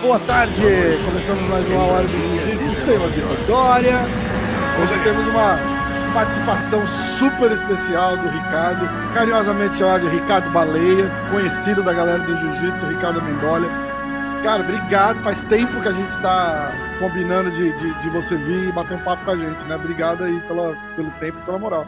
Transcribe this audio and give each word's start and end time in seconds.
Boa 0.00 0.20
tarde! 0.20 0.62
Começando 1.04 1.50
mais 1.50 1.66
uma 1.66 1.82
hora 1.82 2.06
de 2.06 2.12
Jiu-Jitsu 2.12 2.74
sem 2.84 2.96
Vitor 2.96 3.36
Dória. 3.48 3.98
Hoje 4.80 4.94
temos 5.02 5.26
uma 5.26 5.58
participação 6.14 6.86
super 7.18 7.50
especial 7.50 8.16
do 8.18 8.28
Ricardo, 8.28 8.88
carinhosamente 9.14 9.78
chamado 9.78 10.08
de 10.08 10.14
Ricardo 10.14 10.48
Baleia, 10.52 11.10
conhecido 11.32 11.82
da 11.82 11.92
galera 11.92 12.22
do 12.22 12.36
Jiu-Jitsu, 12.36 12.86
Ricardo 12.86 13.20
Mendolha. 13.20 13.68
Cara, 14.44 14.62
obrigado. 14.62 15.20
Faz 15.22 15.42
tempo 15.42 15.80
que 15.80 15.88
a 15.88 15.92
gente 15.92 16.10
está 16.10 16.72
combinando 17.00 17.50
de, 17.50 17.72
de, 17.72 17.94
de, 17.94 18.10
você 18.10 18.36
vir 18.36 18.68
e 18.68 18.72
bater 18.72 18.94
um 18.94 19.02
papo 19.02 19.24
com 19.24 19.32
a 19.32 19.36
gente, 19.36 19.64
né? 19.64 19.74
Obrigado 19.74 20.22
aí 20.22 20.40
pela, 20.42 20.76
pelo 20.94 21.10
tempo 21.18 21.36
e 21.36 21.44
pela 21.46 21.58
moral. 21.58 21.84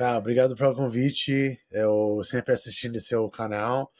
Ah, 0.00 0.16
obrigado 0.16 0.54
pelo 0.54 0.74
convite. 0.74 1.58
Eu 1.72 2.22
sempre 2.22 2.54
assistindo 2.54 3.00
seu 3.00 3.28
canal, 3.28 3.92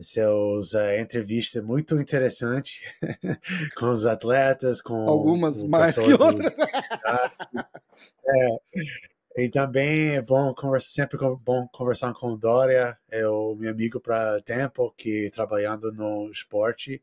seus 0.00 0.72
uh, 0.72 0.98
entrevistas 0.98 1.62
muito 1.62 2.00
interessantes 2.00 2.80
com 3.76 3.90
os 3.90 4.06
atletas, 4.06 4.80
com 4.80 5.06
algumas 5.06 5.60
com 5.60 5.68
mais 5.68 5.94
que 5.94 6.12
outras. 6.14 6.54
é, 8.26 9.44
e 9.44 9.48
também 9.50 10.16
é 10.16 10.22
bom 10.22 10.54
conversar, 10.54 10.88
sempre 10.88 11.18
bom 11.18 11.68
conversar 11.68 12.14
com 12.14 12.32
o 12.32 12.38
Dória, 12.38 12.98
é 13.10 13.26
o 13.28 13.54
meu 13.54 13.70
amigo 13.70 14.00
para 14.00 14.40
tempo 14.40 14.94
que 14.96 15.30
trabalhando 15.34 15.92
no 15.92 16.30
esporte. 16.30 17.02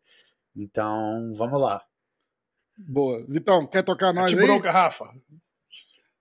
Então, 0.55 1.34
vamos 1.36 1.61
lá. 1.61 1.84
Boa. 2.75 3.23
Vitão, 3.27 3.67
quer 3.67 3.84
tocar 3.84 4.11
nós 4.11 4.34
aí? 4.34 4.45
Bronca, 4.45 4.72
Rafa. 4.72 5.13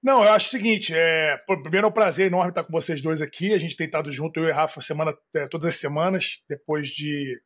Não, 0.03 0.23
eu 0.25 0.31
acho 0.31 0.47
o 0.47 0.51
seguinte, 0.51 0.95
é, 0.95 1.37
primeiro 1.63 1.87
é 1.87 1.91
um 1.91 1.93
prazer 1.93 2.29
enorme 2.29 2.51
estar 2.51 2.63
com 2.63 2.73
vocês 2.73 3.03
dois 3.03 3.21
aqui. 3.21 3.53
A 3.53 3.59
gente 3.59 3.77
tem 3.77 3.87
estado 3.87 4.13
junto, 4.13 4.39
eu 4.39 4.49
e 4.49 4.53
Rafa, 4.53 4.81
semana, 4.81 5.13
é, 5.35 5.47
todas 5.49 5.67
as 5.67 5.77
semanas, 5.77 6.41
depois 6.49 6.89
de, 6.89 7.41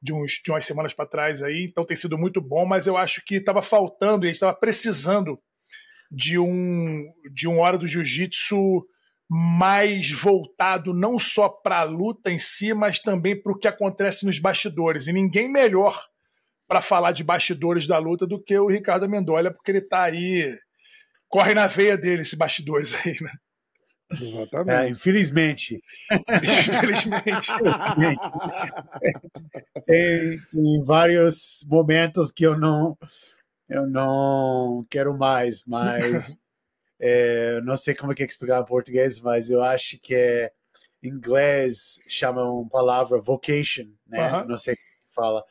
de, 0.00 0.12
uns, 0.12 0.40
de 0.44 0.52
umas 0.52 0.64
semanas 0.64 0.94
para 0.94 1.08
trás 1.08 1.42
aí. 1.42 1.66
Então 1.68 1.84
tem 1.84 1.96
sido 1.96 2.16
muito 2.16 2.40
bom, 2.40 2.64
mas 2.64 2.86
eu 2.86 2.96
acho 2.96 3.24
que 3.24 3.36
estava 3.36 3.60
faltando 3.60 4.24
e 4.24 4.26
a 4.26 4.28
gente 4.28 4.36
estava 4.36 4.54
precisando 4.54 5.38
de 6.10 6.38
um, 6.38 7.04
de 7.32 7.48
um 7.48 7.58
hora 7.58 7.76
do 7.76 7.88
jiu-jitsu 7.88 8.86
mais 9.28 10.12
voltado 10.12 10.94
não 10.94 11.18
só 11.18 11.48
para 11.48 11.80
a 11.80 11.84
luta 11.84 12.30
em 12.30 12.38
si, 12.38 12.72
mas 12.72 13.00
também 13.00 13.40
para 13.40 13.52
o 13.52 13.58
que 13.58 13.66
acontece 13.66 14.24
nos 14.24 14.38
bastidores. 14.38 15.08
E 15.08 15.12
ninguém 15.12 15.50
melhor 15.50 16.00
para 16.68 16.80
falar 16.80 17.10
de 17.10 17.24
bastidores 17.24 17.88
da 17.88 17.98
luta 17.98 18.26
do 18.26 18.40
que 18.40 18.56
o 18.56 18.68
Ricardo 18.68 19.08
Mendolha, 19.08 19.50
porque 19.50 19.72
ele 19.72 19.78
está 19.78 20.02
aí 20.02 20.56
corre 21.34 21.52
na 21.52 21.66
veia 21.66 21.98
dele 21.98 22.22
esses 22.22 22.34
bastidores 22.34 22.94
aí, 22.94 23.16
né? 23.20 23.32
Exatamente. 24.12 24.86
É, 24.86 24.88
infelizmente. 24.88 25.80
infelizmente. 26.30 27.48
Tem, 29.84 30.38
tem, 30.38 30.84
vários 30.84 31.66
momentos 31.66 32.30
que 32.30 32.46
eu 32.46 32.56
não 32.56 32.96
eu 33.68 33.84
não 33.84 34.86
quero 34.88 35.18
mais, 35.18 35.64
mas 35.66 36.36
é, 37.00 37.60
não 37.62 37.74
sei 37.74 37.96
como 37.96 38.12
é 38.12 38.14
que 38.14 38.22
explicar 38.22 38.62
em 38.62 38.66
português, 38.66 39.18
mas 39.18 39.50
eu 39.50 39.60
acho 39.60 39.98
que 39.98 40.14
é, 40.14 40.52
em 41.02 41.08
inglês 41.08 41.98
chamam 42.06 42.68
palavra 42.68 43.20
vocation, 43.20 43.88
né? 44.06 44.28
Uh 44.28 44.34
-huh. 44.34 44.46
Não 44.46 44.56
sei 44.56 44.76
como 44.76 45.26
fala. 45.26 45.44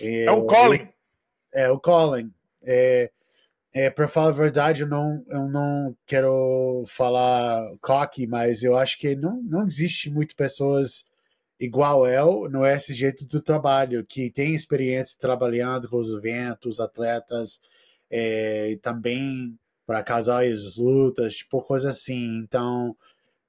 É, 0.00 0.26
é 0.26 0.30
o 0.30 0.46
calling. 0.46 0.88
É 1.52 1.68
o 1.70 1.80
calling. 1.80 2.32
É, 2.62 3.10
é, 3.74 3.90
para 3.90 4.06
falar 4.06 4.28
a 4.28 4.32
verdade, 4.32 4.82
eu 4.82 4.88
não, 4.88 5.24
eu 5.28 5.48
não 5.48 5.96
quero 6.06 6.84
falar 6.86 7.60
coque, 7.80 8.24
mas 8.26 8.62
eu 8.62 8.76
acho 8.76 8.96
que 8.98 9.16
não, 9.16 9.42
não 9.42 9.66
existe 9.66 10.10
muitas 10.10 10.36
pessoas 10.36 11.04
igual 11.58 12.06
eu 12.06 12.48
no 12.48 12.64
esse 12.64 12.94
jeito 12.94 13.26
do 13.26 13.40
trabalho, 13.42 14.06
que 14.06 14.30
tem 14.30 14.54
experiência 14.54 15.18
trabalhando 15.20 15.88
com 15.88 15.96
os 15.98 16.12
eventos, 16.12 16.78
atletas, 16.80 17.60
é, 18.10 18.70
e 18.70 18.76
também 18.76 19.58
para 19.86 20.04
casais, 20.04 20.76
lutas, 20.76 21.34
tipo 21.36 21.60
coisa 21.62 21.90
assim. 21.90 22.38
Então, 22.44 22.90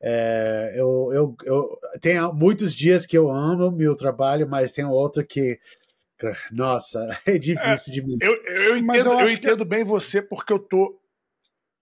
é, 0.01 0.73
eu, 0.75 1.09
eu, 1.13 1.35
eu 1.45 1.79
tenho 2.01 2.33
muitos 2.33 2.73
dias 2.75 3.05
que 3.05 3.17
eu 3.17 3.31
amo 3.31 3.71
meu 3.71 3.95
trabalho, 3.95 4.47
mas 4.49 4.71
tem 4.71 4.85
outro 4.85 5.25
que 5.25 5.59
nossa, 6.51 6.99
é 7.25 7.37
difícil 7.37 7.93
de 7.93 8.01
mim. 8.01 8.17
Eu, 8.21 8.35
eu 8.45 8.77
entendo, 8.77 9.11
eu, 9.11 9.19
eu 9.21 9.31
entendo 9.31 9.63
que... 9.63 9.69
bem 9.69 9.83
você 9.83 10.21
porque 10.21 10.53
eu 10.53 10.59
tô 10.59 10.99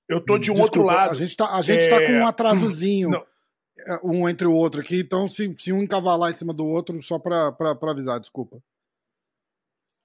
eu 0.08 0.20
tô 0.20 0.38
de 0.38 0.52
um 0.52 0.56
Desculpa, 0.56 0.80
outro 0.80 0.84
lado. 0.84 1.12
A 1.12 1.16
gente 1.16 1.36
tá, 1.36 1.56
a 1.56 1.62
gente 1.62 1.86
é... 1.86 1.90
tá 1.90 2.06
com 2.06 2.14
um 2.14 2.28
atrasozinho 2.28 3.10
Não. 3.10 3.26
É, 3.88 4.00
um 4.04 4.30
entre 4.30 4.46
o 4.46 4.54
outro 4.54 4.82
aqui, 4.82 5.00
então 5.00 5.28
se, 5.28 5.54
se 5.58 5.74
um 5.74 5.82
encavalar 5.82 6.32
em 6.32 6.36
cima 6.36 6.54
do 6.54 6.66
outro, 6.66 7.02
só 7.02 7.18
para 7.18 7.56
avisar, 7.82 8.20
desculpa. 8.20 8.62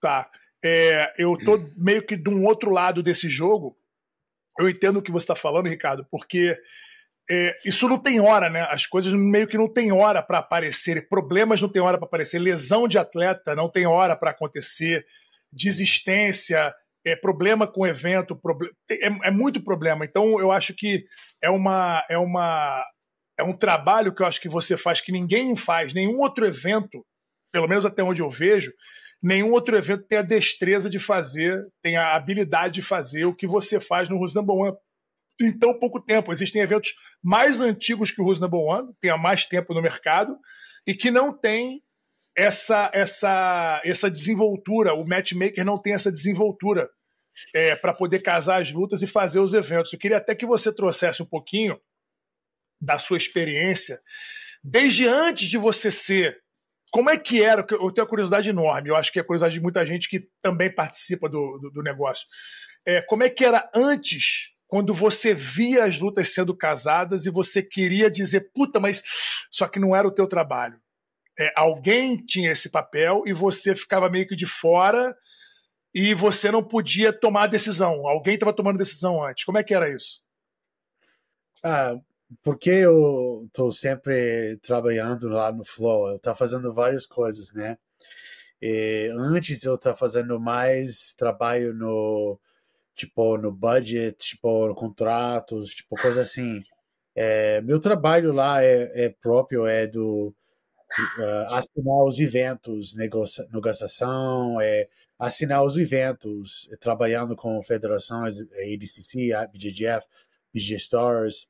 Tá. 0.01 0.31
É, 0.65 1.15
eu 1.19 1.37
tô 1.37 1.59
meio 1.77 2.05
que 2.05 2.17
de 2.17 2.31
um 2.31 2.45
outro 2.45 2.71
lado 2.71 3.03
desse 3.03 3.29
jogo. 3.29 3.77
Eu 4.59 4.69
entendo 4.69 4.99
o 4.99 5.03
que 5.03 5.13
você 5.13 5.25
está 5.25 5.35
falando, 5.35 5.69
Ricardo, 5.69 6.05
porque 6.11 6.61
é, 7.31 7.59
isso 7.65 7.89
não 7.89 7.99
tem 7.99 8.21
hora, 8.21 8.49
né? 8.49 8.63
As 8.71 8.87
coisas 8.87 9.13
meio 9.13 9.47
que 9.47 9.59
não 9.59 9.69
tem 9.69 9.93
hora 9.93 10.23
para 10.23 10.39
aparecer, 10.39 11.09
problemas 11.09 11.61
não 11.61 11.69
tem 11.69 11.83
hora 11.83 11.99
para 11.99 12.07
aparecer, 12.07 12.39
lesão 12.39 12.89
de 12.89 12.99
atleta 12.99 13.55
não 13.55 13.69
tem 13.69 13.87
hora 13.87 14.17
para 14.17 14.31
acontecer, 14.31 15.05
desistência, 15.53 16.75
é, 17.05 17.15
problema 17.15 17.67
com 17.67 17.83
o 17.83 17.87
evento, 17.87 18.35
problem... 18.35 18.71
é, 18.91 19.29
é, 19.29 19.31
muito 19.31 19.63
problema. 19.63 20.05
Então 20.05 20.41
eu 20.41 20.51
acho 20.51 20.75
que 20.75 21.05
é 21.43 21.51
uma 21.51 22.03
é 22.09 22.17
uma 22.17 22.83
é 23.39 23.45
um 23.45 23.53
trabalho 23.53 24.13
que 24.15 24.23
eu 24.23 24.27
acho 24.27 24.41
que 24.41 24.49
você 24.49 24.77
faz 24.77 25.01
que 25.01 25.13
ninguém 25.13 25.55
faz, 25.55 25.93
nenhum 25.93 26.19
outro 26.21 26.47
evento, 26.47 27.05
pelo 27.53 27.69
menos 27.69 27.85
até 27.85 28.03
onde 28.03 28.23
eu 28.23 28.31
vejo, 28.31 28.73
nenhum 29.23 29.53
outro 29.53 29.77
evento 29.77 30.07
tem 30.09 30.19
a 30.19 30.23
destreza 30.23 30.89
de 30.89 30.99
fazer, 30.99 31.63
tem 31.83 31.97
a 31.97 32.15
habilidade 32.15 32.75
de 32.75 32.83
fazer 32.83 33.27
o 33.27 33.35
que 33.35 33.47
você 33.47 33.79
faz 33.79 34.09
no 34.09 34.19
Number 34.19 34.57
One 34.57 34.77
em 35.41 35.57
tão 35.57 35.79
pouco 35.79 36.01
tempo. 36.01 36.33
Existem 36.33 36.63
eventos 36.63 36.93
mais 37.23 37.61
antigos 37.61 38.11
que 38.11 38.21
o 38.21 38.25
Who's 38.25 38.41
Number 38.41 38.61
One, 38.61 38.93
tem 39.01 39.11
há 39.11 39.17
mais 39.17 39.45
tempo 39.47 39.75
no 39.75 39.83
mercado, 39.83 40.37
e 40.87 40.95
que 40.95 41.11
não 41.11 41.33
tem 41.33 41.83
essa, 42.37 42.91
essa, 42.95 43.83
essa 43.85 44.11
desenvoltura. 44.11 44.95
O 44.95 45.07
matchmaker 45.07 45.65
não 45.65 45.81
tem 45.81 45.95
essa 45.95 46.11
desenvoltura 46.11 46.89
é, 47.55 47.77
para 47.77 47.93
poder 47.93 48.21
casar 48.21 48.63
as 48.63 48.71
lutas 48.73 49.03
e 49.03 49.07
fazer 49.07 49.41
os 49.41 49.55
eventos. 49.55 49.93
Eu 49.93 49.99
queria 49.99 50.19
até 50.19 50.35
que 50.35 50.47
você 50.47 50.73
trouxesse 50.73 51.23
um 51.23 51.27
pouquinho 51.27 51.79
da 52.81 52.97
sua 52.97 53.17
experiência, 53.17 54.01
desde 54.63 55.07
antes 55.07 55.49
de 55.49 55.59
você 55.59 55.91
ser. 55.91 56.39
Como 56.91 57.11
é 57.11 57.19
que 57.19 57.43
era? 57.43 57.61
Eu 57.61 57.93
tenho 57.93 58.05
uma 58.05 58.07
curiosidade 58.07 58.49
enorme, 58.49 58.89
eu 58.89 58.97
acho 58.97 59.13
que 59.13 59.19
é 59.19 59.23
a 59.23 59.25
curiosidade 59.25 59.55
de 59.55 59.61
muita 59.61 59.85
gente 59.85 60.09
que 60.09 60.21
também 60.41 60.73
participa 60.73 61.29
do, 61.29 61.59
do, 61.59 61.71
do 61.71 61.83
negócio. 61.83 62.27
É, 62.87 63.03
como 63.03 63.25
é 63.25 63.29
que 63.29 63.45
era 63.45 63.69
antes 63.75 64.55
quando 64.69 64.93
você 64.93 65.33
via 65.33 65.85
as 65.87 65.99
lutas 65.99 66.35
sendo 66.35 66.55
casadas 66.55 67.25
e 67.25 67.31
você 67.31 67.63
queria 67.63 68.11
dizer, 68.11 68.53
puta, 68.55 68.79
mas 68.79 69.03
só 69.51 69.67
que 69.67 69.81
não 69.81 69.97
era 69.97 70.07
o 70.07 70.15
teu 70.15 70.29
trabalho. 70.29 70.79
É, 71.41 71.51
alguém 71.57 72.17
tinha 72.19 72.53
esse 72.53 72.71
papel 72.71 73.23
e 73.27 73.33
você 73.33 73.75
ficava 73.75 74.11
meio 74.11 74.29
que 74.29 74.37
de 74.37 74.45
fora 74.45 75.17
e 75.95 76.13
você 76.13 76.51
não 76.51 76.63
podia 76.63 77.13
tomar 77.13 77.47
decisão. 77.47 78.07
Alguém 78.07 78.35
estava 78.35 78.53
tomando 78.53 78.77
decisão 78.77 79.25
antes. 79.25 79.45
Como 79.45 79.57
é 79.57 79.65
que 79.65 79.75
era 79.75 79.89
isso? 79.89 80.23
Ah, 81.65 81.97
porque 82.43 82.71
eu 82.71 83.45
estou 83.47 83.73
sempre 83.73 84.59
trabalhando 84.59 85.31
lá 85.31 85.51
no 85.51 85.65
Flow, 85.65 86.11
eu 86.11 86.17
estou 86.17 86.35
fazendo 86.35 86.75
várias 86.75 87.07
coisas, 87.07 87.55
né? 87.55 87.79
E 88.61 89.11
antes 89.17 89.65
eu 89.65 89.77
estava 89.77 89.97
fazendo 89.97 90.39
mais 90.39 91.15
trabalho 91.15 91.73
no 91.73 92.39
tipo 92.99 93.39
no 93.39 93.53
budget, 93.53 94.19
tipo 94.19 94.75
contratos, 94.75 95.71
tipo 95.71 95.97
coisa 95.97 96.23
assim. 96.23 96.61
É, 97.15 97.61
meu 97.63 97.81
trabalho 97.81 98.33
lá 98.33 98.63
é, 98.63 99.07
é 99.07 99.09
próprio, 99.09 99.67
é 99.67 99.87
do 99.87 100.35
uh, 101.19 101.55
assinar 101.55 102.05
os 102.05 102.19
eventos, 102.19 102.95
negocia, 102.97 103.47
negociação, 103.53 104.61
é 104.61 104.89
assinar 105.19 105.65
os 105.65 105.77
eventos, 105.77 106.69
trabalhando 106.81 107.37
com 107.37 107.63
federações, 107.63 108.39
ADCC, 108.41 109.31
BJJF, 109.53 110.07
BJ 110.53 110.77
Stars. 110.77 111.49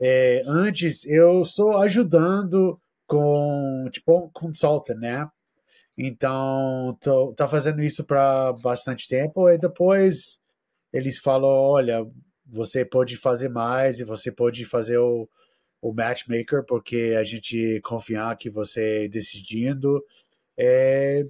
É, 0.00 0.42
antes 0.46 1.04
eu 1.06 1.42
estou 1.42 1.76
ajudando 1.78 2.80
com 3.06 3.88
tipo 3.90 4.30
um 4.42 4.52
né? 4.98 5.28
Então, 5.98 6.96
tô, 7.00 7.32
tá 7.34 7.48
fazendo 7.48 7.82
isso 7.82 8.04
para 8.04 8.52
bastante 8.54 9.08
tempo 9.08 9.48
e 9.48 9.58
depois 9.58 10.38
eles 10.96 11.18
falam, 11.18 11.48
olha, 11.48 12.06
você 12.46 12.84
pode 12.84 13.16
fazer 13.16 13.48
mais 13.48 14.00
e 14.00 14.04
você 14.04 14.30
pode 14.32 14.64
fazer 14.64 14.98
o, 14.98 15.28
o 15.80 15.92
matchmaker 15.92 16.64
porque 16.66 17.14
a 17.18 17.24
gente 17.24 17.80
confiar 17.84 18.36
que 18.36 18.50
você 18.50 19.08
decidindo. 19.08 20.02
É, 20.58 21.24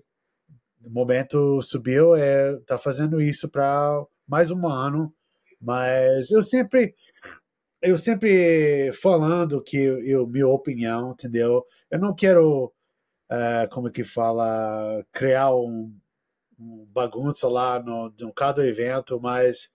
momento 0.89 1.61
subiu, 1.63 2.15
é, 2.15 2.57
tá 2.67 2.79
fazendo 2.79 3.21
isso 3.21 3.49
para 3.49 4.05
mais 4.27 4.51
um 4.51 4.67
ano, 4.69 5.13
mas 5.61 6.31
eu 6.31 6.43
sempre 6.43 6.95
eu 7.83 7.99
sempre 7.99 8.93
falando 8.93 9.63
que 9.63 9.77
eu, 9.77 10.27
minha 10.27 10.49
opinião, 10.49 11.13
entendeu? 11.13 11.65
Eu 11.91 11.99
não 12.01 12.15
quero, 12.15 12.73
uh, 13.31 13.69
como 13.71 13.89
é 13.89 13.91
que 13.93 14.03
fala, 14.05 15.05
criar 15.13 15.55
um 15.55 15.95
bagunça 16.59 17.49
lá 17.49 17.83
no, 17.83 18.13
no 18.19 18.33
cada 18.33 18.67
evento, 18.67 19.21
mas 19.21 19.71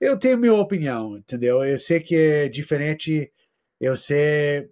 eu 0.00 0.18
tenho 0.18 0.38
minha 0.38 0.54
opinião, 0.54 1.16
entendeu? 1.16 1.64
Eu 1.64 1.78
sei 1.78 2.00
que 2.00 2.16
é 2.16 2.48
diferente, 2.48 3.32
eu 3.80 3.96
sei 3.96 4.70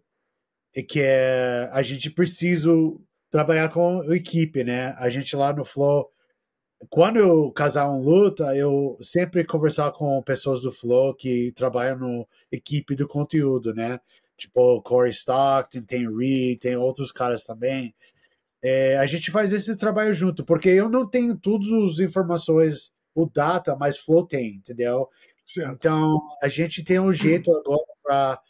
que 0.89 1.01
é, 1.01 1.69
a 1.73 1.83
gente 1.83 2.11
precisa 2.11 2.71
trabalhar 3.31 3.71
com 3.71 4.01
a 4.01 4.17
equipe, 4.17 4.65
né? 4.65 4.95
A 4.99 5.09
gente 5.09 5.35
lá 5.37 5.53
no 5.53 5.65
Flow, 5.65 6.11
quando 6.91 7.19
eu 7.19 7.51
casar 7.53 7.89
um 7.91 8.01
luta, 8.01 8.55
eu 8.57 8.97
sempre 9.01 9.45
conversar 9.45 9.93
com 9.93 10.23
pessoas 10.23 10.61
do 10.63 10.73
Flow 10.73 11.15
que 11.15 11.53
trabalham 11.53 11.99
no 11.99 12.29
equipe 12.51 12.95
do 12.95 13.09
conteúdo, 13.09 13.75
né? 13.75 14.01
Tipo, 14.37 14.83
Corey 14.83 15.13
Stockton, 15.13 15.83
tem 15.83 16.13
Reed, 16.15 16.61
tem 16.61 16.77
outros 16.77 17.13
caras 17.13 17.45
também. 17.45 17.95
É, 18.67 18.97
a 18.97 19.05
gente 19.05 19.31
faz 19.31 19.53
esse 19.53 19.77
trabalho 19.77 20.15
junto, 20.15 20.43
porque 20.43 20.71
eu 20.71 20.89
não 20.89 21.07
tenho 21.07 21.37
todas 21.37 21.69
as 21.69 21.99
informações 21.99 22.91
o 23.15 23.27
data, 23.27 23.77
mas 23.77 23.99
flow 23.99 24.27
tem, 24.27 24.55
entendeu? 24.55 25.07
Certo. 25.45 25.75
Então, 25.75 26.23
a 26.43 26.49
gente 26.49 26.83
tem 26.83 26.99
um 26.99 27.13
jeito 27.13 27.55
agora 27.55 28.41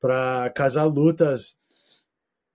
para 0.00 0.50
casar 0.50 0.84
lutas 0.84 1.58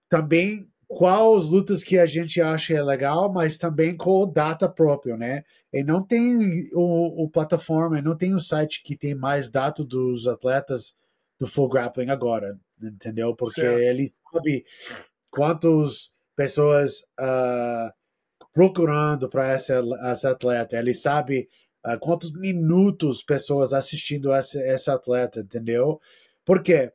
também 0.08 0.72
qual 0.88 1.38
as 1.38 1.50
lutas 1.50 1.84
que 1.84 1.98
a 1.98 2.06
gente 2.06 2.42
acha 2.42 2.74
é 2.74 2.82
legal, 2.82 3.32
mas 3.32 3.58
também 3.58 3.96
com 3.96 4.24
o 4.24 4.26
data 4.26 4.68
próprio, 4.68 5.16
né? 5.16 5.44
E 5.72 5.84
não 5.84 6.04
tem 6.04 6.70
o, 6.74 7.24
o 7.24 7.30
plataforma, 7.30 8.02
não 8.02 8.16
tem 8.16 8.34
o 8.34 8.38
um 8.38 8.40
site 8.42 8.84
que 8.84 8.96
tem 8.96 9.16
mais 9.16 9.50
dados 9.50 9.86
dos 9.86 10.28
atletas 10.28 10.98
do 11.40 11.48
full 11.48 11.70
grappling 11.70 12.10
agora, 12.10 12.60
entendeu? 12.82 13.34
Porque 13.34 13.62
certo. 13.62 13.80
ele 13.80 14.12
sabe 14.34 14.66
quantas 15.30 16.12
pessoas 16.36 17.02
uh, 17.20 17.92
procurando 18.54 19.30
para 19.30 19.52
essa, 19.52 19.82
essa 20.04 20.32
atleta. 20.32 20.78
Ele 20.78 20.94
sabe 20.94 21.50
uh, 21.86 22.00
quantos 22.00 22.32
minutos 22.32 23.24
pessoas 23.24 23.74
assistindo 23.74 24.34
essa, 24.34 24.60
essa 24.62 24.94
atleta, 24.94 25.40
entendeu? 25.40 26.00
Por 26.46 26.62
quê? 26.62 26.92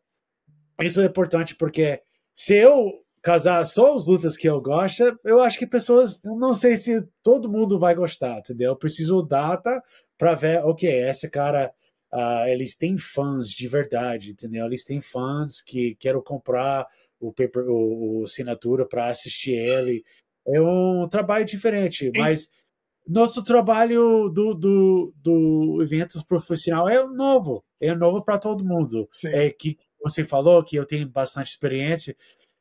Isso 0.81 1.01
é 1.01 1.07
importante 1.07 1.55
porque 1.55 2.03
se 2.35 2.55
eu 2.55 3.03
casar 3.23 3.65
só 3.67 3.97
as 3.97 4.07
lutas 4.07 4.37
que 4.37 4.49
eu 4.49 4.61
gosto, 4.61 5.19
eu 5.25 5.41
acho 5.41 5.59
que 5.59 5.67
pessoas, 5.67 6.23
não 6.23 6.55
sei 6.55 6.77
se 6.77 7.03
todo 7.23 7.51
mundo 7.51 7.79
vai 7.79 7.95
gostar, 7.95 8.39
entendeu? 8.39 8.71
Eu 8.71 8.77
preciso 8.77 9.21
data 9.21 9.83
para 10.17 10.35
ver, 10.35 10.65
ok, 10.65 10.89
esse 10.89 11.29
cara, 11.29 11.73
uh, 12.13 12.47
eles 12.47 12.77
têm 12.77 12.97
fãs 12.97 13.51
de 13.51 13.67
verdade, 13.67 14.31
entendeu? 14.31 14.67
Eles 14.67 14.85
têm 14.85 15.01
fãs 15.01 15.61
que 15.61 15.97
quero 15.97 16.23
comprar 16.23 16.87
o, 17.21 17.33
paper, 17.33 17.69
o, 17.69 18.21
o 18.21 18.25
assinatura 18.25 18.87
para 18.87 19.09
assistir 19.09 19.53
ele, 19.53 20.05
é 20.47 20.61
um 20.61 21.09
trabalho 21.09 21.45
diferente, 21.45 22.11
mas 22.17 22.49
nosso 23.07 23.43
trabalho 23.43 24.29
do, 24.29 24.55
do, 24.55 25.15
do 25.17 25.83
eventos 25.83 26.23
profissional 26.23 26.89
é 26.89 27.05
novo, 27.07 27.65
é 27.81 27.95
novo 27.95 28.23
para 28.23 28.39
todo 28.39 28.65
mundo. 28.65 29.09
Sim. 29.11 29.29
É 29.29 29.51
que 29.51 29.79
você 30.03 30.25
falou 30.25 30.63
que 30.65 30.77
eu 30.77 30.85
tenho 30.85 31.09
bastante 31.09 31.49
experiência. 31.49 32.17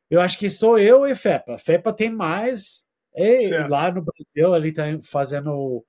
Eu 0.08 0.20
acho 0.20 0.38
que 0.38 0.48
sou 0.48 0.78
eu 0.78 1.06
e 1.06 1.14
FEPA. 1.14 1.58
FEPA 1.58 1.92
tem 1.92 2.10
mais. 2.10 2.84
É, 3.14 3.66
lá 3.66 3.90
no 3.90 4.02
Brasil, 4.02 4.54
ele 4.54 4.68
está 4.68 4.84
fazendo 5.02 5.50
o, 5.50 5.84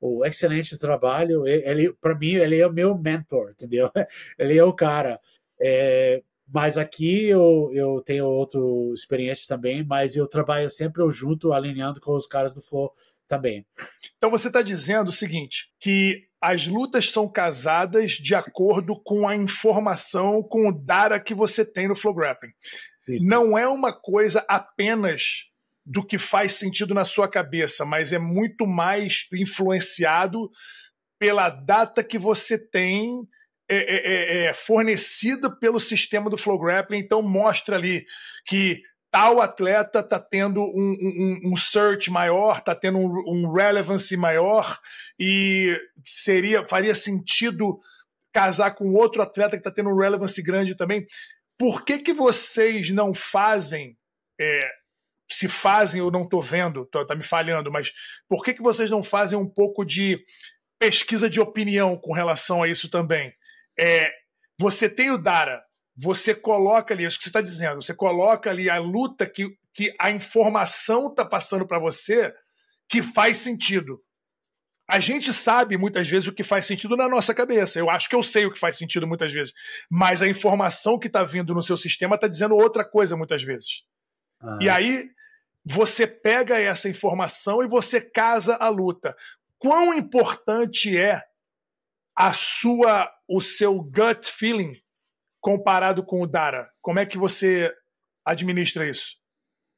o, 0.00 0.24
excelente 0.26 0.76
trabalho. 0.76 1.46
Ele, 1.46 1.92
para 1.94 2.14
mim, 2.14 2.34
ele 2.34 2.58
é 2.58 2.66
o 2.66 2.72
meu 2.72 2.96
mentor, 2.98 3.50
entendeu? 3.50 3.90
Ele 4.38 4.58
é 4.58 4.64
o 4.64 4.72
cara. 4.72 5.20
É, 5.60 6.22
mas 6.52 6.76
aqui 6.76 7.24
eu, 7.24 7.70
eu 7.72 8.02
tenho 8.04 8.26
outra 8.26 8.60
experiência 8.92 9.46
também, 9.48 9.82
mas 9.82 10.14
eu 10.14 10.26
trabalho 10.26 10.68
sempre 10.68 11.02
junto, 11.10 11.52
alinhando 11.52 12.00
com 12.00 12.14
os 12.14 12.26
caras 12.26 12.52
do 12.52 12.60
Flow 12.60 12.92
também. 13.26 13.64
Então 14.18 14.30
você 14.30 14.48
está 14.48 14.60
dizendo 14.60 15.08
o 15.08 15.12
seguinte, 15.12 15.72
que 15.80 16.28
as 16.38 16.66
lutas 16.66 17.08
são 17.08 17.26
casadas 17.26 18.12
de 18.12 18.34
acordo 18.34 19.00
com 19.02 19.26
a 19.26 19.34
informação, 19.34 20.42
com 20.42 20.68
o 20.68 20.72
data 20.72 21.18
que 21.18 21.32
você 21.32 21.64
tem 21.64 21.88
no 21.88 21.96
Flow 21.96 22.14
Grappling. 22.14 22.52
Isso. 23.08 23.28
Não 23.28 23.56
é 23.56 23.66
uma 23.66 23.92
coisa 23.92 24.44
apenas 24.46 25.50
do 25.86 26.04
que 26.04 26.18
faz 26.18 26.52
sentido 26.52 26.92
na 26.92 27.04
sua 27.04 27.26
cabeça, 27.26 27.84
mas 27.84 28.12
é 28.12 28.18
muito 28.18 28.66
mais 28.66 29.26
influenciado 29.32 30.50
pela 31.18 31.48
data 31.48 32.04
que 32.04 32.18
você 32.18 32.58
tem 32.58 33.26
é, 33.74 33.96
é, 33.96 34.44
é, 34.44 34.44
é, 34.46 34.52
fornecida 34.52 35.50
pelo 35.50 35.80
sistema 35.80 36.28
do 36.28 36.36
Flow 36.36 36.58
Grappling, 36.58 36.98
então 36.98 37.22
mostra 37.22 37.76
ali 37.76 38.04
que 38.46 38.82
tal 39.10 39.40
atleta 39.40 40.00
está 40.00 40.18
tendo 40.18 40.62
um, 40.62 40.96
um, 41.44 41.52
um, 41.52 41.56
search 41.56 42.10
maior, 42.10 42.58
está 42.58 42.74
tendo 42.74 42.98
um, 42.98 43.22
um 43.26 43.52
relevancy 43.52 44.16
maior 44.16 44.78
e 45.18 45.78
seria 46.04 46.64
faria 46.66 46.94
sentido 46.94 47.78
casar 48.32 48.72
com 48.72 48.94
outro 48.94 49.22
atleta 49.22 49.56
que 49.56 49.60
está 49.60 49.70
tendo 49.70 49.90
um 49.90 49.98
relevancy 49.98 50.42
grande 50.42 50.74
também. 50.74 51.06
Por 51.58 51.84
que, 51.84 51.98
que 51.98 52.12
vocês 52.12 52.90
não 52.90 53.14
fazem 53.14 53.96
é, 54.40 54.70
se 55.30 55.48
fazem, 55.48 56.00
eu 56.00 56.10
não 56.10 56.22
estou 56.22 56.42
vendo, 56.42 56.82
está 56.82 57.04
tá 57.04 57.14
me 57.14 57.22
falhando, 57.22 57.70
mas 57.70 57.92
por 58.28 58.44
que, 58.44 58.54
que 58.54 58.62
vocês 58.62 58.90
não 58.90 59.02
fazem 59.02 59.38
um 59.38 59.48
pouco 59.48 59.84
de 59.84 60.22
pesquisa 60.78 61.30
de 61.30 61.40
opinião 61.40 61.96
com 61.96 62.12
relação 62.12 62.62
a 62.62 62.68
isso 62.68 62.90
também? 62.90 63.32
É, 63.78 64.10
você 64.58 64.88
tem 64.88 65.10
o 65.10 65.18
Dara, 65.18 65.62
você 65.96 66.34
coloca 66.34 66.94
ali, 66.94 67.04
é 67.04 67.08
isso 67.08 67.18
que 67.18 67.24
você 67.24 67.30
está 67.30 67.40
dizendo, 67.40 67.82
você 67.82 67.94
coloca 67.94 68.50
ali 68.50 68.70
a 68.70 68.78
luta 68.78 69.26
que, 69.26 69.48
que 69.74 69.94
a 69.98 70.10
informação 70.10 71.08
está 71.08 71.24
passando 71.24 71.66
para 71.66 71.78
você 71.78 72.34
que 72.88 73.02
faz 73.02 73.38
sentido. 73.38 74.00
A 74.88 75.00
gente 75.00 75.32
sabe 75.32 75.78
muitas 75.78 76.08
vezes 76.08 76.28
o 76.28 76.32
que 76.34 76.42
faz 76.42 76.66
sentido 76.66 76.96
na 76.96 77.08
nossa 77.08 77.34
cabeça. 77.34 77.78
Eu 77.78 77.88
acho 77.88 78.08
que 78.08 78.14
eu 78.14 78.22
sei 78.22 78.44
o 78.44 78.52
que 78.52 78.58
faz 78.58 78.76
sentido 78.76 79.06
muitas 79.06 79.32
vezes. 79.32 79.54
Mas 79.88 80.20
a 80.20 80.28
informação 80.28 80.98
que 80.98 81.06
está 81.06 81.24
vindo 81.24 81.54
no 81.54 81.62
seu 81.62 81.76
sistema 81.76 82.16
está 82.16 82.28
dizendo 82.28 82.54
outra 82.54 82.84
coisa 82.84 83.16
muitas 83.16 83.42
vezes. 83.42 83.84
Ah. 84.42 84.58
E 84.60 84.68
aí 84.68 85.08
você 85.64 86.06
pega 86.06 86.58
essa 86.58 86.88
informação 86.88 87.62
e 87.62 87.68
você 87.68 88.00
casa 88.00 88.56
a 88.56 88.68
luta. 88.68 89.16
Quão 89.58 89.94
importante 89.94 90.96
é 90.98 91.22
a 92.14 92.32
sua, 92.32 93.10
o 93.32 93.40
seu 93.40 93.82
gut 93.82 94.30
feeling 94.30 94.74
comparado 95.40 96.04
com 96.04 96.20
o 96.20 96.26
Dara? 96.26 96.70
Como 96.82 96.98
é 96.98 97.06
que 97.06 97.16
você 97.16 97.72
administra 98.22 98.86
isso? 98.86 99.16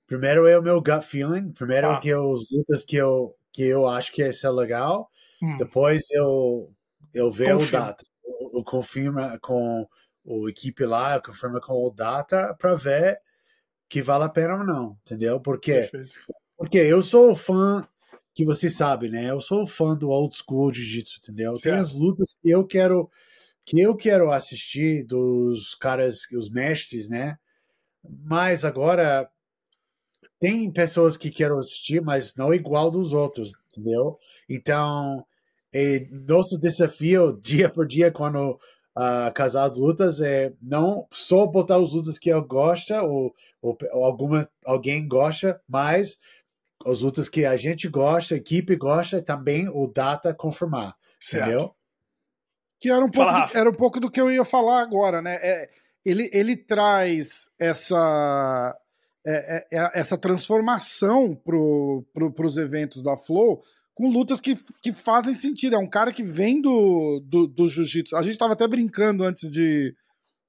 Primeiro 0.07 0.47
é 0.47 0.59
o 0.59 0.63
meu 0.63 0.83
gut 0.83 1.07
feeling. 1.07 1.53
Primeiro 1.53 1.91
ah. 1.91 2.01
que 2.01 2.11
é 2.11 2.19
os 2.19 2.51
lutas 2.51 2.85
que 2.85 2.97
eu 2.97 3.35
que 3.53 3.63
eu 3.63 3.87
acho 3.87 4.13
que 4.13 4.27
isso 4.27 4.45
é 4.45 4.51
legal. 4.51 5.09
Hum. 5.41 5.57
Depois 5.57 6.03
eu 6.11 6.75
eu 7.15 7.31
vejo 7.31 7.69
o 7.69 7.71
data. 7.71 8.05
Eu, 8.25 8.59
eu 8.59 8.65
confirmo 8.65 9.21
com 9.41 9.87
o 10.25 10.49
equipe 10.49 10.85
lá, 10.85 11.15
eu 11.15 11.23
confirmo 11.23 11.61
com 11.61 11.75
o 11.75 11.91
data 11.91 12.55
para 12.59 12.75
ver 12.75 13.21
que 13.89 14.03
vale 14.03 14.25
a 14.25 14.29
pena 14.29 14.57
ou 14.57 14.65
não, 14.65 14.99
entendeu? 15.03 15.41
Porque 15.41 15.89
porque 16.57 16.79
eu 16.79 17.03
sou 17.03 17.37
fã 17.37 17.87
que 18.35 18.45
você 18.45 18.69
sabe, 18.69 19.09
né? 19.09 19.31
Eu 19.31 19.41
sou 19.41 19.65
fã 19.65 19.95
do 19.95 20.09
old 20.09 20.35
school 20.37 20.75
jiu-jitsu, 20.75 21.21
entendeu? 21.23 21.55
Certo. 21.57 21.63
Tem 21.63 21.81
as 21.81 21.93
lutas 21.93 22.37
que 22.43 22.51
eu 22.51 22.67
quero 22.67 23.09
que 23.65 23.81
eu 23.81 23.97
quero 23.97 24.31
assistir 24.31 25.05
dos 25.05 25.75
caras, 25.75 26.21
os 26.33 26.51
mestres, 26.51 27.09
né? 27.09 27.37
Mas 28.25 28.65
agora 28.65 29.29
tem 30.39 30.71
pessoas 30.71 31.17
que 31.17 31.31
quero 31.31 31.59
assistir, 31.59 32.03
mas 32.03 32.35
não 32.37 32.53
igual 32.53 32.91
dos 32.91 33.13
outros, 33.13 33.53
entendeu? 33.71 34.19
Então, 34.49 35.25
é, 35.73 36.07
nosso 36.11 36.59
desafio 36.59 37.33
dia 37.41 37.71
por 37.71 37.87
dia 37.87 38.13
quando 38.13 38.53
uh, 38.97 39.33
casar 39.35 39.71
as 39.71 39.79
lutas 39.79 40.21
é 40.21 40.53
não 40.61 41.07
só 41.11 41.47
botar 41.47 41.77
as 41.77 41.93
lutas 41.93 42.19
que 42.19 42.29
eu 42.29 42.45
gosto 42.45 42.93
ou, 42.95 43.35
ou, 43.63 43.77
ou 43.93 44.05
alguma 44.05 44.49
alguém 44.65 45.09
gosta, 45.09 45.61
mas 45.67 46.19
as 46.85 47.01
lutas 47.01 47.29
que 47.29 47.47
a 47.47 47.57
gente 47.57 47.89
gosta, 47.89 48.35
a 48.35 48.39
equipe 48.39 48.77
gosta, 48.77 49.23
também 49.23 49.69
o 49.69 49.87
data 49.87 50.35
confirmar. 50.35 50.95
Certo. 51.19 51.49
Entendeu? 51.49 51.75
Que 52.81 52.91
era 52.91 53.05
um, 53.05 53.11
pouco 53.11 53.33
do, 53.33 53.59
era 53.59 53.71
um 53.71 53.75
pouco 53.75 54.01
do 54.01 54.11
que 54.11 54.21
eu 54.21 54.31
ia 54.31 54.45
falar 54.45 54.81
agora, 54.81 55.23
né? 55.23 55.37
É, 55.37 55.69
ele, 56.05 56.29
ele 56.33 56.57
traz 56.57 57.51
essa, 57.59 58.77
é, 59.27 59.67
é, 59.73 59.79
é 59.79 59.91
essa 59.95 60.19
transformação 60.19 61.35
para 61.35 61.57
pro, 62.31 62.47
os 62.47 62.57
eventos 62.57 63.03
da 63.03 63.17
Flow 63.17 63.63
com 63.95 64.11
lutas 64.11 64.41
que, 64.41 64.57
que 64.83 64.93
fazem 64.93 65.33
sentido. 65.33 65.77
É 65.77 65.79
um 65.79 65.89
cara 65.89 66.13
que 66.13 66.23
vem 66.23 66.61
do, 66.61 67.21
do, 67.25 67.47
do 67.47 67.69
jiu-jitsu. 67.69 68.17
A 68.17 68.23
gente 68.23 68.33
estava 68.33 68.53
até 68.53 68.67
brincando 68.67 69.25
antes 69.25 69.51
de, 69.51 69.95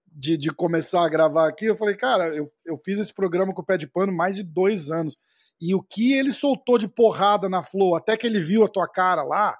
de, 0.08 0.36
de, 0.36 0.52
começar 0.52 1.06
a 1.06 1.10
gravar 1.10 1.48
aqui. 1.48 1.66
Eu 1.66 1.78
falei, 1.78 1.96
cara, 1.96 2.28
eu, 2.36 2.52
eu 2.66 2.80
fiz 2.84 3.00
esse 3.00 3.14
programa 3.14 3.54
com 3.54 3.62
o 3.62 3.66
pé 3.66 3.78
de 3.78 3.88
pano 3.88 4.12
mais 4.12 4.36
de 4.36 4.44
dois 4.44 4.90
anos. 4.90 5.16
E 5.62 5.74
o 5.74 5.82
que 5.82 6.14
ele 6.14 6.32
soltou 6.32 6.78
de 6.78 6.88
porrada 6.88 7.48
na 7.48 7.64
Flow, 7.64 7.96
até 7.96 8.18
que 8.18 8.28
ele 8.28 8.40
viu 8.40 8.66
a 8.66 8.68
tua 8.68 8.90
cara 8.90 9.24
lá, 9.24 9.58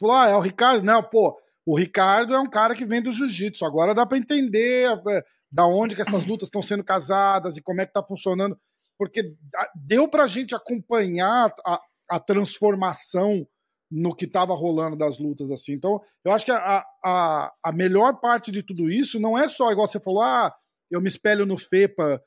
falou: 0.00 0.16
ah, 0.16 0.28
é 0.28 0.34
o 0.34 0.40
Ricardo? 0.40 0.84
Não, 0.84 1.02
pô, 1.02 1.38
O 1.68 1.76
Ricardo 1.76 2.34
é 2.34 2.40
um 2.40 2.48
cara 2.48 2.74
que 2.74 2.86
vem 2.86 3.02
do 3.02 3.12
jiu-jitsu. 3.12 3.62
Agora 3.62 3.94
dá 3.94 4.06
para 4.06 4.16
entender 4.16 4.90
é, 5.06 5.22
da 5.52 5.66
onde 5.66 5.94
que 5.94 6.00
essas 6.00 6.24
lutas 6.24 6.46
estão 6.46 6.62
sendo 6.62 6.82
casadas 6.82 7.58
e 7.58 7.62
como 7.62 7.82
é 7.82 7.84
que 7.84 7.92
tá 7.92 8.02
funcionando, 8.02 8.58
porque 8.96 9.34
deu 9.74 10.08
pra 10.08 10.26
gente 10.26 10.54
acompanhar 10.54 11.54
a, 11.66 11.78
a 12.08 12.18
transformação 12.18 13.46
no 13.90 14.16
que 14.16 14.24
estava 14.24 14.54
rolando 14.54 14.96
das 14.96 15.18
lutas 15.18 15.50
assim. 15.50 15.72
Então, 15.72 16.00
eu 16.24 16.32
acho 16.32 16.46
que 16.46 16.52
a, 16.52 16.82
a, 17.04 17.52
a 17.62 17.72
melhor 17.72 18.18
parte 18.18 18.50
de 18.50 18.62
tudo 18.62 18.90
isso 18.90 19.20
não 19.20 19.36
é 19.36 19.46
só 19.46 19.70
igual 19.70 19.86
você 19.86 20.00
falou, 20.00 20.22
ah, 20.22 20.50
eu 20.90 21.02
me 21.02 21.08
espelho 21.08 21.44
no 21.44 21.58
FEPA 21.58 22.18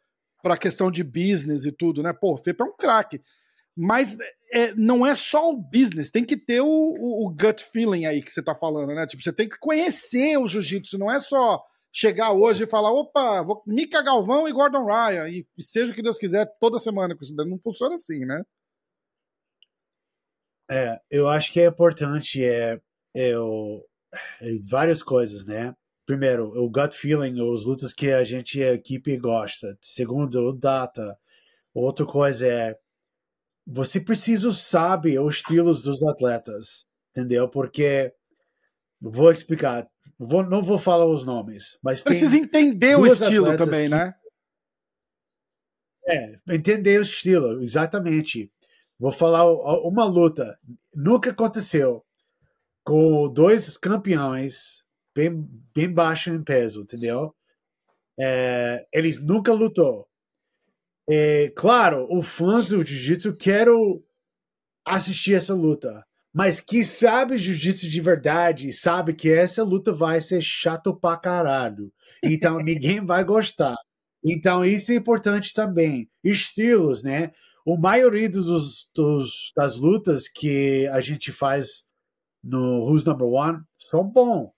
para 0.43 0.55
questão 0.55 0.91
de 0.91 1.03
business 1.03 1.65
e 1.65 1.71
tudo, 1.71 2.03
né? 2.03 2.13
Pô, 2.13 2.35
o 2.35 2.37
FEPA 2.37 2.63
é 2.63 2.67
um 2.67 2.75
craque. 2.77 3.19
Mas 3.75 4.17
é, 4.51 4.73
não 4.75 5.05
é 5.05 5.15
só 5.15 5.49
o 5.49 5.57
business, 5.57 6.11
tem 6.11 6.25
que 6.25 6.35
ter 6.35 6.61
o, 6.61 6.67
o, 6.67 7.25
o, 7.25 7.29
gut 7.29 7.63
feeling 7.63 8.05
aí 8.05 8.21
que 8.21 8.31
você 8.31 8.43
tá 8.43 8.53
falando, 8.53 8.93
né? 8.93 9.07
Tipo, 9.07 9.23
você 9.23 9.31
tem 9.31 9.47
que 9.47 9.57
conhecer 9.57 10.37
o 10.37 10.47
jiu-jitsu, 10.47 10.97
não 10.97 11.11
é 11.11 11.19
só 11.19 11.63
chegar 11.91 12.31
hoje 12.31 12.63
e 12.63 12.67
falar, 12.67 12.91
opa, 12.91 13.41
vou 13.41 13.63
Mika 13.65 14.01
Galvão 14.01 14.47
e 14.47 14.53
Gordon 14.53 14.85
Ryan, 14.85 15.27
e 15.29 15.45
seja 15.59 15.91
o 15.91 15.95
que 15.95 16.01
Deus 16.01 16.17
quiser 16.17 16.45
toda 16.59 16.79
semana 16.79 17.15
com 17.15 17.21
isso. 17.21 17.35
Não 17.35 17.59
funciona 17.59 17.95
assim, 17.95 18.25
né? 18.25 18.43
É, 20.69 20.99
eu 21.09 21.27
acho 21.27 21.51
que 21.51 21.59
é 21.59 21.65
importante 21.67 22.43
é, 22.43 22.79
é, 23.13 23.37
o, 23.37 23.85
é 24.41 24.57
várias 24.69 25.03
coisas, 25.03 25.45
né? 25.45 25.75
Primeiro, 26.05 26.47
o 26.57 26.69
gut 26.69 26.95
feeling, 26.95 27.41
os 27.41 27.65
lutas 27.65 27.93
que 27.93 28.11
a 28.11 28.23
gente, 28.23 28.61
a 28.63 28.73
equipe 28.73 29.15
gosta. 29.17 29.77
Segundo, 29.81 30.49
o 30.49 30.53
data. 30.53 31.17
Outra 31.73 32.05
coisa 32.05 32.47
é 32.47 32.77
você 33.71 34.01
precisa 34.01 34.51
saber 34.51 35.19
os 35.21 35.35
estilos 35.35 35.81
dos 35.81 36.03
atletas, 36.03 36.85
entendeu? 37.11 37.47
Porque 37.47 38.13
vou 38.99 39.31
explicar, 39.31 39.87
vou, 40.19 40.43
não 40.43 40.61
vou 40.61 40.77
falar 40.77 41.05
os 41.05 41.23
nomes, 41.23 41.79
mas 41.81 42.03
precisa 42.03 42.37
entender 42.37 42.97
o 42.97 43.07
estilo 43.07 43.55
também, 43.55 43.83
que, 43.83 43.89
né? 43.89 44.13
É, 46.05 46.39
entender 46.49 46.99
o 46.99 47.03
estilo, 47.03 47.63
exatamente. 47.63 48.51
Vou 48.99 49.11
falar 49.11 49.49
uma 49.87 50.03
luta, 50.03 50.59
nunca 50.93 51.31
aconteceu 51.31 52.03
com 52.83 53.31
dois 53.31 53.77
campeões 53.77 54.83
bem, 55.15 55.47
bem 55.73 55.91
baixo 55.91 56.29
em 56.29 56.43
peso, 56.43 56.81
entendeu? 56.81 57.33
É, 58.19 58.85
eles 58.93 59.19
nunca 59.23 59.53
lutou. 59.53 60.07
É, 61.13 61.49
claro, 61.57 62.07
o 62.09 62.21
fãs 62.21 62.69
do 62.69 62.85
jiu-jitsu 62.85 63.35
quero 63.35 64.01
assistir 64.85 65.33
essa 65.33 65.53
luta, 65.53 66.05
mas 66.33 66.61
que 66.61 66.85
sabe 66.85 67.37
jiu-jitsu 67.37 67.89
de 67.89 67.99
verdade 67.99 68.71
sabe 68.71 69.13
que 69.13 69.29
essa 69.29 69.61
luta 69.61 69.91
vai 69.91 70.21
ser 70.21 70.41
chato 70.41 70.95
pra 70.95 71.17
caralho. 71.17 71.91
Então 72.23 72.55
ninguém 72.63 73.05
vai 73.05 73.25
gostar. 73.25 73.75
Então 74.23 74.63
isso 74.63 74.93
é 74.93 74.95
importante 74.95 75.53
também. 75.53 76.09
Estilos, 76.23 77.03
né? 77.03 77.33
O 77.65 77.75
maioria 77.75 78.29
dos, 78.29 78.89
dos 78.95 79.51
das 79.53 79.75
lutas 79.75 80.29
que 80.29 80.87
a 80.93 81.01
gente 81.01 81.29
faz 81.33 81.83
no 82.41 82.85
Who's 82.85 83.03
Number 83.03 83.27
One 83.27 83.59
são 83.77 84.07
bons. 84.07 84.49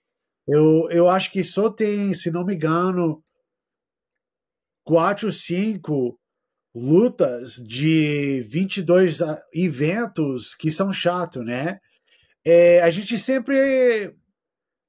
Eu, 0.48 0.88
eu 0.91 1.10
acho 1.10 1.31
que 1.31 1.43
só 1.43 1.67
tem, 1.72 2.13
se 2.13 2.29
não 2.29 2.45
me 2.45 2.53
engano, 2.53 3.24
quatro, 4.83 5.31
cinco 5.31 6.19
lutas 6.74 7.56
de 7.56 8.44
22 8.50 9.20
eventos 9.53 10.56
que 10.56 10.72
são 10.72 10.92
chato, 10.92 11.44
né? 11.44 11.80
É, 12.44 12.82
a 12.82 12.89
gente 12.89 13.18
sempre 13.20 14.15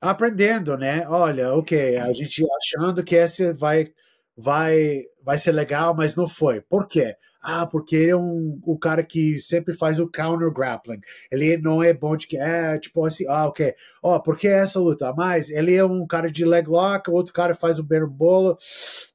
aprendendo, 0.00 0.76
né? 0.76 1.07
Olha, 1.09 1.55
ok, 1.55 1.97
a 1.97 2.12
gente 2.12 2.45
achando 2.59 3.05
que 3.05 3.14
esse 3.14 3.53
vai 3.53 3.93
vai 4.37 5.05
vai 5.23 5.38
ser 5.38 5.53
legal, 5.53 5.95
mas 5.95 6.17
não 6.17 6.29
foi. 6.29 6.61
Por 6.61 6.87
quê? 6.88 7.17
Ah, 7.41 7.67
porque 7.67 7.95
ele 7.97 8.11
é 8.11 8.17
um, 8.17 8.59
o 8.64 8.79
cara 8.79 9.03
que 9.05 9.38
sempre 9.38 9.75
faz 9.75 10.00
o 10.00 10.09
counter 10.11 10.50
grappling. 10.50 11.00
Ele 11.31 11.57
não 11.59 11.83
é 11.83 11.93
bom 11.93 12.17
de 12.17 12.26
que 12.26 12.38
é 12.38 12.79
tipo 12.79 13.05
assim, 13.05 13.26
ah, 13.29 13.47
ok. 13.47 13.75
Ó, 14.03 14.17
oh, 14.17 14.23
porque 14.23 14.49
essa 14.49 14.81
luta? 14.81 15.12
Mas 15.14 15.50
ele 15.50 15.75
é 15.75 15.85
um 15.85 16.07
cara 16.07 16.31
de 16.31 16.45
leg 16.45 16.67
lock, 16.69 17.11
o 17.11 17.14
outro 17.14 17.33
cara 17.35 17.55
faz 17.55 17.79
o 17.79 17.85
berimbolo, 17.85 18.57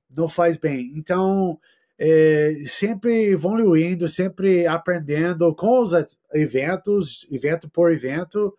não 0.10 0.30
faz 0.30 0.58
bem. 0.58 0.92
Então, 0.96 1.60
é, 2.00 2.56
sempre 2.65 3.25
evoluindo, 3.25 4.08
sempre 4.08 4.65
aprendendo 4.65 5.53
com 5.53 5.82
os 5.82 5.91
eventos, 6.34 7.27
evento 7.29 7.70
por 7.70 7.91
evento, 7.91 8.58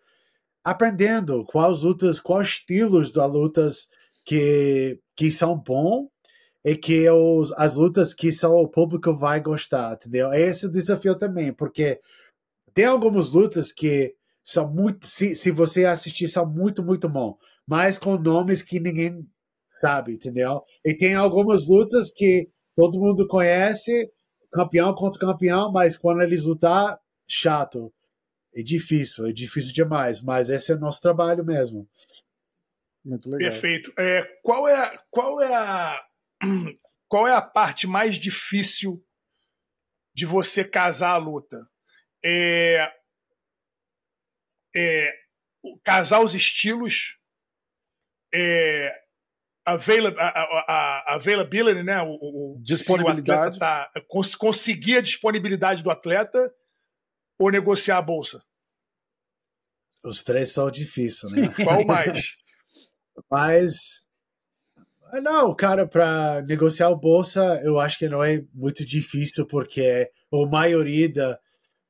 aprendendo 0.63 1.43
quais 1.45 1.81
lutas, 1.81 2.19
quais 2.19 2.49
estilos 2.49 3.11
das 3.11 3.31
lutas 3.31 3.89
que, 4.23 4.99
que 5.15 5.31
são 5.31 5.57
bons 5.57 6.07
e 6.63 6.75
que 6.75 7.09
os, 7.09 7.51
as 7.53 7.75
lutas 7.75 8.13
que 8.13 8.31
só 8.31 8.53
o 8.53 8.67
público 8.67 9.15
vai 9.15 9.41
gostar, 9.41 9.93
entendeu? 9.93 10.31
É 10.31 10.39
esse 10.41 10.67
o 10.67 10.71
desafio 10.71 11.17
também, 11.17 11.51
porque 11.51 11.99
tem 12.75 12.85
algumas 12.85 13.31
lutas 13.31 13.71
que 13.71 14.13
são 14.43 14.71
muito, 14.71 15.07
se, 15.07 15.33
se 15.33 15.49
você 15.49 15.85
assistir, 15.85 16.27
são 16.27 16.45
muito, 16.45 16.83
muito 16.83 17.09
bom, 17.09 17.35
mas 17.67 17.97
com 17.97 18.17
nomes 18.17 18.61
que 18.61 18.79
ninguém 18.79 19.27
sabe, 19.79 20.13
entendeu? 20.13 20.61
E 20.85 20.95
tem 20.95 21.15
algumas 21.15 21.67
lutas 21.67 22.11
que 22.11 22.47
todo 22.75 22.99
mundo 22.99 23.27
conhece, 23.27 24.11
campeão 24.51 24.93
contra 24.93 25.19
campeão, 25.19 25.71
mas 25.71 25.97
quando 25.97 26.21
eles 26.21 26.45
lutar, 26.45 26.99
chato. 27.27 27.93
É 28.53 28.61
difícil, 28.61 29.27
é 29.27 29.31
difícil 29.31 29.73
demais, 29.73 30.21
mas 30.21 30.49
esse 30.49 30.71
é 30.73 30.75
o 30.75 30.79
nosso 30.79 31.01
trabalho 31.01 31.45
mesmo. 31.45 31.89
Muito 33.03 33.29
legal. 33.29 33.49
Perfeito. 33.49 33.93
É, 33.97 34.23
qual, 34.43 34.67
é, 34.67 34.99
qual, 35.09 35.41
é 35.41 35.55
a, 35.55 36.05
qual 37.07 37.27
é 37.27 37.33
a 37.33 37.41
parte 37.41 37.87
mais 37.87 38.17
difícil 38.17 39.03
de 40.13 40.25
você 40.25 40.65
casar 40.65 41.11
a 41.11 41.17
luta? 41.17 41.65
É, 42.23 42.91
é, 44.75 45.13
casar 45.83 46.21
os 46.21 46.35
estilos, 46.35 47.17
é, 48.33 49.00
avail 49.65 50.07
a, 50.07 50.11
a, 50.21 51.11
a 51.11 51.15
availability, 51.15 51.83
né? 51.83 52.01
O, 52.01 52.55
o, 52.55 52.59
disponibilidade. 52.61 53.55
Se 53.55 53.57
o 53.57 53.59
tá, 53.59 53.91
cons 54.07 54.35
conseguir 54.35 54.97
a 54.97 55.01
disponibilidade 55.01 55.83
do 55.83 55.91
atleta 55.91 56.53
ou 57.39 57.51
negociar 57.51 57.97
a 57.97 58.01
bolsa? 58.01 58.43
Os 60.03 60.23
três 60.23 60.51
são 60.51 60.69
difíceis, 60.71 61.31
né? 61.31 61.53
Qual 61.63 61.85
mais? 61.85 62.35
Mas 63.29 64.01
não, 65.21 65.53
cara, 65.53 65.85
para 65.85 66.41
negociar 66.43 66.87
a 66.87 66.95
bolsa, 66.95 67.61
eu 67.63 67.79
acho 67.79 67.99
que 67.99 68.07
não 68.07 68.23
é 68.23 68.43
muito 68.53 68.85
difícil 68.85 69.45
porque 69.45 70.09
a 70.31 70.45
maioria 70.45 71.11
da, 71.11 71.39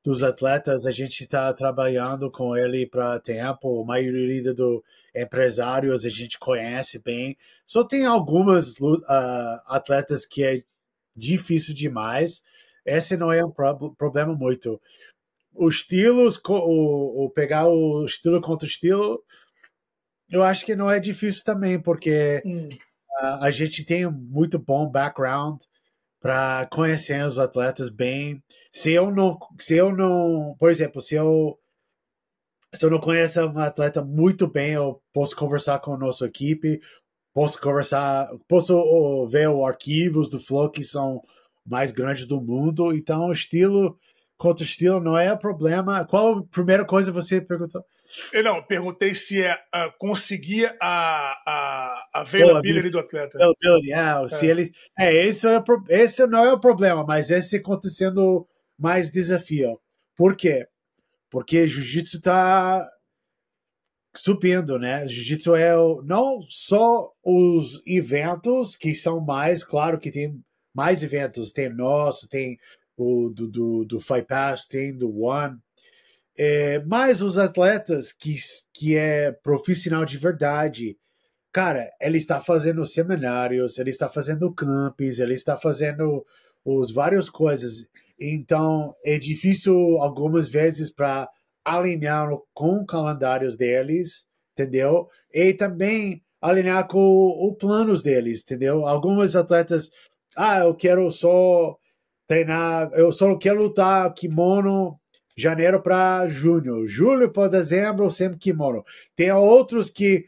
dos 0.03 0.24
atletas, 0.24 0.86
a 0.86 0.91
gente 0.91 1.22
está 1.22 1.53
trabalhando 1.53 2.31
com 2.31 2.55
ele 2.58 2.88
para 2.88 3.20
tempo, 3.20 3.81
a 3.81 3.86
maioria 3.86 4.53
dos 4.53 4.81
empresários 5.15 6.05
a 6.05 6.10
gente 6.10 6.39
conhece 6.39 7.00
bem. 7.00 7.38
Só 7.65 7.84
tem 7.84 8.05
algumas 8.05 8.79
uh, 8.79 9.62
atletas 9.67 10.25
que 10.25 10.43
é 10.43 10.62
difícil 11.15 11.75
demais. 11.75 12.43
Esse 12.86 13.15
não 13.15 13.31
é 13.31 13.46
um 13.46 13.51
pro 13.51 13.93
problema 13.96 14.34
muito. 14.34 14.81
Os 15.53 15.75
estilos, 15.75 16.41
o, 16.48 17.25
o, 17.25 17.29
pegar 17.29 17.67
o 17.67 18.03
estilo 18.05 18.41
contra 18.41 18.65
o 18.65 18.70
estilo, 18.70 19.24
eu 20.29 20.41
acho 20.41 20.65
que 20.65 20.75
não 20.75 20.89
é 20.89 21.00
difícil 21.00 21.43
também, 21.43 21.79
porque 21.79 22.41
hum. 22.43 22.70
uh, 23.22 23.43
a 23.43 23.51
gente 23.51 23.86
tem 23.86 24.08
um 24.08 24.12
muito 24.12 24.58
bom 24.58 24.89
background 24.89 25.62
para 26.22 26.68
conhecer 26.68 27.25
os 27.25 27.40
atletas 27.40 27.90
bem. 27.90 28.42
Se 28.72 28.92
eu 28.92 29.12
não, 29.12 29.40
se 29.60 29.75
eu 29.75 29.92
não, 29.94 30.56
por 30.60 30.70
exemplo, 30.70 31.01
se 31.01 31.16
eu 31.16 31.58
se 32.74 32.86
eu 32.86 32.90
não 32.90 33.00
conheço 33.00 33.42
um 33.42 33.60
atleta 33.60 34.01
muito 34.01 34.48
bem, 34.48 34.74
eu 34.74 35.01
posso 35.13 35.36
conversar 35.36 35.80
com 35.80 35.94
a 35.94 35.98
nossa 35.98 36.25
equipe, 36.25 36.80
posso 37.34 37.60
conversar, 37.60 38.30
posso 38.48 39.28
ver 39.28 39.50
os 39.50 39.63
arquivos 39.66 40.30
do 40.30 40.40
Flow 40.40 40.70
que 40.70 40.84
são 40.84 41.22
mais 41.66 41.92
grandes 41.92 42.25
do 42.25 42.40
mundo. 42.40 42.96
Então, 42.96 43.32
estilo 43.32 43.98
contra 44.38 44.63
estilo 44.63 45.00
não 45.01 45.18
é 45.18 45.36
problema. 45.36 46.06
Qual 46.06 46.40
a 46.40 46.44
primeira 46.44 46.86
coisa 46.86 47.12
você 47.12 47.42
perguntou? 47.42 47.84
Eu 48.32 48.44
não, 48.44 48.62
perguntei 48.63 49.13
se 49.13 49.41
é 49.41 49.53
uh, 49.53 49.91
conseguir 49.98 50.65
a, 50.82 51.34
a, 51.46 52.10
a 52.13 52.22
availability 52.22 52.89
do 52.89 53.00
atleta. 53.00 53.38
Availability, 53.38 53.94
é, 53.94 54.25
é. 54.25 54.30
se 54.30 54.48
ele. 54.48 54.72
É, 54.98 55.13
esse, 55.13 55.48
é, 55.48 55.63
esse 55.89 56.27
não 56.27 56.46
é 56.46 56.53
o 56.53 56.60
problema, 56.60 57.06
mas 57.06 57.30
esse 57.30 57.58
acontecendo 57.58 58.48
mais 58.77 59.12
desafio. 59.12 59.80
Por 60.15 60.36
quê? 60.36 60.68
Porque 61.30 61.68
jiu-jitsu 61.68 62.18
está 62.18 62.88
subindo, 64.15 64.77
né? 64.77 65.08
Jiu-jitsu 65.08 65.56
é 65.56 65.77
o, 65.77 66.01
não 66.03 66.41
só 66.50 67.12
os 67.24 67.82
eventos 67.86 68.75
que 68.75 68.94
são 68.94 69.22
mais, 69.22 69.63
claro 69.63 70.00
que 70.00 70.12
tem 70.12 70.39
mais 70.74 71.03
eventos, 71.03 71.51
tem 71.51 71.74
nosso, 71.74 72.27
tem 72.27 72.58
o 72.98 73.30
do, 73.30 73.48
do, 73.48 73.86
do 73.86 74.00
Fight 74.00 74.25
Pass, 74.27 74.68
tem 74.68 74.96
do 74.96 75.22
One, 75.22 75.58
É, 76.43 76.79
mas 76.86 77.21
os 77.21 77.38
atletas 77.38 78.12
que, 78.12 78.36
que 78.74 78.98
é 78.98 79.31
profissional 79.31 80.03
de 80.03 80.17
verdade, 80.17 80.98
cara, 81.51 81.91
ele 82.01 82.17
está 82.17 82.41
fazendo 82.41 82.83
seminários, 82.83 83.77
ele 83.77 83.91
está 83.91 84.10
fazendo 84.10 84.51
campos, 84.51 85.19
ele 85.19 85.36
está 85.36 85.55
fazendo 85.55 86.25
os 86.65 86.91
várias 86.91 87.29
coisas. 87.29 87.88
Então 88.19 88.95
é 89.05 89.19
difícil 89.19 89.75
algumas 90.00 90.50
vezes 90.50 90.89
para 90.89 91.29
alinhar 91.63 92.27
com 92.55 92.83
calendários 92.88 93.55
deles, 93.55 94.25
entendeu? 94.53 95.07
E 95.31 95.53
também 95.53 96.24
alinhar 96.41 96.88
com 96.88 97.51
os 97.51 97.55
planos 97.60 98.01
deles, 98.01 98.41
entendeu? 98.41 98.88
Alguns 98.88 99.36
atletas, 99.36 99.91
ah, 100.36 100.62
eu 100.62 100.74
quero 100.74 101.12
só 101.12 101.77
treinar, 102.25 102.89
eu 102.93 103.12
só 103.12 103.38
quero 103.38 103.62
lutar 103.62 104.12
kimono 104.15 105.00
janeiro 105.38 105.81
para 105.81 106.27
junho, 106.27 106.88
julho 106.88 107.31
para 107.31 107.50
dezembro 107.50 108.09
sempre 108.09 108.38
kimono. 108.38 108.83
Tem 109.15 109.31
outros 109.31 109.89
que 109.89 110.25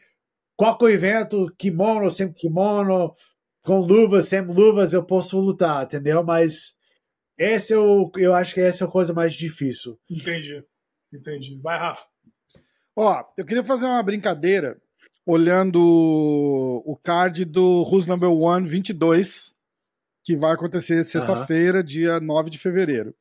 qualquer 0.56 0.90
evento 0.90 1.52
kimono, 1.58 2.10
sempre 2.10 2.38
kimono, 2.38 3.14
com 3.62 3.78
luvas, 3.80 4.28
sem 4.28 4.42
luvas 4.42 4.92
eu 4.92 5.02
posso 5.02 5.38
lutar, 5.40 5.84
entendeu? 5.84 6.22
Mas 6.22 6.74
esse 7.38 7.72
é 7.72 7.78
o, 7.78 8.10
eu 8.16 8.34
acho 8.34 8.54
que 8.54 8.60
essa 8.60 8.84
é 8.84 8.86
a 8.86 8.90
coisa 8.90 9.12
mais 9.12 9.34
difícil. 9.34 9.98
Entendi. 10.08 10.62
Entendi. 11.12 11.58
Vai, 11.62 11.78
Rafa. 11.78 12.06
Ó, 12.96 13.24
eu 13.36 13.44
queria 13.44 13.64
fazer 13.64 13.86
uma 13.86 14.02
brincadeira 14.02 14.80
olhando 15.26 15.80
o 16.84 16.96
card 17.02 17.44
do 17.44 17.82
Who's 17.82 18.06
Number 18.06 18.30
One 18.30 18.66
22, 18.66 19.54
que 20.22 20.36
vai 20.36 20.52
acontecer 20.52 21.02
sexta-feira, 21.04 21.78
uhum. 21.78 21.84
dia 21.84 22.20
9 22.20 22.50
de 22.50 22.58
fevereiro. 22.58 23.14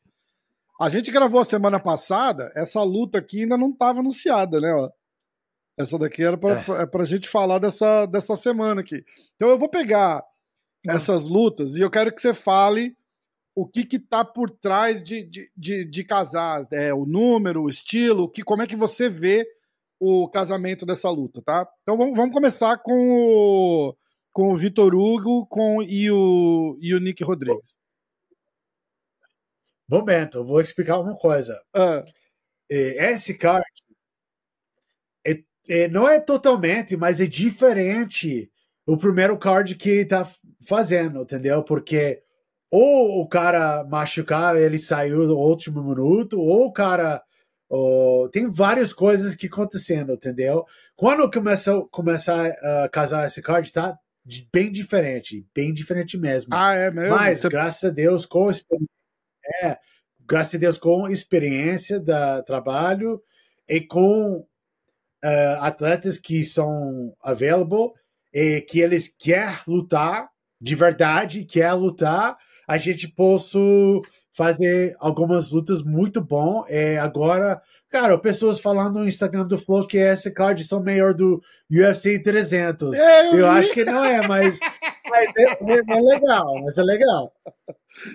A 0.80 0.90
gente 0.90 1.12
gravou 1.12 1.40
a 1.40 1.46
semana 1.46 1.80
passada, 1.80 2.52
essa 2.56 2.82
luta 2.82 3.20
aqui 3.20 3.42
ainda 3.42 3.58
não 3.58 3.70
estava 3.70 4.00
anunciada, 4.00 4.60
né? 4.60 4.74
Ó. 4.74 4.90
Essa 5.78 5.98
daqui 5.98 6.24
era 6.24 6.38
para 6.38 6.60
é. 6.60 6.84
é 6.84 7.02
a 7.02 7.06
gente 7.06 7.28
falar 7.28 7.60
dessa, 7.60 8.06
dessa 8.06 8.36
semana 8.36 8.82
aqui. 8.82 9.04
Então 9.36 9.50
eu 9.50 9.58
vou 9.58 9.70
pegar 9.70 10.24
essas 10.88 11.28
lutas 11.28 11.76
e 11.76 11.82
eu 11.82 11.90
quero 11.90 12.14
que 12.14 12.22
você 12.22 12.34
fale 12.34 12.96
o 13.56 13.68
que 13.68 13.86
que 13.86 14.00
tá 14.00 14.26
por 14.26 14.50
trás 14.50 15.02
de, 15.02 15.24
de, 15.24 15.52
de, 15.56 15.86
de 15.86 16.04
casar, 16.04 16.68
é, 16.72 16.94
o 16.94 17.06
número, 17.06 17.64
o 17.64 17.70
estilo, 17.70 18.30
que, 18.30 18.44
como 18.44 18.64
é 18.64 18.68
que 18.68 18.76
você 18.76 19.08
vê 19.08 19.46
o 20.00 20.28
casamento 20.28 20.86
dessa 20.86 21.10
luta, 21.10 21.42
tá? 21.42 21.68
Então 21.84 21.96
vamos, 21.96 22.18
vamos 22.18 22.34
começar 22.34 22.78
com 22.80 22.94
o, 22.94 23.96
com 24.32 24.52
o 24.52 24.56
Vitor 24.56 24.94
Hugo 24.94 25.46
com, 25.48 25.82
e, 25.84 26.10
o, 26.12 26.78
e 26.82 26.94
o 26.94 27.00
Nick 27.00 27.24
Rodrigues. 27.24 27.78
Momento, 29.94 30.40
eu 30.40 30.46
vou 30.46 30.60
explicar 30.60 31.00
uma 31.00 31.16
coisa. 31.16 31.62
Uh. 31.76 32.04
Esse 32.70 33.36
card 33.36 33.64
é, 35.26 35.40
é, 35.70 35.88
não 35.88 36.10
é 36.10 36.20
totalmente, 36.20 36.98
mas 36.98 37.20
é 37.20 37.28
diferente 37.28 38.50
o 38.88 38.98
primeiro 38.98 39.38
card 39.38 39.76
que 39.76 40.04
tá 40.06 40.28
fazendo, 40.68 41.22
entendeu? 41.22 41.62
Porque 41.64 42.24
ou 42.72 43.22
o 43.22 43.28
cara 43.28 43.84
machucar, 43.84 44.58
ele 44.58 44.80
saiu 44.80 45.28
no 45.28 45.38
último 45.38 45.84
minuto, 45.84 46.42
ou 46.42 46.66
o 46.66 46.74
cara. 46.74 47.22
Tem 48.32 48.50
várias 48.52 48.92
coisas 48.92 49.36
que 49.36 49.46
acontecendo, 49.46 50.14
entendeu? 50.14 50.66
Quando 50.96 51.30
começou 51.30 51.88
começar 51.92 52.48
a 52.48 52.90
casar 52.90 53.28
esse 53.28 53.44
card, 53.44 53.72
tá 53.72 53.96
bem 54.52 54.72
diferente, 54.72 55.46
bem 55.54 55.72
diferente 55.72 56.18
mesmo. 56.18 56.50
Ah, 56.52 56.74
é 56.74 56.90
mesmo? 56.90 57.16
Mas, 57.16 57.42
Você... 57.42 57.50
graças 57.50 57.84
a 57.84 57.94
Deus, 57.94 58.26
com 58.26 58.50
é, 59.62 59.78
graças 60.26 60.56
a 60.56 60.58
Deus, 60.58 60.78
com 60.78 61.08
experiência 61.08 62.00
da 62.00 62.42
trabalho 62.44 63.22
e 63.68 63.82
com 63.82 64.38
uh, 64.38 65.60
atletas 65.60 66.18
que 66.18 66.44
são 66.44 67.16
available 67.22 67.92
e 68.34 68.62
que 68.62 68.80
eles 68.80 69.08
querem 69.08 69.56
lutar 69.68 70.30
de 70.62 70.76
verdade, 70.76 71.44
quer 71.44 71.74
lutar 71.74 72.38
a 72.68 72.78
gente 72.78 73.08
possa 73.08 73.60
fazer 74.36 74.96
algumas 75.00 75.52
lutas 75.52 75.84
muito 75.84 76.22
bom. 76.22 76.66
É, 76.68 76.98
agora, 76.98 77.62
cara, 77.90 78.18
pessoas 78.18 78.60
falando 78.60 79.00
no 79.00 79.08
Instagram 79.08 79.46
do 79.46 79.60
Flow 79.60 79.86
que 79.86 79.98
esse 79.98 80.32
card 80.32 80.64
são 80.64 80.82
melhor 80.82 81.14
do 81.14 81.42
UFC 81.70 82.20
300. 82.20 82.96
É, 82.96 83.28
eu, 83.28 83.40
eu 83.40 83.48
acho 83.48 83.72
que 83.72 83.86
não 83.86 84.04
é, 84.04 84.26
mas, 84.28 84.60
mas 85.14 85.36
é, 85.38 85.44
é, 85.44 85.98
é, 85.98 86.02
legal, 86.02 86.56
mas 86.64 86.78
é 86.80 86.84
legal. 86.84 87.32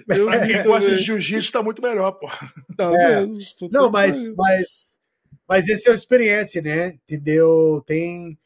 Eu 0.08 0.32
é, 0.32 0.64
gosta 0.64 0.90
de 0.90 0.96
jiu-jitsu 0.96 1.52
tá 1.52 1.62
muito 1.62 1.80
melhor, 1.80 2.10
pô. 2.12 2.28
Tá 2.76 2.92
é. 2.92 3.24
mesmo. 3.24 3.68
Não, 3.70 3.88
mas, 3.88 4.28
mas, 4.34 4.98
mas 5.48 5.68
essa 5.68 5.90
é 5.90 5.92
a 5.92 5.94
experiência, 5.94 6.60
né? 6.60 6.88
Entendeu? 6.88 7.82
Tem. 7.86 8.36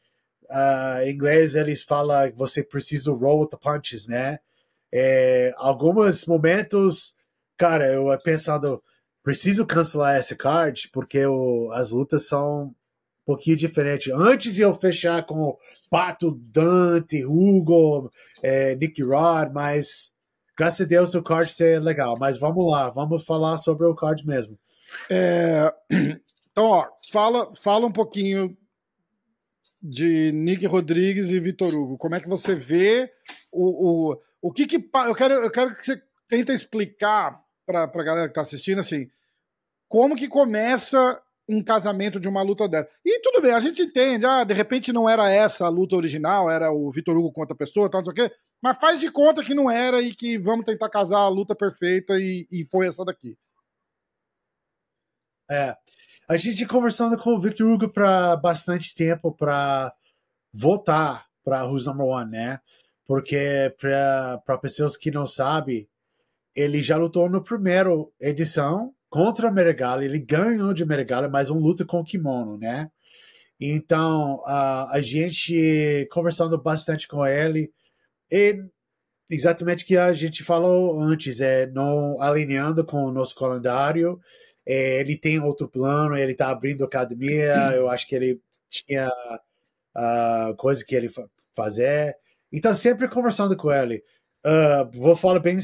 Uh, 0.43 1.01
em 1.03 1.11
inglês 1.13 1.55
eles 1.55 1.81
falam 1.81 2.29
que 2.29 2.37
você 2.37 2.61
precisa 2.61 3.11
roll 3.11 3.41
with 3.41 3.49
the 3.49 3.57
punches, 3.57 4.07
né? 4.07 4.39
É, 4.91 5.51
alguns 5.57 6.27
momentos, 6.27 7.15
cara, 7.57 7.91
eu 7.91 8.15
pensando, 8.23 8.83
preciso 9.23 9.65
cancelar 9.65 10.15
essa 10.15 10.35
card 10.35 10.89
porque 10.93 11.25
o, 11.25 11.71
as 11.71 11.89
lutas 11.89 12.27
são 12.27 12.75
pouquinho 13.25 13.57
diferentes. 13.57 14.11
Antes 14.13 14.57
eu 14.59 14.73
fechar 14.73 15.25
com 15.25 15.57
Pato, 15.89 16.31
Dante, 16.31 17.25
Hugo, 17.25 18.09
é, 18.41 18.75
Nick 18.75 19.01
Rod, 19.03 19.51
mas 19.53 20.11
graças 20.57 20.81
a 20.81 20.85
Deus 20.85 21.15
o 21.15 21.23
card 21.23 21.51
ser 21.51 21.81
legal. 21.81 22.17
Mas 22.19 22.37
vamos 22.37 22.69
lá, 22.69 22.89
vamos 22.89 23.23
falar 23.23 23.57
sobre 23.57 23.85
o 23.87 23.95
card 23.95 24.25
mesmo. 24.25 24.57
É, 25.09 25.73
então, 26.51 26.65
ó, 26.65 26.87
fala, 27.11 27.51
fala 27.55 27.85
um 27.85 27.91
pouquinho 27.91 28.55
de 29.81 30.31
Nick 30.31 30.65
Rodrigues 30.65 31.29
e 31.29 31.39
Vitor 31.39 31.73
Hugo. 31.73 31.97
Como 31.97 32.15
é 32.15 32.19
que 32.19 32.29
você 32.29 32.55
vê 32.55 33.11
o, 33.51 34.11
o 34.11 34.17
o 34.43 34.51
que 34.51 34.67
que. 34.67 34.75
Eu 34.75 35.15
quero, 35.15 35.33
eu 35.35 35.49
quero 35.49 35.73
que 35.73 35.85
você 35.85 36.03
tenta 36.27 36.51
explicar 36.51 37.41
para 37.65 37.83
a 37.83 38.03
galera 38.03 38.27
que 38.27 38.31
está 38.31 38.41
assistindo, 38.41 38.79
assim, 38.79 39.09
como 39.87 40.17
que 40.17 40.27
começa 40.27 41.19
um 41.47 41.63
casamento 41.63 42.19
de 42.19 42.27
uma 42.27 42.41
luta 42.41 42.67
dessa. 42.67 42.89
E 43.05 43.19
tudo 43.21 43.41
bem, 43.41 43.51
a 43.51 43.59
gente 43.59 43.81
entende, 43.81 44.25
ah, 44.25 44.43
de 44.43 44.53
repente 44.53 44.93
não 44.93 45.09
era 45.09 45.29
essa 45.29 45.65
a 45.65 45.69
luta 45.69 45.95
original, 45.95 46.49
era 46.49 46.71
o 46.71 46.89
Vitor 46.91 47.17
Hugo 47.17 47.31
contra 47.31 47.53
a 47.53 47.57
pessoa, 47.57 47.89
tal, 47.89 48.01
não 48.01 48.05
sei 48.05 48.25
o 48.25 48.29
quê, 48.29 48.35
mas 48.61 48.77
faz 48.77 48.99
de 48.99 49.11
conta 49.11 49.43
que 49.43 49.53
não 49.53 49.69
era 49.69 50.01
e 50.01 50.15
que 50.15 50.37
vamos 50.37 50.65
tentar 50.65 50.89
casar 50.89 51.19
a 51.19 51.29
luta 51.29 51.55
perfeita 51.55 52.13
e, 52.17 52.47
e 52.51 52.65
foi 52.71 52.87
essa 52.87 53.03
daqui. 53.03 53.37
É, 55.51 55.75
a 56.29 56.37
gente 56.37 56.65
conversando 56.65 57.17
com 57.17 57.35
o 57.35 57.39
Victor 57.39 57.67
Hugo 57.67 57.89
para 57.89 58.35
bastante 58.37 58.95
tempo 58.95 59.31
para 59.31 59.93
voltar 60.53 61.27
para 61.43 61.65
Who's 61.65 61.85
Number 61.85 62.05
One, 62.05 62.31
né? 62.31 62.59
porque 63.05 63.73
para 63.79 64.57
pessoas 64.57 64.95
que 64.95 65.11
não 65.11 65.25
sabem, 65.25 65.87
ele 66.55 66.81
já 66.81 66.97
lutou 66.97 67.29
no 67.29 67.43
primeiro 67.43 68.13
edição 68.19 68.93
contra 69.13 69.51
Meregali, 69.51 70.05
ele 70.05 70.17
ganhou 70.17 70.73
de 70.73 70.83
Meregali, 70.83 71.29
mas 71.29 71.51
um 71.51 71.59
luta 71.59 71.85
com 71.85 72.03
kimono, 72.03 72.57
né? 72.57 72.89
Então, 73.59 74.41
a, 74.43 74.97
a 74.97 75.01
gente 75.01 76.09
conversando 76.11 76.57
bastante 76.57 77.07
com 77.07 77.23
ele, 77.23 77.71
e 78.31 78.59
exatamente 79.29 79.83
o 79.83 79.87
que 79.87 79.97
a 79.97 80.11
gente 80.13 80.43
falou 80.43 80.99
antes, 80.99 81.41
é 81.41 81.67
não 81.67 82.19
alinhando 82.19 82.83
com 82.83 83.05
o 83.05 83.11
nosso 83.11 83.35
calendário, 83.35 84.19
é, 84.65 84.99
ele 85.01 85.15
tem 85.15 85.39
outro 85.39 85.69
plano, 85.69 86.17
ele 86.17 86.31
está 86.31 86.49
abrindo 86.49 86.83
academia, 86.83 87.53
eu 87.77 87.87
acho 87.89 88.07
que 88.07 88.15
ele 88.15 88.41
tinha 88.67 89.07
uh, 89.95 90.55
coisa 90.57 90.83
que 90.83 90.95
ele 90.95 91.11
fazer, 91.55 92.15
então, 92.51 92.73
sempre 92.73 93.07
conversando 93.07 93.55
com 93.55 93.71
ele. 93.71 94.03
Uh, 94.43 94.99
vou 94.99 95.15
falar 95.15 95.39
bem, 95.39 95.59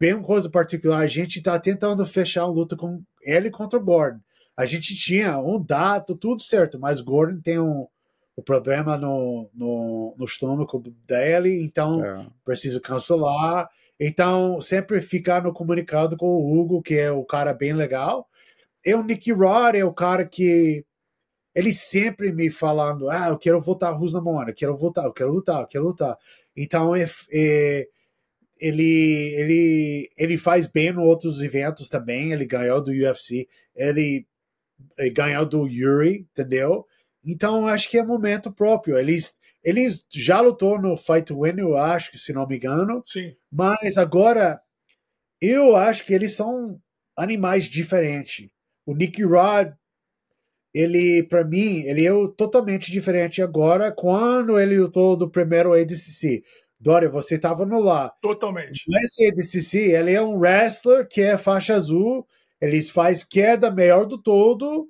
bem 0.00 0.14
uma 0.14 0.24
coisa 0.24 0.48
particular. 0.48 1.00
A 1.00 1.06
gente 1.06 1.36
está 1.36 1.58
tentando 1.58 2.06
fechar 2.06 2.46
uma 2.46 2.54
luta 2.54 2.74
com 2.74 3.02
ele 3.20 3.50
contra 3.50 3.78
o 3.78 3.84
Gordon. 3.84 4.20
A 4.56 4.64
gente 4.64 4.96
tinha 4.96 5.38
um 5.38 5.62
dado, 5.62 6.16
tudo 6.16 6.42
certo, 6.42 6.78
mas 6.78 7.00
Gordon 7.00 7.40
tem 7.40 7.58
um, 7.58 7.86
um 8.36 8.42
problema 8.42 8.96
no, 8.96 9.50
no, 9.54 10.14
no 10.18 10.24
estômago 10.24 10.82
dele, 11.06 11.62
então 11.62 12.02
é. 12.04 12.26
preciso 12.44 12.80
cancelar. 12.80 13.68
Então, 13.98 14.60
sempre 14.62 15.02
ficar 15.02 15.42
no 15.42 15.52
comunicado 15.52 16.16
com 16.16 16.26
o 16.26 16.58
Hugo, 16.58 16.80
que 16.82 16.94
é 16.94 17.10
o 17.10 17.22
cara 17.22 17.52
bem 17.52 17.74
legal. 17.74 18.26
E 18.84 18.94
o 18.94 19.02
Nicky 19.02 19.32
Rod 19.32 19.74
é 19.74 19.84
o 19.84 19.92
cara 19.92 20.24
que 20.24 20.84
ele 21.54 21.72
sempre 21.72 22.32
me 22.32 22.48
falando, 22.48 23.10
ah, 23.10 23.28
eu 23.28 23.38
quero 23.38 23.60
voltar 23.60 23.88
a 23.88 23.92
Rus 23.92 24.12
na 24.12 24.20
Moana, 24.20 24.52
quero 24.52 24.76
voltar, 24.76 25.04
eu 25.04 25.12
quero 25.12 25.30
lutar, 25.30 25.60
eu 25.60 25.66
quero 25.66 25.84
lutar. 25.84 26.16
Então, 26.56 26.96
é, 26.96 27.10
é, 27.30 27.88
ele, 28.60 29.34
ele, 29.34 30.10
ele 30.16 30.36
faz 30.36 30.66
bem 30.66 30.88
em 30.88 30.98
outros 30.98 31.42
eventos 31.42 31.88
também, 31.88 32.32
ele 32.32 32.44
ganhou 32.44 32.82
do 32.82 32.90
UFC, 32.90 33.48
ele, 33.74 34.26
ele 34.98 35.10
ganhou 35.10 35.46
do 35.46 35.66
Yuri, 35.66 36.26
entendeu? 36.30 36.86
Então, 37.24 37.66
acho 37.66 37.88
que 37.88 37.98
é 37.98 38.02
momento 38.02 38.52
próprio. 38.52 38.98
Eles, 38.98 39.36
eles 39.62 40.04
já 40.10 40.40
lutou 40.40 40.80
no 40.80 40.96
Fight 40.96 41.32
Win, 41.32 41.58
eu 41.58 41.76
acho, 41.76 42.16
se 42.18 42.32
não 42.32 42.46
me 42.46 42.56
engano. 42.56 43.00
Sim. 43.04 43.34
Mas 43.50 43.98
agora, 43.98 44.60
eu 45.40 45.74
acho 45.74 46.04
que 46.04 46.14
eles 46.14 46.32
são 46.32 46.80
animais 47.16 47.64
diferentes. 47.64 48.48
O 48.86 48.94
Nicky 48.94 49.22
Rod 49.22 49.72
ele, 50.72 51.24
para 51.24 51.44
mim, 51.44 51.80
ele 51.80 52.06
é 52.06 52.10
totalmente 52.36 52.92
diferente 52.92 53.42
agora 53.42 53.90
quando 53.90 54.58
ele 54.58 54.78
lutou 54.78 55.16
do 55.16 55.28
primeiro 55.28 55.72
ADCC. 55.72 56.44
Dória, 56.80 57.10
você 57.10 57.34
estava 57.34 57.66
no 57.66 57.78
lá. 57.78 58.10
Totalmente. 58.22 58.84
Nesse 58.88 59.26
ADCC, 59.26 59.92
ele 59.92 60.12
é 60.14 60.22
um 60.22 60.38
wrestler 60.38 61.06
que 61.06 61.20
é 61.20 61.36
faixa 61.36 61.74
azul, 61.74 62.26
ele 62.60 62.82
faz 62.82 63.22
queda 63.22 63.70
melhor 63.70 64.06
do 64.06 64.16
todo, 64.16 64.88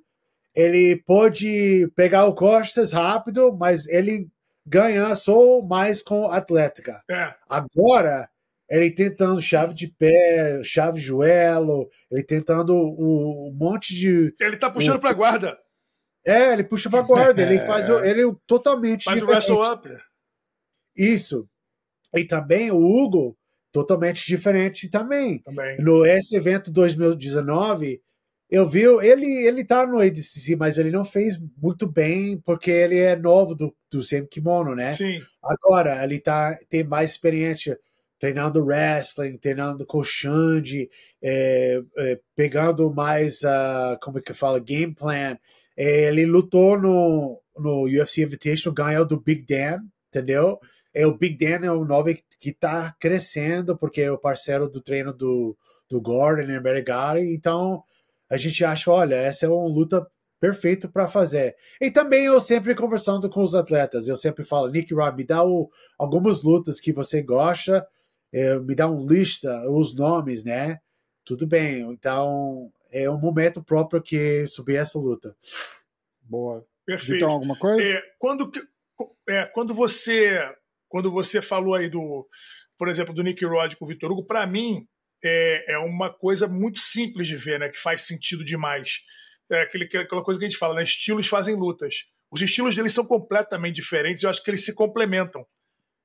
ele 0.55 0.95
pode 1.05 1.91
pegar 1.95 2.25
o 2.25 2.35
costas 2.35 2.93
rápido, 2.93 3.53
mas 3.57 3.87
ele 3.87 4.29
ganha 4.65 5.13
só 5.15 5.61
mais 5.61 6.01
com 6.01 6.27
atlética. 6.27 7.03
É. 7.09 7.33
Agora, 7.49 8.29
ele 8.69 8.89
tentando 8.89 9.41
chave 9.41 9.73
de 9.73 9.87
pé, 9.87 10.61
chave 10.63 10.99
de 10.99 11.05
joelho, 11.05 11.89
ele 12.09 12.23
tentando 12.23 12.73
um, 12.73 13.49
um 13.49 13.53
monte 13.53 13.93
de. 13.93 14.33
Ele 14.39 14.55
tá 14.55 14.69
puxando 14.69 14.95
o, 14.97 15.01
pra 15.01 15.11
guarda. 15.11 15.59
É, 16.25 16.53
ele 16.53 16.63
puxa 16.63 16.89
pra 16.89 17.01
guarda, 17.01 17.41
ele 17.41 17.59
faz 17.65 17.89
ele 18.05 18.33
totalmente. 18.47 19.03
Faz 19.03 19.19
diferente. 19.19 19.51
o 19.51 19.59
wrestle 19.59 19.73
up. 19.73 20.03
Isso. 20.95 21.49
E 22.13 22.25
também 22.25 22.71
o 22.71 22.77
Hugo, 22.77 23.37
totalmente 23.71 24.25
diferente 24.25 24.89
também. 24.89 25.39
também. 25.39 25.77
No 25.79 26.05
esse 26.05 26.35
evento 26.35 26.71
2019, 26.71 28.01
eu 28.49 28.67
vi, 28.67 28.81
ele, 28.81 29.47
ele 29.47 29.63
tá 29.63 29.87
no 29.87 29.99
ADCC, 29.99 30.57
mas 30.57 30.77
ele 30.77 30.91
não 30.91 31.05
fez 31.05 31.39
muito 31.57 31.87
bem, 31.87 32.37
porque 32.37 32.69
ele 32.69 32.97
é 32.97 33.15
novo 33.15 33.55
do, 33.55 33.73
do 33.89 34.03
Sem 34.03 34.25
Kimono, 34.25 34.75
né? 34.75 34.91
Sim. 34.91 35.21
Agora, 35.41 36.03
ele 36.03 36.19
tá, 36.19 36.59
tem 36.69 36.83
mais 36.83 37.11
experiência 37.11 37.79
treinando 38.19 38.63
wrestling, 38.63 39.37
treinando 39.37 39.85
com 39.85 39.99
o 39.99 40.03
Xande, 40.03 40.89
é, 41.23 41.81
é, 41.97 42.19
pegando 42.35 42.93
mais, 42.93 43.41
uh, 43.41 43.97
como 44.01 44.19
é 44.19 44.21
que 44.21 44.33
fala, 44.33 44.59
game 44.59 44.93
plan. 44.93 45.37
É, 45.75 46.09
ele 46.09 46.25
lutou 46.25 46.77
no, 46.77 47.41
no 47.57 47.85
UFC 47.85 48.21
Invitational, 48.21 48.75
ganhou 48.75 49.05
do 49.05 49.19
Big 49.19 49.43
Dan, 49.47 49.79
entendeu? 50.09 50.59
É, 50.93 51.05
o 51.07 51.17
Big 51.17 51.37
Dan 51.37 51.65
é 51.65 51.71
o 51.71 51.85
nome 51.85 52.21
que 52.39 52.49
está 52.49 52.95
crescendo, 52.99 53.77
porque 53.77 54.01
é 54.01 54.11
o 54.11 54.17
parceiro 54.17 54.69
do 54.69 54.81
treino 54.81 55.13
do, 55.13 55.57
do 55.89 56.01
Gordon 56.01 56.51
e 56.51 56.59
Bergari, 56.59 57.33
então 57.33 57.83
a 58.29 58.37
gente 58.37 58.63
acha, 58.63 58.89
olha, 58.89 59.15
essa 59.15 59.45
é 59.45 59.49
uma 59.49 59.67
luta 59.67 60.05
perfeita 60.39 60.87
para 60.87 61.07
fazer. 61.07 61.55
E 61.79 61.91
também 61.91 62.25
eu 62.25 62.41
sempre 62.41 62.73
conversando 62.73 63.29
com 63.29 63.43
os 63.43 63.53
atletas, 63.53 64.07
eu 64.07 64.15
sempre 64.15 64.43
falo, 64.43 64.69
Nick 64.69 64.93
Rob, 64.93 65.17
me 65.17 65.23
dá 65.23 65.43
o, 65.43 65.69
algumas 65.97 66.41
lutas 66.41 66.79
que 66.79 66.91
você 66.91 67.21
gosta, 67.21 67.87
é, 68.33 68.57
me 68.59 68.73
dá 68.73 68.89
um 68.89 69.05
lista, 69.05 69.69
os 69.69 69.93
nomes, 69.95 70.43
né? 70.43 70.79
Tudo 71.23 71.45
bem. 71.45 71.81
Então, 71.91 72.71
é 72.89 73.09
um 73.09 73.19
momento 73.19 73.63
próprio 73.63 74.01
que 74.01 74.47
subir 74.47 74.77
essa 74.77 74.97
luta. 74.97 75.35
Boa. 76.21 76.65
Perfeito. 76.85 77.17
Então, 77.17 77.31
alguma 77.31 77.55
coisa? 77.55 77.81
É, 77.81 78.01
quando, 78.17 78.51
é, 79.27 79.45
quando 79.45 79.73
você 79.73 80.49
quando 80.91 81.09
você 81.09 81.41
falou 81.41 81.73
aí 81.73 81.89
do, 81.89 82.27
por 82.77 82.89
exemplo, 82.89 83.13
do 83.13 83.23
Nick 83.23 83.43
Rod 83.45 83.75
com 83.75 83.85
o 83.85 83.87
Vitor 83.87 84.11
Hugo, 84.11 84.25
para 84.25 84.45
mim 84.45 84.85
é, 85.23 85.75
é 85.75 85.77
uma 85.77 86.13
coisa 86.13 86.47
muito 86.47 86.79
simples 86.79 87.27
de 87.27 87.37
ver, 87.37 87.59
né? 87.59 87.69
Que 87.69 87.77
faz 87.77 88.01
sentido 88.01 88.43
demais. 88.43 88.99
É 89.49 89.61
aquele, 89.61 89.85
aquela 89.85 90.23
coisa 90.23 90.37
que 90.37 90.45
a 90.45 90.49
gente 90.49 90.59
fala, 90.59 90.75
né? 90.75 90.83
Estilos 90.83 91.27
fazem 91.27 91.55
lutas. 91.55 92.07
Os 92.29 92.41
estilos 92.41 92.75
deles 92.75 92.93
são 92.93 93.05
completamente 93.05 93.75
diferentes. 93.75 94.23
Eu 94.23 94.29
acho 94.29 94.43
que 94.43 94.51
eles 94.51 94.65
se 94.65 94.75
complementam. 94.75 95.45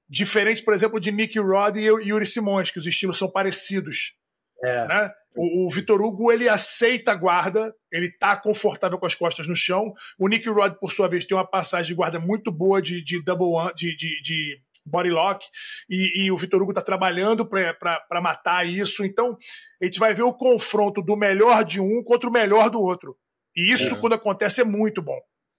Diferente, 0.09 0.63
por 0.63 0.73
exemplo, 0.73 1.01
de 1.01 1.11
Nick 1.11 1.37
Rod 1.39 1.77
e 1.77 1.87
Yuri 1.87 2.27
Simões, 2.27 2.71
que 2.71 2.79
os 2.79 2.87
estilos 2.87 3.19
são 3.19 3.31
parecidos. 3.31 4.15
É. 4.63 4.87
Né? 4.87 5.11
O, 5.37 5.67
o 5.67 5.71
Vitor 5.71 6.01
Hugo 6.01 6.31
ele 6.31 6.49
aceita 6.49 7.13
a 7.13 7.15
guarda, 7.15 7.75
ele 7.93 8.11
tá 8.11 8.37
confortável 8.37 8.99
com 8.99 9.07
as 9.07 9.15
costas 9.15 9.49
no 9.49 9.57
chão. 9.57 9.93
O 10.19 10.29
Nick 10.29 10.49
Rod, 10.49 10.75
por 10.75 10.93
sua 10.93 11.09
vez, 11.09 11.27
tem 11.27 11.37
uma 11.37 11.49
passagem 11.49 11.89
de 11.89 11.95
guarda 11.95 12.19
muito 12.19 12.53
boa 12.53 12.81
de, 12.81 13.05
de 13.05 13.23
double 13.23 13.47
one, 13.47 13.73
de, 13.75 13.97
de, 13.97 14.23
de 14.23 14.66
body 14.87 15.11
lock, 15.11 15.45
e, 15.89 16.25
e 16.25 16.31
o 16.31 16.37
Vitor 16.37 16.63
Hugo 16.63 16.73
tá 16.73 16.83
trabalhando 16.83 17.47
para 17.47 18.21
matar 18.23 18.67
isso. 18.67 19.05
Então, 19.05 19.37
a 19.81 19.85
gente 19.85 19.99
vai 19.99 20.15
ver 20.15 20.23
o 20.23 20.35
confronto 20.35 21.03
do 21.03 21.17
melhor 21.17 21.65
de 21.65 21.81
um 21.81 22.03
contra 22.03 22.29
o 22.29 22.33
melhor 22.33 22.71
do 22.71 22.81
outro. 22.81 23.17
E 23.55 23.73
isso, 23.73 23.95
é. 23.95 24.01
quando 24.01 24.15
acontece, 24.15 24.61
é 24.61 24.65
muito 24.65 25.03
bom. 25.03 25.19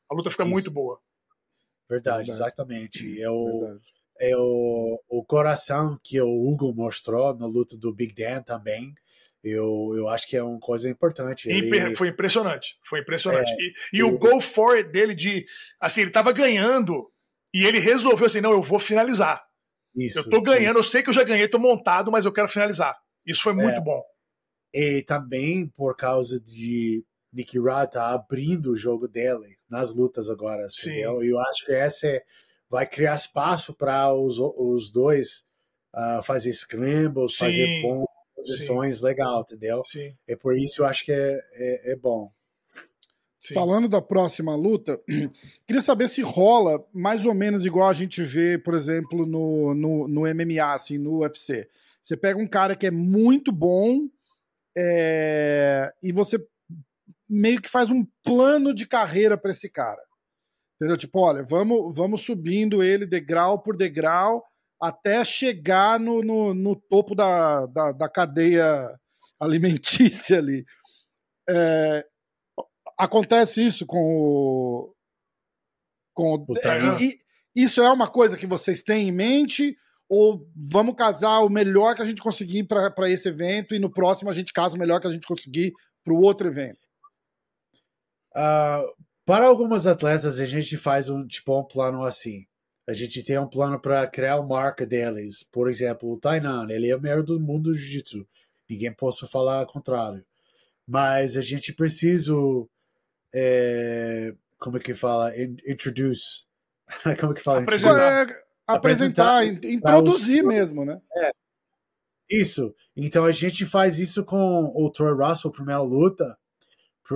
A 0.09 0.15
luta 0.15 0.29
fica 0.29 0.43
isso. 0.43 0.51
muito 0.51 0.71
boa. 0.71 0.99
Verdade, 1.89 2.17
Verdade. 2.17 2.31
exatamente. 2.31 3.21
É 3.21 3.29
o, 3.29 3.59
Verdade 3.61 3.97
é 4.19 4.35
o, 4.35 5.01
o 5.09 5.23
coração 5.23 5.99
que 6.03 6.19
o 6.19 6.47
Hugo 6.47 6.73
mostrou 6.73 7.35
no 7.35 7.47
luto 7.47 7.77
do 7.77 7.93
Big 7.93 8.13
Dan 8.13 8.41
também. 8.41 8.93
Eu, 9.43 9.93
eu 9.95 10.09
acho 10.09 10.27
que 10.27 10.35
é 10.35 10.43
uma 10.43 10.59
coisa 10.59 10.89
importante. 10.89 11.49
Ele... 11.49 11.95
Foi 11.95 12.09
impressionante. 12.09 12.77
Foi 12.83 12.99
impressionante. 12.99 13.51
É, 13.51 13.55
e, 13.55 13.73
e 13.93 13.99
eu... 13.99 14.09
o 14.09 14.17
go 14.17 14.41
for 14.41 14.75
it 14.75 14.89
dele 14.89 15.15
de. 15.15 15.45
Assim, 15.79 16.01
ele 16.01 16.11
tava 16.11 16.31
ganhando 16.31 17.09
e 17.57 17.65
ele 17.65 17.79
resolveu 17.79 18.25
assim: 18.25 18.41
não, 18.41 18.51
eu 18.51 18.61
vou 18.61 18.79
finalizar. 18.79 19.43
Isso, 19.95 20.19
eu 20.19 20.29
tô 20.29 20.41
ganhando, 20.41 20.79
isso. 20.79 20.79
eu 20.79 20.83
sei 20.83 21.03
que 21.03 21.09
eu 21.09 21.13
já 21.13 21.23
ganhei, 21.23 21.47
tô 21.47 21.57
montado, 21.57 22.11
mas 22.11 22.25
eu 22.25 22.31
quero 22.31 22.47
finalizar. 22.47 22.95
Isso 23.25 23.41
foi 23.41 23.53
muito 23.53 23.77
é. 23.77 23.81
bom. 23.81 24.03
E 24.73 25.01
também 25.01 25.67
por 25.75 25.95
causa 25.95 26.39
de 26.39 27.03
Nicky 27.33 27.57
Rod 27.57 27.89
tá 27.89 28.13
abrindo 28.13 28.71
o 28.71 28.77
jogo 28.77 29.07
dele 29.07 29.57
nas 29.67 29.93
lutas 29.93 30.29
agora. 30.29 30.67
Sim. 30.69 30.91
Entendeu? 30.91 31.23
Eu 31.23 31.39
acho 31.39 31.65
que 31.65 31.71
essa 31.73 32.07
é 32.07 32.23
vai 32.69 32.85
criar 32.85 33.15
espaço 33.15 33.73
para 33.73 34.13
os, 34.13 34.37
os 34.39 34.91
dois 34.91 35.45
uh, 35.95 36.21
fazer 36.21 36.53
scrambles, 36.53 37.37
Sim. 37.37 37.45
fazer 37.45 37.81
bons 37.81 38.05
posições 38.35 39.01
legal, 39.01 39.41
entendeu? 39.41 39.81
Sim. 39.83 40.15
É 40.27 40.35
por 40.35 40.57
isso 40.57 40.81
eu 40.81 40.85
acho 40.85 41.03
que 41.05 41.11
é, 41.11 41.39
é, 41.53 41.91
é 41.93 41.95
bom. 41.95 42.31
Sim. 43.39 43.53
Falando 43.53 43.87
da 43.87 44.01
próxima 44.01 44.55
luta, 44.55 44.99
queria 45.67 45.81
saber 45.81 46.07
se 46.07 46.21
rola 46.21 46.83
mais 46.93 47.25
ou 47.25 47.33
menos 47.33 47.65
igual 47.65 47.87
a 47.87 47.93
gente 47.93 48.23
vê, 48.23 48.57
por 48.57 48.73
exemplo, 48.73 49.25
no, 49.25 49.75
no, 49.75 50.07
no 50.07 50.21
MMA, 50.21 50.73
assim, 50.73 50.97
no 50.97 51.19
UFC. 51.19 51.69
Você 52.01 52.17
pega 52.17 52.39
um 52.39 52.47
cara 52.47 52.75
que 52.75 52.87
é 52.87 52.91
muito 52.91 53.51
bom 53.51 54.07
é, 54.75 55.93
e 56.01 56.11
você 56.11 56.43
meio 57.29 57.61
que 57.61 57.69
faz 57.69 57.89
um 57.89 58.05
plano 58.23 58.73
de 58.73 58.87
carreira 58.87 59.37
para 59.37 59.51
esse 59.51 59.69
cara. 59.69 60.01
Entendeu? 60.75 60.95
Tipo, 60.95 61.19
olha, 61.19 61.43
vamos, 61.43 61.95
vamos 61.95 62.21
subindo 62.21 62.83
ele 62.83 63.05
degrau 63.05 63.61
por 63.61 63.75
degrau 63.75 64.43
até 64.79 65.25
chegar 65.25 65.99
no, 65.99 66.21
no, 66.21 66.53
no 66.53 66.75
topo 66.75 67.15
da, 67.15 67.65
da, 67.65 67.91
da, 67.91 68.07
cadeia 68.07 68.87
alimentícia 69.39 70.37
ali. 70.37 70.65
É, 71.49 72.05
acontece 72.97 73.65
isso 73.65 73.85
com 73.85 73.99
o. 73.99 74.93
Com 76.13 76.45
o, 76.47 76.57
é, 76.57 77.03
e, 77.03 77.17
isso 77.55 77.81
é 77.81 77.91
uma 77.91 78.07
coisa 78.07 78.37
que 78.37 78.47
vocês 78.47 78.81
têm 78.81 79.09
em 79.09 79.11
mente? 79.11 79.75
Ou 80.09 80.47
vamos 80.71 80.95
casar 80.95 81.39
o 81.39 81.49
melhor 81.49 81.93
que 81.95 82.01
a 82.01 82.05
gente 82.05 82.21
conseguir 82.21 82.63
para 82.63 83.09
esse 83.09 83.27
evento 83.27 83.75
e 83.75 83.79
no 83.79 83.91
próximo 83.91 84.29
a 84.29 84.33
gente 84.33 84.53
casa 84.53 84.75
o 84.75 84.79
melhor 84.79 85.01
que 85.01 85.07
a 85.07 85.11
gente 85.11 85.27
conseguir 85.27 85.73
para 86.03 86.13
o 86.13 86.21
outro 86.21 86.47
evento? 86.47 86.79
Uh, 88.31 88.87
para 89.25 89.45
algumas 89.45 89.85
atletas, 89.85 90.39
a 90.39 90.45
gente 90.45 90.77
faz 90.77 91.09
um 91.09 91.27
tipo 91.27 91.59
um 91.59 91.63
plano 91.63 92.03
assim. 92.03 92.45
A 92.87 92.93
gente 92.93 93.21
tem 93.21 93.37
um 93.37 93.49
plano 93.49 93.77
para 93.81 94.07
criar 94.07 94.39
uma 94.39 94.47
marca 94.47 94.85
deles. 94.85 95.43
Por 95.51 95.69
exemplo, 95.69 96.09
o 96.09 96.17
Tainan, 96.17 96.67
ele 96.69 96.89
é 96.89 96.95
o 96.95 97.01
melhor 97.01 97.21
do 97.21 97.37
mundo 97.37 97.63
do 97.63 97.73
jiu-jitsu. 97.73 98.25
Ninguém 98.69 98.93
possa 98.93 99.27
falar 99.27 99.63
o 99.63 99.67
contrário. 99.67 100.23
Mas 100.87 101.35
a 101.35 101.41
gente 101.41 101.73
precisa, 101.73 102.33
é, 103.39 104.33
como 104.57 104.77
é 104.77 104.79
que 104.79 104.95
fala, 104.95 105.31
introduce, 105.67 106.47
como 107.19 107.33
é 107.33 107.35
que 107.35 107.43
fala? 107.43 107.59
Apresentar, 107.59 108.29
é, 108.29 108.43
apresentar, 108.65 109.37
apresentar 109.37 109.69
introduzir 109.69 110.41
os... 110.41 110.47
mesmo, 110.47 110.83
né? 110.83 110.99
É. 111.15 111.31
Isso. 112.29 112.73
Então 112.95 113.23
a 113.25 113.31
gente 113.31 113.65
faz 113.65 113.99
isso 113.99 114.25
com 114.25 114.71
o 114.75 114.89
Troy 114.89 115.13
Russell, 115.13 115.51
primeira 115.51 115.81
luta. 115.81 116.35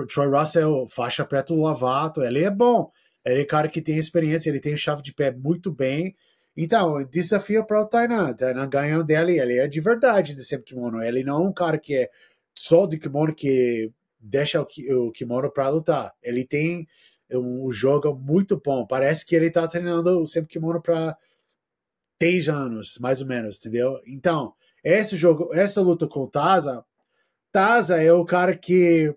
Troy 0.07 0.27
Russell, 0.27 0.88
faixa 0.89 1.25
preta 1.25 1.53
do 1.53 1.62
Lavato, 1.62 2.21
ele 2.21 2.43
é 2.43 2.49
bom. 2.49 2.89
Ele 3.25 3.41
é 3.41 3.45
cara 3.45 3.67
que 3.67 3.81
tem 3.81 3.97
experiência, 3.97 4.49
ele 4.49 4.60
tem 4.60 4.77
chave 4.77 5.01
de 5.01 5.13
pé 5.13 5.31
muito 5.31 5.71
bem. 5.71 6.15
Então, 6.55 7.03
desafio 7.03 7.65
para 7.65 7.81
o 7.81 7.86
Tainan. 7.86 8.34
Tainan 8.34 8.69
ganhando 8.69 9.03
dele, 9.03 9.39
ele 9.39 9.57
é 9.57 9.67
de 9.67 9.81
verdade 9.81 10.34
de 10.34 10.45
sempre 10.45 10.67
kimono. 10.67 11.01
Ele 11.01 11.23
não 11.23 11.43
é 11.43 11.47
um 11.47 11.53
cara 11.53 11.77
que 11.77 11.95
é 11.95 12.10
só 12.55 12.86
de 12.86 12.97
kimono 12.97 13.34
que 13.34 13.91
deixa 14.21 14.62
o 14.62 15.12
kimono 15.12 15.51
para 15.51 15.69
lutar. 15.69 16.13
Ele 16.21 16.45
tem 16.45 16.88
um 17.29 17.71
jogo 17.71 18.13
muito 18.13 18.62
bom. 18.63 18.86
Parece 18.86 19.25
que 19.25 19.36
ele 19.36 19.47
está 19.47 19.67
treinando 19.67 20.27
sempre 20.27 20.51
kimono 20.51 20.81
para 20.81 21.17
10 22.19 22.49
anos, 22.49 22.97
mais 22.99 23.21
ou 23.21 23.27
menos, 23.27 23.57
entendeu? 23.60 23.99
Então, 24.05 24.53
esse 24.84 25.17
jogo, 25.17 25.53
essa 25.53 25.81
luta 25.81 26.07
com 26.07 26.21
o 26.21 26.27
Taza, 26.27 26.86
Taza 27.51 28.01
é 28.01 28.13
o 28.13 28.25
cara 28.25 28.55
que 28.55 29.15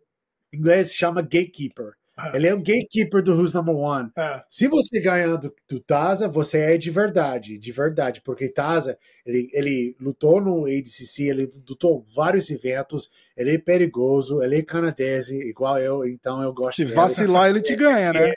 inglês 0.53 0.95
chama 0.95 1.21
gatekeeper. 1.23 1.95
É. 2.17 2.37
Ele 2.37 2.47
é 2.47 2.55
o 2.55 2.59
gatekeeper 2.59 3.23
do 3.23 3.33
Who's 3.33 3.53
Number 3.53 3.75
One. 3.75 4.11
É. 4.17 4.43
Se 4.49 4.69
você 4.69 5.01
ganhar 5.01 5.37
do, 5.37 5.53
do, 5.69 5.81
Taza, 5.81 6.29
você 6.29 6.59
é 6.61 6.79
de 6.79 6.91
verdade, 6.91 7.59
de 7.59 7.73
verdade, 7.73 8.21
porque 8.21 8.49
Taza, 8.49 8.97
ele, 9.27 9.51
ele 9.53 9.97
lutou 10.01 10.41
no 10.41 10.67
ADCC, 10.67 11.25
ele 11.25 11.51
lutou 11.69 12.05
vários 12.15 12.49
eventos, 12.51 13.11
ele 13.37 13.55
é 13.55 13.59
perigoso, 13.59 14.41
ele 14.43 14.59
é 14.59 14.63
canadense, 14.63 15.37
igual 15.37 15.79
eu, 15.79 16.07
então 16.07 16.41
eu 16.41 16.53
gosto 16.53 16.77
Se 16.77 16.85
vacilar, 16.85 17.51
ele 17.51 17.61
te 17.61 17.75
ganha, 17.75 18.13
né? 18.13 18.31
É, 18.31 18.35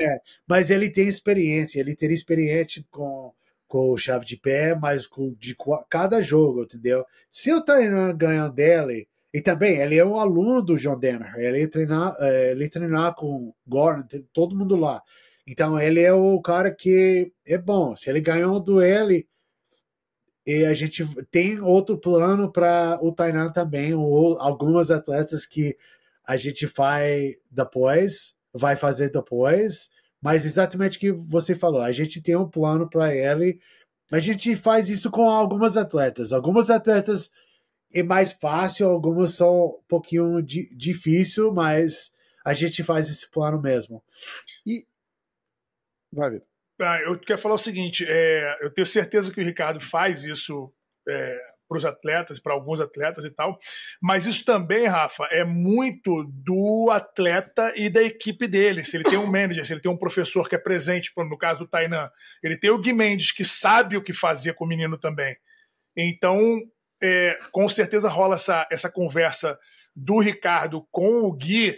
é, 0.00 0.20
mas 0.46 0.70
ele 0.70 0.88
tem 0.88 1.06
experiência, 1.06 1.80
ele 1.80 1.94
tem 1.94 2.10
experiência 2.10 2.82
com, 2.90 3.34
com 3.66 3.96
chave 3.98 4.24
de 4.24 4.38
pé, 4.38 4.74
mas 4.74 5.06
com 5.06 5.34
de 5.34 5.54
cada 5.90 6.22
jogo, 6.22 6.62
entendeu? 6.62 7.04
Se 7.30 7.52
o 7.52 7.62
Tainan 7.62 8.16
ganhar 8.16 8.48
dele, 8.48 9.06
e 9.32 9.40
também 9.40 9.76
ele 9.76 9.96
é 9.96 10.04
um 10.04 10.18
aluno 10.18 10.62
do 10.62 10.76
John 10.76 10.98
Denner, 10.98 11.34
ele 11.36 11.66
treinar, 11.66 12.16
é, 12.18 12.52
ele 12.52 12.68
treinar 12.68 13.14
com 13.14 13.52
Gordon, 13.66 14.06
todo 14.32 14.56
mundo 14.56 14.76
lá. 14.76 15.02
Então 15.46 15.78
ele 15.80 16.00
é 16.00 16.12
o 16.12 16.40
cara 16.40 16.70
que 16.70 17.32
é 17.46 17.56
bom. 17.58 17.96
Se 17.96 18.10
ele 18.10 18.20
ganhou 18.20 18.60
do 18.60 18.82
ele, 18.82 19.26
e 20.46 20.64
a 20.64 20.72
gente 20.72 21.06
tem 21.30 21.60
outro 21.60 21.98
plano 21.98 22.50
para 22.50 22.98
o 23.02 23.12
Tainan 23.12 23.52
também, 23.52 23.94
ou 23.94 24.38
algumas 24.40 24.90
atletas 24.90 25.44
que 25.44 25.76
a 26.24 26.36
gente 26.36 26.66
vai 26.66 27.34
depois 27.50 28.36
vai 28.52 28.76
fazer 28.76 29.10
depois, 29.10 29.90
mas 30.20 30.44
exatamente 30.44 30.96
o 30.96 31.00
que 31.00 31.12
você 31.12 31.54
falou, 31.54 31.80
a 31.80 31.92
gente 31.92 32.22
tem 32.22 32.34
um 32.36 32.48
plano 32.48 32.88
para 32.88 33.14
ele. 33.14 33.60
A 34.10 34.18
gente 34.20 34.56
faz 34.56 34.88
isso 34.88 35.10
com 35.10 35.28
algumas 35.28 35.76
atletas. 35.76 36.32
Algumas 36.32 36.70
atletas 36.70 37.30
é 37.92 38.02
mais 38.02 38.32
fácil, 38.32 38.88
algumas 38.88 39.34
são 39.34 39.66
um 39.66 39.82
pouquinho 39.88 40.42
di 40.42 40.68
difícil, 40.76 41.52
mas 41.52 42.12
a 42.44 42.54
gente 42.54 42.82
faz 42.84 43.08
esse 43.08 43.30
plano 43.30 43.60
mesmo. 43.60 44.02
E 44.66 44.86
vai 46.12 46.30
ver. 46.30 46.44
Ah, 46.80 47.00
eu 47.00 47.18
quero 47.18 47.40
falar 47.40 47.54
o 47.54 47.58
seguinte: 47.58 48.04
é, 48.08 48.58
eu 48.60 48.70
tenho 48.72 48.86
certeza 48.86 49.32
que 49.32 49.40
o 49.40 49.44
Ricardo 49.44 49.80
faz 49.80 50.24
isso 50.24 50.72
é, 51.08 51.38
para 51.68 51.78
os 51.78 51.84
atletas, 51.84 52.40
para 52.40 52.54
alguns 52.54 52.80
atletas 52.80 53.24
e 53.24 53.30
tal. 53.30 53.58
Mas 54.00 54.26
isso 54.26 54.44
também, 54.44 54.86
Rafa, 54.86 55.24
é 55.30 55.44
muito 55.44 56.24
do 56.28 56.88
atleta 56.90 57.72
e 57.76 57.90
da 57.90 58.02
equipe 58.02 58.48
dele. 58.48 58.84
Se 58.84 58.96
ele 58.96 59.04
tem 59.04 59.18
um 59.18 59.26
manager, 59.30 59.64
se 59.64 59.72
ele 59.72 59.80
tem 59.80 59.90
um 59.92 59.96
professor 59.96 60.48
que 60.48 60.54
é 60.54 60.58
presente, 60.58 61.12
no 61.16 61.38
caso 61.38 61.64
do 61.64 61.68
Tainan, 61.68 62.10
ele 62.42 62.56
tem 62.56 62.70
o 62.70 62.78
Gui 62.78 62.92
Mendes, 62.92 63.32
que 63.32 63.44
sabe 63.44 63.96
o 63.96 64.02
que 64.02 64.12
fazer 64.12 64.54
com 64.54 64.64
o 64.64 64.68
menino 64.68 64.96
também. 64.96 65.36
Então, 65.96 66.60
é, 67.02 67.38
com 67.52 67.68
certeza 67.68 68.08
rola 68.08 68.36
essa, 68.36 68.66
essa 68.70 68.90
conversa 68.90 69.58
do 69.94 70.18
Ricardo 70.18 70.86
com 70.90 71.22
o 71.22 71.32
Gui 71.32 71.76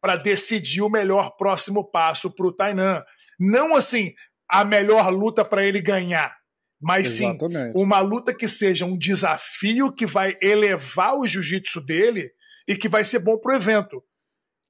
para 0.00 0.16
decidir 0.16 0.82
o 0.82 0.90
melhor 0.90 1.36
próximo 1.36 1.84
passo 1.90 2.30
para 2.30 2.46
o 2.46 2.52
Tainan. 2.52 3.04
Não 3.38 3.74
assim, 3.74 4.14
a 4.48 4.64
melhor 4.64 5.10
luta 5.10 5.44
para 5.44 5.64
ele 5.64 5.80
ganhar 5.80 6.38
mas 6.80 7.20
Exatamente. 7.20 7.72
sim 7.72 7.82
uma 7.82 7.98
luta 8.00 8.32
que 8.32 8.46
seja 8.46 8.84
um 8.84 8.96
desafio 8.96 9.92
que 9.92 10.06
vai 10.06 10.36
elevar 10.40 11.14
o 11.14 11.26
jiu-jitsu 11.26 11.80
dele 11.80 12.30
e 12.66 12.76
que 12.76 12.88
vai 12.88 13.04
ser 13.04 13.18
bom 13.18 13.36
pro 13.38 13.54
evento. 13.54 14.02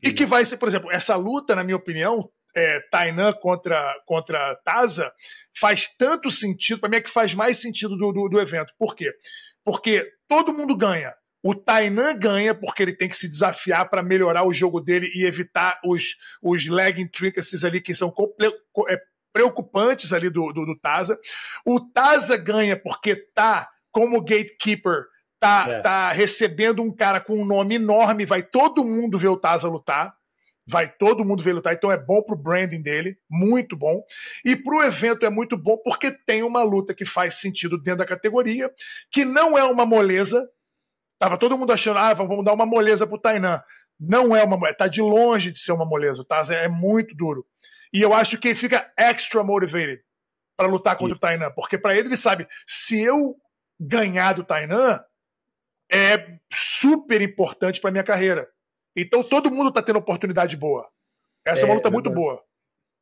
E 0.03 0.13
que 0.13 0.25
vai 0.25 0.45
ser, 0.45 0.57
por 0.59 0.69
exemplo, 0.69 0.91
essa 0.93 1.17
luta, 1.17 1.57
na 1.57 1.65
minha 1.65 1.77
opinião, 1.77 2.31
é, 2.55 2.81
Tainan 2.91 3.33
contra, 3.33 3.95
contra 4.07 4.55
Taza, 4.65 5.13
faz 5.59 5.95
tanto 5.97 6.31
sentido, 6.31 6.79
para 6.81 6.89
mim 6.89 6.97
é 6.97 7.01
que 7.01 7.11
faz 7.11 7.35
mais 7.35 7.59
sentido 7.59 7.97
do, 7.97 8.13
do, 8.13 8.29
do 8.29 8.41
evento. 8.41 8.73
Por 8.79 8.95
quê? 8.95 9.13
Porque 9.69 10.11
todo 10.27 10.51
mundo 10.51 10.75
ganha. 10.75 11.13
O 11.43 11.55
Tainan 11.55 12.19
ganha 12.19 12.55
porque 12.55 12.83
ele 12.83 12.97
tem 12.97 13.07
que 13.07 13.19
se 13.19 13.29
desafiar 13.29 13.87
para 13.91 14.03
melhorar 14.03 14.45
o 14.45 14.53
jogo 14.55 14.81
dele 14.81 15.13
e 15.15 15.27
evitar 15.27 15.79
os, 15.85 16.17
os 16.43 16.67
leg 16.67 16.99
intricacies 16.99 17.65
ali 17.65 17.79
que 17.79 17.95
são 17.95 18.11
é, 18.89 18.99
preocupantes 19.31 20.15
ali 20.15 20.31
do, 20.31 20.55
do, 20.55 20.65
do 20.65 20.79
Taza. 20.81 21.21
O 21.67 21.79
Taza 21.79 22.35
ganha 22.39 22.81
porque 22.81 23.15
tá 23.15 23.69
como 23.93 24.23
gatekeeper, 24.23 25.05
tá, 25.39 25.67
é. 25.69 25.81
tá 25.81 26.13
recebendo 26.13 26.81
um 26.81 26.91
cara 26.91 27.21
com 27.21 27.35
um 27.35 27.45
nome 27.45 27.75
enorme, 27.75 28.25
vai 28.25 28.43
todo 28.43 28.83
mundo 28.83 29.19
ver 29.19 29.29
o 29.29 29.37
Taza 29.37 29.69
lutar. 29.69 30.15
Vai 30.71 30.87
todo 30.87 31.25
mundo 31.25 31.43
ver 31.43 31.55
lutar, 31.55 31.73
então 31.73 31.91
é 31.91 31.97
bom 31.97 32.23
pro 32.23 32.37
branding 32.37 32.83
dele, 32.83 33.17
muito 33.29 33.75
bom. 33.75 34.05
E 34.45 34.55
pro 34.55 34.85
evento 34.85 35.25
é 35.25 35.31
muito 35.31 35.57
bom 35.57 35.79
porque 35.79 36.11
tem 36.11 36.43
uma 36.43 36.63
luta 36.63 36.93
que 36.93 37.07
faz 37.07 37.37
sentido 37.37 37.79
dentro 37.79 38.01
da 38.01 38.07
categoria, 38.07 38.71
que 39.11 39.25
não 39.25 39.57
é 39.57 39.65
uma 39.65 39.87
moleza. 39.87 40.47
Tava 41.19 41.39
todo 41.39 41.57
mundo 41.57 41.73
achando, 41.73 41.99
ah, 41.99 42.13
vamos 42.13 42.45
dar 42.45 42.53
uma 42.53 42.67
moleza 42.67 43.07
pro 43.07 43.19
Tainan. 43.19 43.63
Não 43.99 44.37
é 44.37 44.45
uma 44.45 44.59
moleza, 44.59 44.77
tá 44.77 44.87
de 44.87 45.01
longe 45.01 45.51
de 45.53 45.59
ser 45.59 45.73
uma 45.73 45.87
moleza. 45.87 46.21
O 46.21 46.25
Taza 46.25 46.55
é 46.55 46.69
muito 46.69 47.17
duro. 47.17 47.47
E 47.91 48.03
eu 48.03 48.13
acho 48.13 48.37
que 48.37 48.49
ele 48.49 48.55
fica 48.55 48.93
extra 48.95 49.43
motivated 49.43 50.03
para 50.55 50.69
lutar 50.69 50.97
contra 50.97 51.15
Isso. 51.15 51.25
o 51.25 51.29
Tainan. 51.29 51.51
Porque 51.53 51.79
para 51.79 51.97
ele, 51.97 52.09
ele 52.09 52.17
sabe, 52.19 52.47
se 52.67 53.01
eu 53.01 53.37
ganhar 53.81 54.35
do 54.35 54.45
Tainan, 54.45 55.03
é 55.91 56.39
super 56.53 57.23
importante 57.23 57.81
para 57.81 57.91
minha 57.91 58.05
carreira. 58.05 58.47
Então 58.97 59.23
todo 59.23 59.51
mundo 59.51 59.73
tá 59.73 59.83
tendo 59.83 59.99
oportunidade 59.99 60.57
boa. 60.57 60.89
Essa 61.45 61.63
é, 61.63 61.65
uma 61.67 61.75
luta 61.75 61.91
muito 61.91 62.11
boa. 62.11 62.43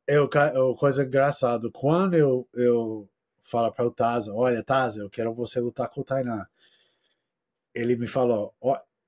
É 0.07 0.19
uma 0.21 0.75
coisa 0.75 1.03
engraçada. 1.03 1.69
Quando 1.71 2.15
eu, 2.15 2.47
eu 2.53 3.09
falo 3.43 3.71
para 3.71 3.85
o 3.85 3.91
Taza, 3.91 4.33
olha, 4.33 4.63
Taza, 4.63 5.01
eu 5.01 5.09
quero 5.09 5.33
você 5.33 5.59
lutar 5.59 5.89
com 5.89 6.01
o 6.01 6.03
Tainan. 6.03 6.45
Ele 7.73 7.95
me 7.95 8.07
falou, 8.07 8.55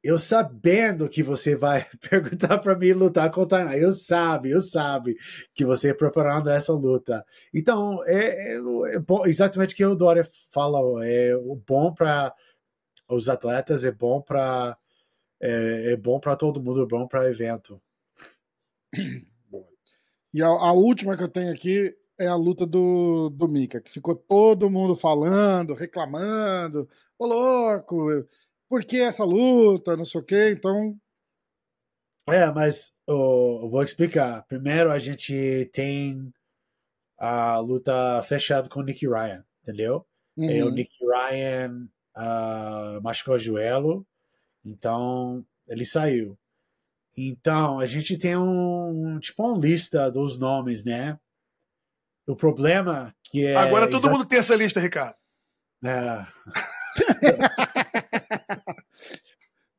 eu 0.04 0.18
sabendo 0.18 1.10
que 1.10 1.22
você 1.22 1.56
vai 1.56 1.86
perguntar 2.10 2.58
para 2.60 2.76
mim 2.76 2.94
lutar 2.94 3.30
com 3.32 3.42
o 3.42 3.46
Tainá, 3.46 3.78
eu 3.78 3.92
sabe, 3.92 4.50
eu 4.52 4.62
sabe 4.62 5.15
que 5.54 5.65
você 5.65 5.89
é 5.89 5.94
preparando 5.94 6.50
essa 6.50 6.74
luta. 6.74 7.26
Então, 7.54 8.04
é, 8.06 8.54
é, 8.54 8.96
é 8.96 9.00
bom, 9.00 9.26
exatamente 9.26 9.74
o 9.74 9.78
que 9.78 9.86
o 9.86 9.96
Dória 9.96 10.28
fala, 10.50 10.80
é 11.06 11.34
bom 11.65 11.94
para 11.94 12.34
os 13.10 13.28
atletas, 13.28 13.84
é 13.84 13.92
bom 13.92 14.22
para 14.22 14.78
é, 15.41 15.93
é, 15.93 15.97
bom 15.97 16.19
para 16.19 16.36
todo 16.36 16.62
mundo, 16.62 16.84
é 16.84 16.86
bom 16.86 17.08
para 17.08 17.30
evento. 17.30 17.82
E 20.32 20.43
a, 20.43 20.47
a, 20.47 20.71
última 20.73 21.17
que 21.17 21.23
eu 21.23 21.28
tenho 21.28 21.52
aqui 21.52 21.91
é 22.19 22.28
a 22.28 22.36
luta 22.36 22.63
do, 22.63 23.32
do 23.32 23.47
Mika, 23.47 23.82
que 23.82 23.91
ficou 23.91 24.15
todo 24.15 24.69
mundo 24.69 24.95
falando, 24.95 25.73
reclamando, 25.73 26.88
ô 27.17 27.25
louco, 27.25 28.28
por 28.69 28.86
que 28.86 29.02
essa 29.02 29.23
luta, 29.23 29.97
não 29.97 30.06
sei 30.06 30.21
o 30.21 30.23
quê, 30.23 30.52
então. 30.52 30.95
É, 32.30 32.45
mas 32.52 32.93
oh, 33.08 33.62
eu 33.63 33.69
vou 33.71 33.82
explicar. 33.82 34.45
Primeiro, 34.45 34.91
a 34.91 34.99
gente 34.99 35.67
tem 35.73 36.32
a 37.17 37.58
luta 37.58 38.21
fechada 38.21 38.69
com 38.69 38.82
o 38.82 38.84
Nick 38.84 39.08
Ryan, 39.08 39.43
entendeu? 39.63 40.06
Uhum. 40.38 40.49
E 40.49 40.63
o 40.63 40.69
Nick 40.69 40.95
Ryan 41.04 41.89
uh, 42.15 43.02
machucou 43.02 43.34
o 43.34 43.39
joelho, 43.39 44.06
então 44.63 45.45
ele 45.67 45.86
saiu. 45.86 46.38
Então, 47.15 47.80
a 47.80 47.86
gente 47.86 48.17
tem 48.17 48.38
um 48.38 49.19
tipo 49.19 49.43
uma 49.43 49.58
lista 49.58 50.10
dos 50.10 50.39
nomes, 50.39 50.84
né? 50.84 51.19
O 52.26 52.36
problema 52.36 53.13
que 53.24 53.45
é. 53.45 53.56
Agora 53.56 53.89
todo 53.89 54.10
mundo 54.10 54.26
tem 54.26 54.39
essa 54.39 54.56
lista, 54.56 54.80
Ricardo. 54.80 55.15
É. 55.84 56.26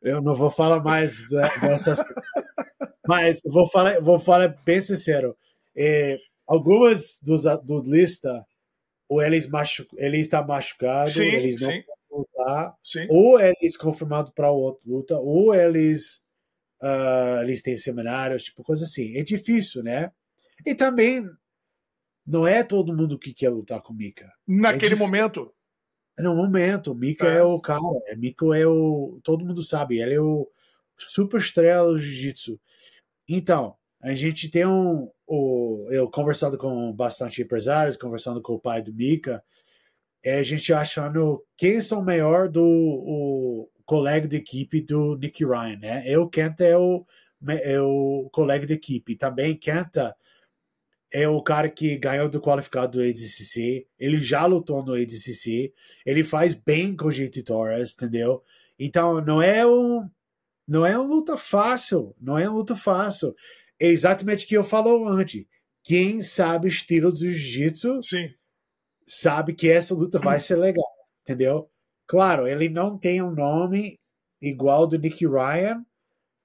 Eu 0.03 0.23
não 0.23 0.35
vou 0.35 0.51
falar 0.51 0.83
mais 0.83 1.29
dessas. 1.29 2.03
Mas 3.07 3.40
vou 3.45 3.69
falar, 3.69 4.01
vou 4.01 4.19
falar 4.19 4.49
bem 4.64 4.81
sincero. 4.81 5.37
É, 5.77 6.16
algumas 6.47 7.19
dos 7.23 7.43
do 7.64 7.83
lista, 7.83 8.45
ou 9.09 9.23
eles, 9.23 9.47
machu, 9.47 9.87
ele 9.97 10.19
está 10.19 10.43
machucado, 10.43 11.11
sim, 11.11 11.25
eles 11.25 11.61
não 11.61 11.71
sim. 11.71 11.85
Lutar, 12.11 12.75
sim. 12.83 13.07
ou 13.09 13.40
eles 13.40 13.77
confirmado 13.77 14.33
para 14.33 14.51
outra 14.51 14.83
luta, 14.87 15.18
ou 15.18 15.55
eles, 15.55 16.23
uh, 16.83 17.42
eles 17.42 17.62
têm 17.62 17.77
seminários, 17.77 18.44
tipo 18.44 18.62
coisa 18.62 18.85
assim. 18.85 19.16
É 19.16 19.23
difícil, 19.23 19.83
né? 19.83 20.11
E 20.64 20.75
também 20.75 21.25
não 22.27 22.46
é 22.46 22.62
todo 22.62 22.96
mundo 22.96 23.18
que 23.18 23.35
quer 23.35 23.51
lutar 23.51 23.81
com 23.83 23.92
Mika. 23.92 24.33
Naquele 24.46 24.94
é 24.94 24.99
momento. 24.99 25.53
No 26.18 26.35
momento, 26.35 26.94
Mika 26.94 27.27
é. 27.27 27.38
é 27.38 27.42
o 27.42 27.61
cara. 27.61 27.81
É, 28.07 28.16
Mika 28.16 28.44
é 28.57 28.66
o. 28.66 29.20
Todo 29.23 29.44
mundo 29.44 29.62
sabe, 29.62 30.01
ele 30.01 30.14
é 30.14 30.20
o 30.20 30.49
super 30.99 31.40
estrela 31.40 31.90
do 31.90 31.99
jiu-jitsu. 31.99 32.61
Então, 33.29 33.75
a 34.03 34.14
gente 34.14 34.49
tem 34.49 34.66
um. 34.66 35.11
O, 35.27 35.88
eu 35.90 36.11
conversando 36.11 36.59
com 36.59 36.92
bastante 36.92 37.40
empresários, 37.40 37.96
conversando 37.96 38.42
com 38.42 38.55
o 38.55 38.61
pai 38.61 38.83
do 38.83 38.92
Mika, 38.92 39.42
é 40.22 40.38
a 40.38 40.42
gente 40.42 40.72
achando 40.72 41.44
quem 41.56 41.80
são 41.80 42.02
melhor 42.02 42.48
do 42.48 42.64
o 42.64 43.70
colega 43.85 44.28
de 44.28 44.37
equipe 44.37 44.80
do 44.80 45.16
Nick 45.16 45.44
Ryan, 45.44 45.78
né? 45.78 46.02
Eu, 46.06 46.28
Kenta, 46.28 46.64
é 46.64 46.76
o, 46.76 47.04
é 47.48 47.80
o 47.80 48.28
colega 48.33 48.64
de 48.64 48.74
equipe. 48.74 49.16
Também 49.16 49.56
Kenta 49.56 50.14
é 51.11 51.28
o 51.28 51.42
cara 51.42 51.68
que 51.68 51.96
ganhou 51.96 52.28
do 52.28 52.40
qualificado 52.40 52.98
do 52.98 53.04
ADCC, 53.04 53.87
ele 53.98 54.20
já 54.20 54.46
lutou 54.46 54.85
no 54.85 54.94
ADCC, 54.94 55.72
ele 56.06 56.22
faz 56.22 56.54
bem 56.54 56.94
com 56.94 57.09
o 57.09 57.11
JT 57.11 57.42
Torres, 57.42 57.94
entendeu? 57.94 58.42
Então 58.78 59.20
não 59.20 59.42
é 59.42 59.66
um 59.66 60.09
não 60.66 60.87
é 60.87 60.96
uma 60.96 61.12
luta 61.12 61.37
fácil, 61.37 62.14
não 62.20 62.38
é 62.38 62.48
uma 62.48 62.59
luta 62.59 62.76
fácil. 62.76 63.35
é 63.78 63.88
exatamente 63.88 64.44
o 64.44 64.48
que 64.48 64.56
eu 64.56 64.62
falo 64.62 65.09
antes. 65.09 65.44
Quem 65.83 66.22
sabe 66.22 66.68
estilo 66.68 67.11
do 67.11 67.18
jiu-jitsu 67.18 68.00
Sim. 68.02 68.33
Sabe 69.11 69.55
que 69.55 69.68
essa 69.68 69.92
luta 69.92 70.20
vai 70.20 70.38
ser 70.38 70.55
legal, 70.55 70.87
entendeu? 71.23 71.68
Claro, 72.07 72.46
ele 72.46 72.68
não 72.68 72.96
tem 72.96 73.20
um 73.20 73.33
nome 73.33 73.99
igual 74.40 74.87
do 74.87 74.96
Nick 74.96 75.27
Ryan, 75.27 75.85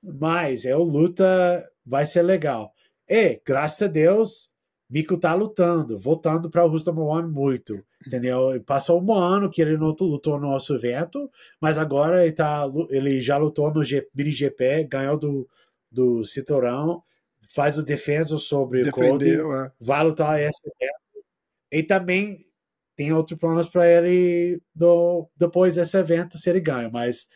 mas 0.02 0.66
é 0.66 0.76
uma 0.76 0.92
luta 0.92 1.70
vai 1.86 2.08
ser 2.08 2.24
legal. 2.24 2.74
E, 3.08 3.40
graças 3.46 3.84
a 3.84 3.88
Deus, 3.88 4.50
Nico 4.90 5.16
tá 5.16 5.36
lutando, 5.36 5.96
voltando 5.96 6.50
para 6.50 6.66
o 6.66 6.68
Rus 6.68 6.84
Number 6.86 7.04
One 7.04 7.32
muito, 7.32 7.84
entendeu? 8.06 8.60
Passou 8.66 9.00
um 9.00 9.14
ano 9.14 9.50
que 9.50 9.62
ele 9.62 9.78
não 9.78 9.96
lutou 10.00 10.40
no 10.40 10.48
nosso 10.48 10.74
evento, 10.74 11.30
mas 11.62 11.78
agora 11.78 12.24
ele, 12.24 12.34
tá, 12.34 12.66
ele 12.90 13.22
já 13.22 13.38
lutou 13.38 13.72
no 13.72 13.84
G, 13.84 14.08
Mini 14.14 14.32
GP, 14.32 14.86
ganhou 14.86 15.20
do, 15.20 15.48
do 15.92 16.24
cinturão, 16.24 17.04
faz 17.54 17.78
o 17.78 17.84
defesa 17.84 18.40
sobre 18.40 18.82
Defendeu, 18.82 19.48
o 19.48 19.50
Cody, 19.52 19.66
é. 19.68 19.72
vai 19.80 20.04
lutar 20.04 20.42
esse 20.42 20.62
evento. 20.66 21.26
E 21.72 21.84
também 21.84 22.45
tem 22.96 23.12
outros 23.12 23.38
planos 23.40 23.68
para 23.68 23.88
ele 23.90 24.62
do, 24.74 25.30
depois 25.36 25.76
desse 25.76 25.98
evento 25.98 26.38
se 26.38 26.50
ele 26.50 26.60
ganha, 26.60 26.90
mas, 26.90 27.28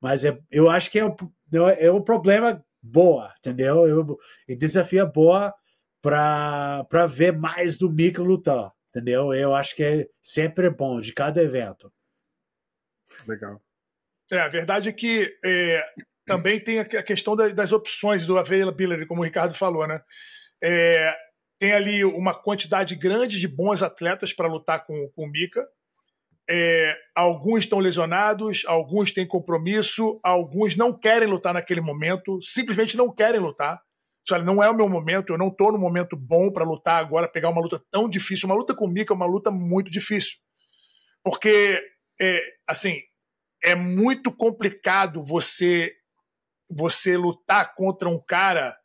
mas 0.00 0.24
é, 0.24 0.38
eu 0.50 0.70
acho 0.70 0.90
que 0.90 0.98
é 0.98 1.04
um, 1.04 1.14
é 1.78 1.90
um 1.90 2.02
problema 2.02 2.64
boa, 2.82 3.32
entendeu? 3.38 3.86
Eu, 3.86 4.18
e 4.46 4.54
desafio 4.54 5.06
boa 5.06 5.52
para 6.00 7.06
ver 7.08 7.32
mais 7.32 7.76
do 7.76 7.90
Mika 7.90 8.22
lutar, 8.22 8.72
entendeu? 8.90 9.34
Eu 9.34 9.54
acho 9.54 9.74
que 9.74 9.82
é 9.82 10.08
sempre 10.22 10.70
bom 10.70 11.00
de 11.00 11.12
cada 11.12 11.42
evento. 11.42 11.92
Legal. 13.26 13.60
É, 14.30 14.40
a 14.40 14.48
verdade 14.48 14.88
é 14.88 14.92
que 14.92 15.36
é, 15.44 15.84
também 16.26 16.62
tem 16.62 16.78
a 16.80 17.02
questão 17.02 17.34
das 17.34 17.72
opções 17.72 18.26
do 18.26 18.38
availability, 18.38 19.06
como 19.06 19.22
o 19.22 19.24
Ricardo 19.24 19.54
falou, 19.54 19.86
né? 19.86 20.00
É, 20.62 21.16
tem 21.58 21.72
ali 21.72 22.04
uma 22.04 22.34
quantidade 22.34 22.94
grande 22.94 23.38
de 23.38 23.48
bons 23.48 23.82
atletas 23.82 24.32
para 24.32 24.48
lutar 24.48 24.86
com, 24.86 25.10
com 25.14 25.24
o 25.24 25.30
Mika. 25.30 25.66
É, 26.50 26.94
alguns 27.14 27.64
estão 27.64 27.78
lesionados, 27.78 28.62
alguns 28.66 29.12
têm 29.12 29.26
compromisso, 29.26 30.18
alguns 30.22 30.76
não 30.76 30.98
querem 30.98 31.28
lutar 31.28 31.52
naquele 31.52 31.80
momento, 31.80 32.40
simplesmente 32.40 32.96
não 32.96 33.12
querem 33.12 33.40
lutar. 33.40 33.80
Olha, 34.30 34.44
não 34.44 34.62
é 34.62 34.68
o 34.68 34.74
meu 34.74 34.88
momento, 34.88 35.32
eu 35.32 35.38
não 35.38 35.48
estou 35.48 35.72
no 35.72 35.78
momento 35.78 36.14
bom 36.16 36.52
para 36.52 36.64
lutar 36.64 37.00
agora, 37.00 37.30
pegar 37.30 37.48
uma 37.48 37.62
luta 37.62 37.82
tão 37.90 38.08
difícil. 38.08 38.46
Uma 38.46 38.54
luta 38.54 38.74
com 38.74 38.84
o 38.84 38.88
Mika 38.88 39.12
é 39.12 39.16
uma 39.16 39.26
luta 39.26 39.50
muito 39.50 39.90
difícil. 39.90 40.38
Porque, 41.24 41.80
é, 42.20 42.40
assim, 42.66 43.00
é 43.62 43.74
muito 43.74 44.30
complicado 44.30 45.22
você 45.22 45.92
você 46.70 47.16
lutar 47.16 47.74
contra 47.74 48.08
um 48.08 48.22
cara 48.22 48.76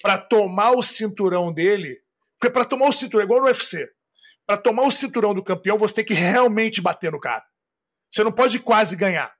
para 0.00 0.16
tomar 0.18 0.70
o 0.72 0.82
cinturão 0.82 1.52
dele. 1.52 1.98
Porque 2.38 2.52
para 2.52 2.64
tomar 2.64 2.88
o 2.88 2.92
cinturão, 2.92 3.24
igual 3.24 3.40
no 3.40 3.46
UFC, 3.46 3.88
para 4.46 4.56
tomar 4.56 4.84
o 4.84 4.90
cinturão 4.90 5.34
do 5.34 5.42
campeão, 5.42 5.78
você 5.78 5.94
tem 5.96 6.04
que 6.04 6.14
realmente 6.14 6.80
bater 6.80 7.10
no 7.10 7.20
cara. 7.20 7.44
Você 8.10 8.22
não 8.22 8.32
pode 8.32 8.58
quase 8.58 8.96
ganhar. 8.96 9.34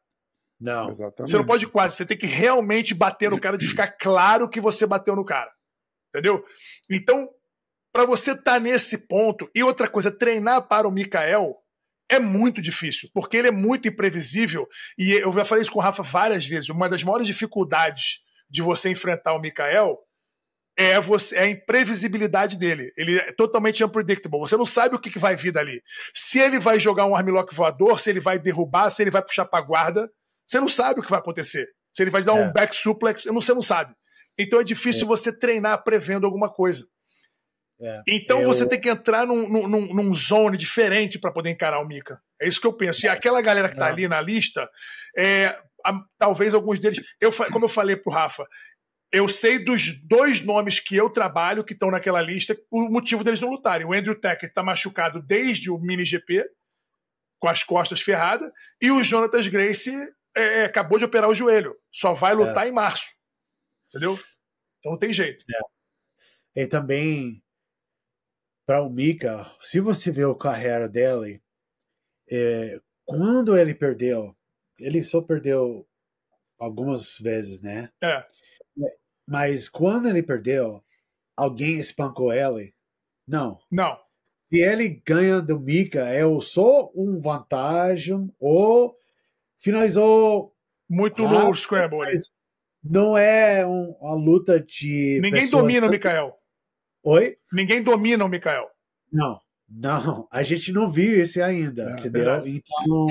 Não. 0.60 0.88
Exatamente. 0.88 1.30
Você 1.30 1.36
não 1.36 1.46
pode 1.46 1.66
quase, 1.66 1.96
você 1.96 2.06
tem 2.06 2.16
que 2.16 2.26
realmente 2.26 2.94
bater 2.94 3.30
no 3.30 3.40
cara, 3.40 3.58
de 3.58 3.66
ficar 3.66 3.88
claro 3.88 4.48
que 4.48 4.60
você 4.60 4.86
bateu 4.86 5.14
no 5.14 5.24
cara. 5.24 5.50
Entendeu? 6.08 6.42
Então, 6.90 7.28
para 7.92 8.06
você 8.06 8.32
estar 8.32 8.42
tá 8.54 8.60
nesse 8.60 9.06
ponto, 9.06 9.50
e 9.54 9.62
outra 9.62 9.88
coisa, 9.88 10.10
treinar 10.10 10.66
para 10.66 10.88
o 10.88 10.90
Mikael 10.90 11.56
é 12.08 12.18
muito 12.18 12.62
difícil, 12.62 13.10
porque 13.12 13.36
ele 13.36 13.48
é 13.48 13.52
muito 13.52 13.88
imprevisível, 13.88 14.66
e 14.96 15.12
eu 15.12 15.32
já 15.32 15.44
falei 15.44 15.62
isso 15.62 15.72
com 15.72 15.80
o 15.80 15.82
Rafa 15.82 16.02
várias 16.02 16.46
vezes, 16.46 16.68
uma 16.68 16.88
das 16.88 17.02
maiores 17.02 17.26
dificuldades 17.26 18.20
de 18.48 18.62
você 18.62 18.90
enfrentar 18.90 19.34
o 19.34 19.40
Mikael 19.40 19.98
é, 20.76 21.00
você, 21.00 21.36
é 21.36 21.42
a 21.42 21.48
imprevisibilidade 21.48 22.56
dele. 22.58 22.92
Ele 22.96 23.18
é 23.18 23.32
totalmente 23.32 23.82
unpredictable. 23.82 24.38
Você 24.40 24.56
não 24.56 24.66
sabe 24.66 24.94
o 24.94 24.98
que, 24.98 25.10
que 25.10 25.18
vai 25.18 25.34
vir 25.34 25.52
dali. 25.52 25.82
Se 26.14 26.38
ele 26.38 26.58
vai 26.58 26.78
jogar 26.78 27.06
um 27.06 27.16
armlock 27.16 27.54
voador, 27.54 27.98
se 27.98 28.10
ele 28.10 28.20
vai 28.20 28.38
derrubar, 28.38 28.90
se 28.90 29.02
ele 29.02 29.10
vai 29.10 29.22
puxar 29.22 29.46
para 29.46 29.64
guarda, 29.64 30.10
você 30.46 30.60
não 30.60 30.68
sabe 30.68 31.00
o 31.00 31.02
que 31.02 31.10
vai 31.10 31.18
acontecer. 31.18 31.66
Se 31.92 32.02
ele 32.02 32.10
vai 32.10 32.22
dar 32.22 32.36
é. 32.36 32.44
um 32.44 32.52
back 32.52 32.76
suplex, 32.76 33.24
você 33.24 33.54
não 33.54 33.62
sabe. 33.62 33.94
Então 34.38 34.60
é 34.60 34.64
difícil 34.64 35.04
é. 35.04 35.06
você 35.06 35.36
treinar 35.36 35.82
prevendo 35.82 36.26
alguma 36.26 36.52
coisa. 36.52 36.86
É. 37.80 38.02
Então 38.06 38.40
eu... 38.40 38.46
você 38.46 38.68
tem 38.68 38.80
que 38.80 38.88
entrar 38.88 39.26
num, 39.26 39.48
num, 39.48 39.94
num 39.94 40.12
zone 40.12 40.58
diferente 40.58 41.18
para 41.18 41.32
poder 41.32 41.50
encarar 41.50 41.80
o 41.80 41.86
Mika. 41.86 42.20
É 42.40 42.46
isso 42.46 42.60
que 42.60 42.66
eu 42.66 42.72
penso. 42.72 43.04
E 43.04 43.08
aquela 43.08 43.40
galera 43.40 43.68
que 43.68 43.74
está 43.74 43.86
ali 43.86 44.06
na 44.06 44.20
lista, 44.20 44.68
é, 45.16 45.58
a, 45.84 45.98
talvez 46.18 46.52
alguns 46.52 46.80
deles. 46.80 47.00
Eu, 47.20 47.32
como 47.32 47.64
eu 47.64 47.68
falei 47.68 47.96
pro 47.96 48.12
Rafa, 48.12 48.46
eu 49.12 49.28
sei 49.28 49.58
dos 49.58 50.02
dois 50.06 50.42
nomes 50.44 50.80
que 50.80 50.96
eu 50.96 51.08
trabalho 51.10 51.64
que 51.64 51.72
estão 51.72 51.90
naquela 51.90 52.20
lista, 52.20 52.56
o 52.70 52.88
motivo 52.88 53.22
deles 53.24 53.40
não 53.40 53.50
lutarem. 53.50 53.86
O 53.86 53.92
Andrew 53.92 54.18
Tackett 54.20 54.46
está 54.50 54.62
machucado 54.62 55.22
desde 55.22 55.70
o 55.70 55.78
mini 55.78 56.04
GP, 56.04 56.44
com 57.38 57.48
as 57.48 57.62
costas 57.62 58.00
ferradas, 58.00 58.50
e 58.80 58.90
o 58.90 59.02
Jonathan 59.04 59.48
Grace 59.50 59.92
é, 60.34 60.64
acabou 60.64 60.98
de 60.98 61.04
operar 61.04 61.28
o 61.28 61.34
joelho. 61.34 61.76
Só 61.92 62.12
vai 62.12 62.34
lutar 62.34 62.66
É. 62.66 62.68
em 62.68 62.72
março. 62.72 63.10
Entendeu? 63.88 64.14
Então 64.78 64.92
não 64.92 64.98
tem 64.98 65.12
jeito. 65.12 65.44
E 66.54 66.66
também, 66.66 67.42
para 68.66 68.82
o 68.82 68.90
Mika, 68.90 69.50
se 69.60 69.80
você 69.80 70.10
vê 70.10 70.24
a 70.24 70.34
carreira 70.34 70.88
dele, 70.88 71.42
é, 72.30 72.80
quando 73.04 73.56
ele 73.56 73.74
perdeu, 73.74 74.36
ele 74.80 75.02
só 75.02 75.20
perdeu 75.20 75.86
algumas 76.58 77.18
vezes, 77.18 77.60
né? 77.60 77.90
É. 78.02 78.26
Mas 79.26 79.68
quando 79.68 80.08
ele 80.08 80.22
perdeu, 80.22 80.80
alguém 81.36 81.78
espancou 81.78 82.32
ele? 82.32 82.74
Não. 83.26 83.58
Não. 83.70 83.98
Se 84.46 84.60
ele 84.60 85.02
ganha 85.04 85.40
do 85.40 85.58
Mika, 85.58 86.00
é 86.08 86.22
só 86.40 86.90
um 86.94 87.20
vantagem 87.20 88.32
ou 88.38 88.96
finalizou. 89.58 90.54
Muito 90.88 91.26
Ah, 91.26 91.44
no 91.46 91.52
Scramble 91.54 92.00
ali. 92.02 92.20
Não 92.84 93.18
é 93.18 93.66
um- 93.66 93.90
uma 94.00 94.14
luta 94.14 94.60
de. 94.60 95.18
Ninguém 95.20 95.42
pessoas- 95.42 95.62
domina 95.62 95.86
o 95.88 95.90
Mikael. 95.90 96.38
Oi? 97.02 97.36
Ninguém 97.52 97.82
domina 97.82 98.24
o 98.24 98.28
Mikael. 98.28 98.70
Não, 99.12 99.40
não. 99.68 100.28
A 100.30 100.44
gente 100.44 100.70
não 100.72 100.88
viu 100.88 101.20
esse 101.20 101.42
ainda, 101.42 101.82
É, 101.82 101.92
entendeu? 101.98 102.24
verdade. 102.24 102.50
Então, 102.50 103.06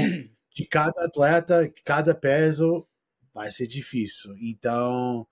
de 0.56 0.66
cada 0.66 1.04
atleta, 1.04 1.70
cada 1.84 2.16
peso, 2.16 2.88
vai 3.34 3.50
ser 3.52 3.68
difícil. 3.68 4.34
Então, 4.42 5.28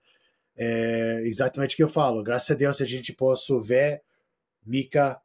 é 0.56 1.22
exatamente 1.24 1.74
o 1.74 1.76
que 1.76 1.82
eu 1.82 1.88
falo. 1.88 2.22
Graças 2.22 2.50
a 2.50 2.54
Deus 2.54 2.80
a 2.80 2.84
gente 2.84 3.12
possa 3.12 3.58
ver 3.60 4.02
Mika 4.64 5.20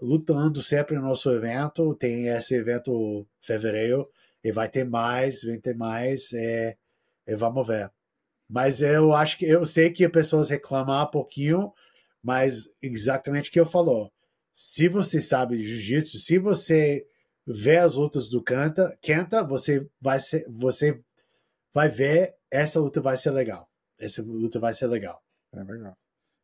lutando 0.00 0.62
sempre 0.62 0.96
no 0.96 1.02
nosso 1.02 1.30
evento. 1.30 1.94
Tem 1.94 2.28
esse 2.28 2.54
evento 2.54 3.26
em 3.42 3.46
fevereiro 3.46 4.08
e 4.42 4.52
vai 4.52 4.68
ter 4.68 4.84
mais, 4.84 5.42
vai 5.42 5.58
ter 5.58 5.74
mais. 5.74 6.32
É, 6.32 6.76
e 7.26 7.36
vamos 7.36 7.66
ver. 7.66 7.90
Mas 8.48 8.80
eu 8.80 9.12
acho 9.12 9.38
que 9.38 9.44
eu 9.44 9.66
sei 9.66 9.90
que 9.90 10.04
as 10.04 10.12
pessoas 10.12 10.50
reclamam 10.50 11.02
um 11.02 11.10
pouquinho, 11.10 11.72
mas 12.22 12.68
exatamente 12.80 13.50
o 13.50 13.52
que 13.52 13.60
eu 13.60 13.66
falou. 13.66 14.12
Se 14.52 14.88
você 14.88 15.20
sabe 15.20 15.62
jiu-jitsu, 15.62 16.18
se 16.18 16.38
você 16.38 17.06
vê 17.46 17.78
as 17.78 17.94
lutas 17.94 18.28
do 18.28 18.42
Kenta, 18.42 18.96
Kenta, 19.02 19.42
você 19.42 19.86
vai 20.00 20.20
ser, 20.20 20.46
você 20.48 21.00
vai 21.72 21.88
ver 21.88 22.34
essa 22.50 22.80
luta 22.80 23.00
vai 23.00 23.16
ser 23.16 23.30
legal. 23.32 23.68
Essa 23.98 24.22
luta 24.22 24.58
vai 24.58 24.72
ser 24.72 24.86
legal. 24.86 25.20
É 25.54 25.62
legal. 25.62 25.96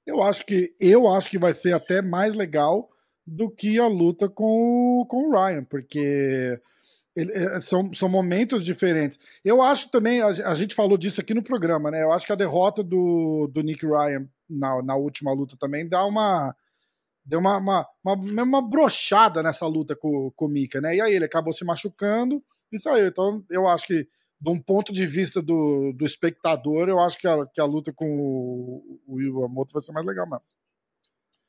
Eu 0.06 0.22
acho 0.22 0.44
que 0.44 0.74
eu 0.80 1.08
acho 1.08 1.28
que 1.30 1.38
vai 1.38 1.54
ser 1.54 1.72
até 1.74 2.02
mais 2.02 2.34
legal 2.34 2.88
do 3.26 3.50
que 3.50 3.78
a 3.78 3.86
luta 3.86 4.28
com, 4.28 5.04
com 5.08 5.28
o 5.28 5.30
Ryan, 5.30 5.64
porque 5.64 6.60
ele- 7.14 7.32
é, 7.32 7.60
são, 7.60 7.92
são 7.92 8.08
momentos 8.08 8.64
diferentes. 8.64 9.18
Eu 9.44 9.62
acho 9.62 9.90
também, 9.90 10.20
a, 10.22 10.26
a 10.28 10.54
gente 10.54 10.74
falou 10.74 10.96
disso 10.98 11.20
aqui 11.20 11.34
no 11.34 11.42
programa, 11.42 11.90
né? 11.90 12.02
Eu 12.02 12.12
acho 12.12 12.26
que 12.26 12.32
a 12.32 12.36
derrota 12.36 12.82
do, 12.82 13.48
do 13.52 13.62
Nick 13.62 13.86
Ryan 13.86 14.26
na, 14.48 14.82
na 14.82 14.96
última 14.96 15.32
luta 15.32 15.56
também 15.58 15.88
dá 15.88 16.04
uma. 16.04 16.54
Deu 17.24 17.38
uma, 17.38 17.56
uma, 17.58 17.86
uma, 18.04 18.42
uma 18.42 18.62
brochada 18.68 19.42
nessa 19.44 19.64
luta 19.66 19.94
com, 19.94 20.32
com 20.34 20.46
o 20.46 20.48
Mika, 20.48 20.80
né? 20.80 20.96
E 20.96 21.00
aí 21.00 21.14
ele 21.14 21.24
acabou 21.24 21.52
se 21.52 21.64
machucando 21.64 22.42
e 22.72 22.78
saiu. 22.78 23.06
Então 23.06 23.44
eu 23.48 23.68
acho 23.68 23.86
que, 23.86 24.08
de 24.42 24.50
um 24.50 24.60
ponto 24.60 24.92
de 24.92 25.06
vista 25.06 25.40
do, 25.40 25.92
do 25.92 26.04
espectador, 26.04 26.88
eu 26.88 26.98
acho 26.98 27.16
que 27.16 27.28
a, 27.28 27.46
que 27.46 27.60
a 27.60 27.64
luta 27.64 27.92
com 27.94 28.04
o, 28.06 29.00
o 29.06 29.20
Iwamoto 29.20 29.72
vai 29.72 29.80
ser 29.82 29.92
mais 29.92 30.04
legal 30.04 30.28
mesmo. 30.28 30.42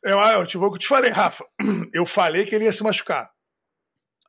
Eu, 0.04 0.20
eu, 0.20 0.46
tipo, 0.46 0.64
eu 0.64 0.78
te 0.78 0.88
falei, 0.88 1.10
Rafa. 1.10 1.44
Eu 1.92 2.06
falei 2.06 2.46
que 2.46 2.54
ele 2.54 2.66
ia 2.66 2.72
se 2.72 2.84
machucar. 2.84 3.32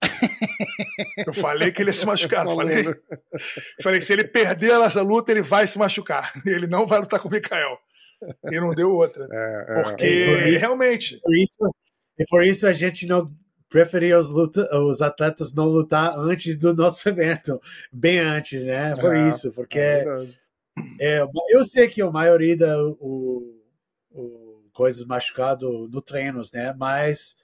Eu 1.26 1.34
falei 1.34 1.72
que 1.72 1.82
ele 1.82 1.90
ia 1.90 1.94
se 1.94 2.06
machucar. 2.06 2.44
Falou, 2.46 2.56
Falei, 2.56 2.84
falei, 3.82 4.00
se 4.00 4.12
ele 4.12 4.24
perder 4.24 4.80
essa 4.80 5.02
luta, 5.02 5.32
ele 5.32 5.42
vai 5.42 5.66
se 5.66 5.78
machucar. 5.78 6.32
Ele 6.46 6.66
não 6.66 6.86
vai 6.86 7.00
lutar 7.00 7.20
com 7.20 7.28
o 7.28 7.30
Mikael. 7.30 7.76
E 8.44 8.60
não 8.60 8.70
deu 8.74 8.92
outra. 8.92 9.26
É, 9.30 9.80
é, 9.80 9.82
Porque 9.82 10.04
é, 10.06 10.26
por 10.26 10.48
isso- 10.48 10.60
realmente. 10.60 11.20
Por 11.20 11.36
isso, 11.36 11.74
e 12.18 12.24
por 12.26 12.44
isso 12.44 12.66
a 12.66 12.72
gente 12.72 13.06
não 13.06 13.30
preferia 13.74 14.20
os, 14.20 14.30
luta, 14.30 14.68
os 14.72 15.02
atletas 15.02 15.52
não 15.52 15.64
lutar 15.64 16.16
antes 16.16 16.56
do 16.56 16.72
nosso 16.72 17.06
evento, 17.10 17.60
bem 17.92 18.20
antes, 18.20 18.62
né? 18.62 18.94
Por 18.94 19.12
É, 19.12 19.28
isso, 19.28 19.50
porque 19.50 19.80
é 19.80 20.04
verdade. 20.04 20.40
é, 21.00 21.26
eu 21.50 21.64
sei 21.64 21.88
que 21.88 22.00
a 22.00 22.08
maioria 22.08 22.56
da 22.56 22.80
o, 23.00 23.60
o 24.12 24.62
coisas 24.72 25.04
machucado 25.04 25.88
no 25.88 26.00
treinos, 26.00 26.52
né? 26.52 26.72
Mas 26.78 27.36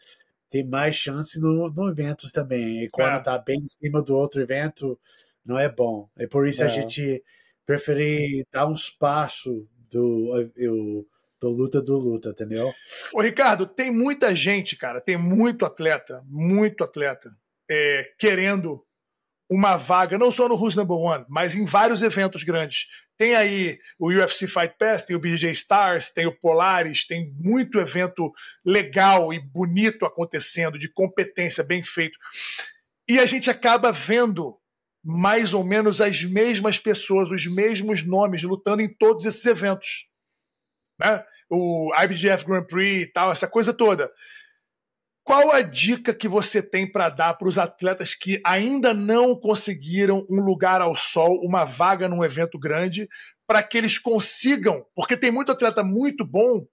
tem 0.49 0.65
mais 0.65 0.95
chance 0.95 1.41
no, 1.41 1.69
no 1.69 1.89
eventos 1.89 2.31
também. 2.31 2.85
E 2.85 2.89
quando 2.89 3.17
é. 3.17 3.23
tá 3.25 3.37
bem 3.37 3.59
em 3.59 3.67
cima 3.69 4.01
do 4.01 4.17
outro 4.17 4.41
evento, 4.41 4.97
não 5.45 5.59
é 5.59 5.69
bom. 5.69 6.09
É 6.17 6.29
por 6.29 6.47
isso 6.47 6.63
é. 6.63 6.67
a 6.67 6.69
gente 6.69 7.25
prefere 7.67 8.47
dar 8.53 8.69
um 8.69 8.73
espaço 8.73 9.67
do, 9.91 10.49
eu, 10.55 11.05
do 11.41 11.49
luta 11.49 11.81
do 11.81 11.97
luta, 11.97 12.31
entendeu? 12.31 12.73
Ô, 13.13 13.21
Ricardo, 13.21 13.67
tem 13.67 13.91
muita 13.91 14.35
gente, 14.35 14.77
cara, 14.77 15.01
tem 15.01 15.17
muito 15.17 15.65
atleta, 15.65 16.23
muito 16.27 16.85
atleta, 16.85 17.31
é, 17.69 18.05
querendo 18.19 18.85
uma 19.51 19.77
vaga, 19.77 20.17
não 20.17 20.31
só 20.31 20.49
no 20.49 20.55
Who's 20.55 20.77
Number 20.77 20.97
One, 20.97 21.25
mas 21.29 21.57
em 21.57 21.65
vários 21.65 22.03
eventos 22.03 22.45
grandes. 22.45 22.87
Tem 23.19 23.35
aí 23.35 23.79
o 23.99 24.09
UFC 24.09 24.47
Fight 24.47 24.77
Pass, 24.79 25.05
tem 25.05 25.17
o 25.17 25.19
BJ 25.19 25.51
Stars, 25.51 26.13
tem 26.13 26.27
o 26.27 26.39
Polaris, 26.39 27.07
tem 27.07 27.33
muito 27.35 27.81
evento 27.81 28.33
legal 28.65 29.35
e 29.35 29.41
bonito 29.41 30.07
acontecendo, 30.07 30.79
de 30.79 30.89
competência 30.89 31.65
bem 31.65 31.83
feito. 31.83 32.17
E 33.09 33.19
a 33.19 33.27
gente 33.27 33.51
acaba 33.51 33.91
vendo 33.91 34.57
mais 35.05 35.53
ou 35.53 35.65
menos 35.65 36.01
as 36.01 36.23
mesmas 36.23 36.79
pessoas, 36.79 37.31
os 37.31 37.47
mesmos 37.47 38.07
nomes 38.07 38.43
lutando 38.43 38.83
em 38.83 38.89
todos 38.89 39.27
esses 39.27 39.45
eventos. 39.45 40.10
Né? 41.01 41.25
O 41.49 41.93
IBGF 42.05 42.45
Grand 42.45 42.65
Prix 42.65 43.03
e 43.03 43.13
tal, 43.13 43.33
essa 43.33 43.49
coisa 43.49 43.73
toda. 43.73 44.11
Qual 45.25 45.53
a 45.53 45.63
dica 45.63 46.15
que 46.15 46.27
você 46.27 46.63
tem 46.63 46.91
para 46.91 47.09
dar 47.09 47.35
para 47.35 47.49
os 47.49 47.59
atletas 47.59 48.15
que 48.15 48.41
ainda 48.45 48.93
não 48.93 49.39
conseguiram 49.39 50.27
um 50.29 50.41
lugar 50.41 50.81
ao 50.81 50.95
sol, 50.95 51.41
uma 51.45 51.65
vaga 51.65 52.09
num 52.09 52.25
evento 52.25 52.59
grande, 52.59 53.09
para 53.47 53.63
que 53.63 53.79
eles 53.79 53.99
consigam? 53.99 54.85
Porque 54.95 55.17
tem 55.17 55.31
muito 55.31 55.53
atleta 55.53 55.83
muito 55.83 56.25
bom 56.25 56.67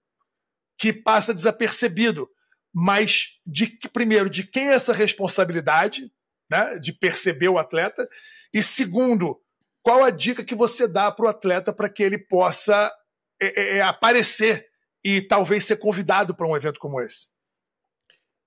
que 0.78 0.92
passa 0.92 1.34
desapercebido. 1.34 2.28
Mas, 2.74 3.40
de 3.46 3.78
primeiro, 3.92 4.28
de 4.28 4.44
quem 4.44 4.68
é 4.68 4.74
essa 4.74 4.92
responsabilidade 4.92 6.10
né, 6.50 6.78
de 6.78 6.92
perceber 6.92 7.48
o 7.48 7.58
atleta? 7.58 8.08
E 8.52 8.62
segundo, 8.62 9.40
qual 9.82 10.02
a 10.02 10.10
dica 10.10 10.44
que 10.44 10.54
você 10.54 10.86
dá 10.88 11.10
para 11.10 11.26
o 11.26 11.28
atleta 11.28 11.72
para 11.72 11.88
que 11.88 12.02
ele 12.02 12.18
possa 12.18 12.92
é, 13.40 13.46
é, 13.46 13.76
é, 13.76 13.82
aparecer 13.82 14.68
e 15.04 15.22
talvez 15.22 15.64
ser 15.64 15.76
convidado 15.76 16.34
para 16.34 16.46
um 16.46 16.56
evento 16.56 16.78
como 16.78 17.00
esse? 17.00 17.30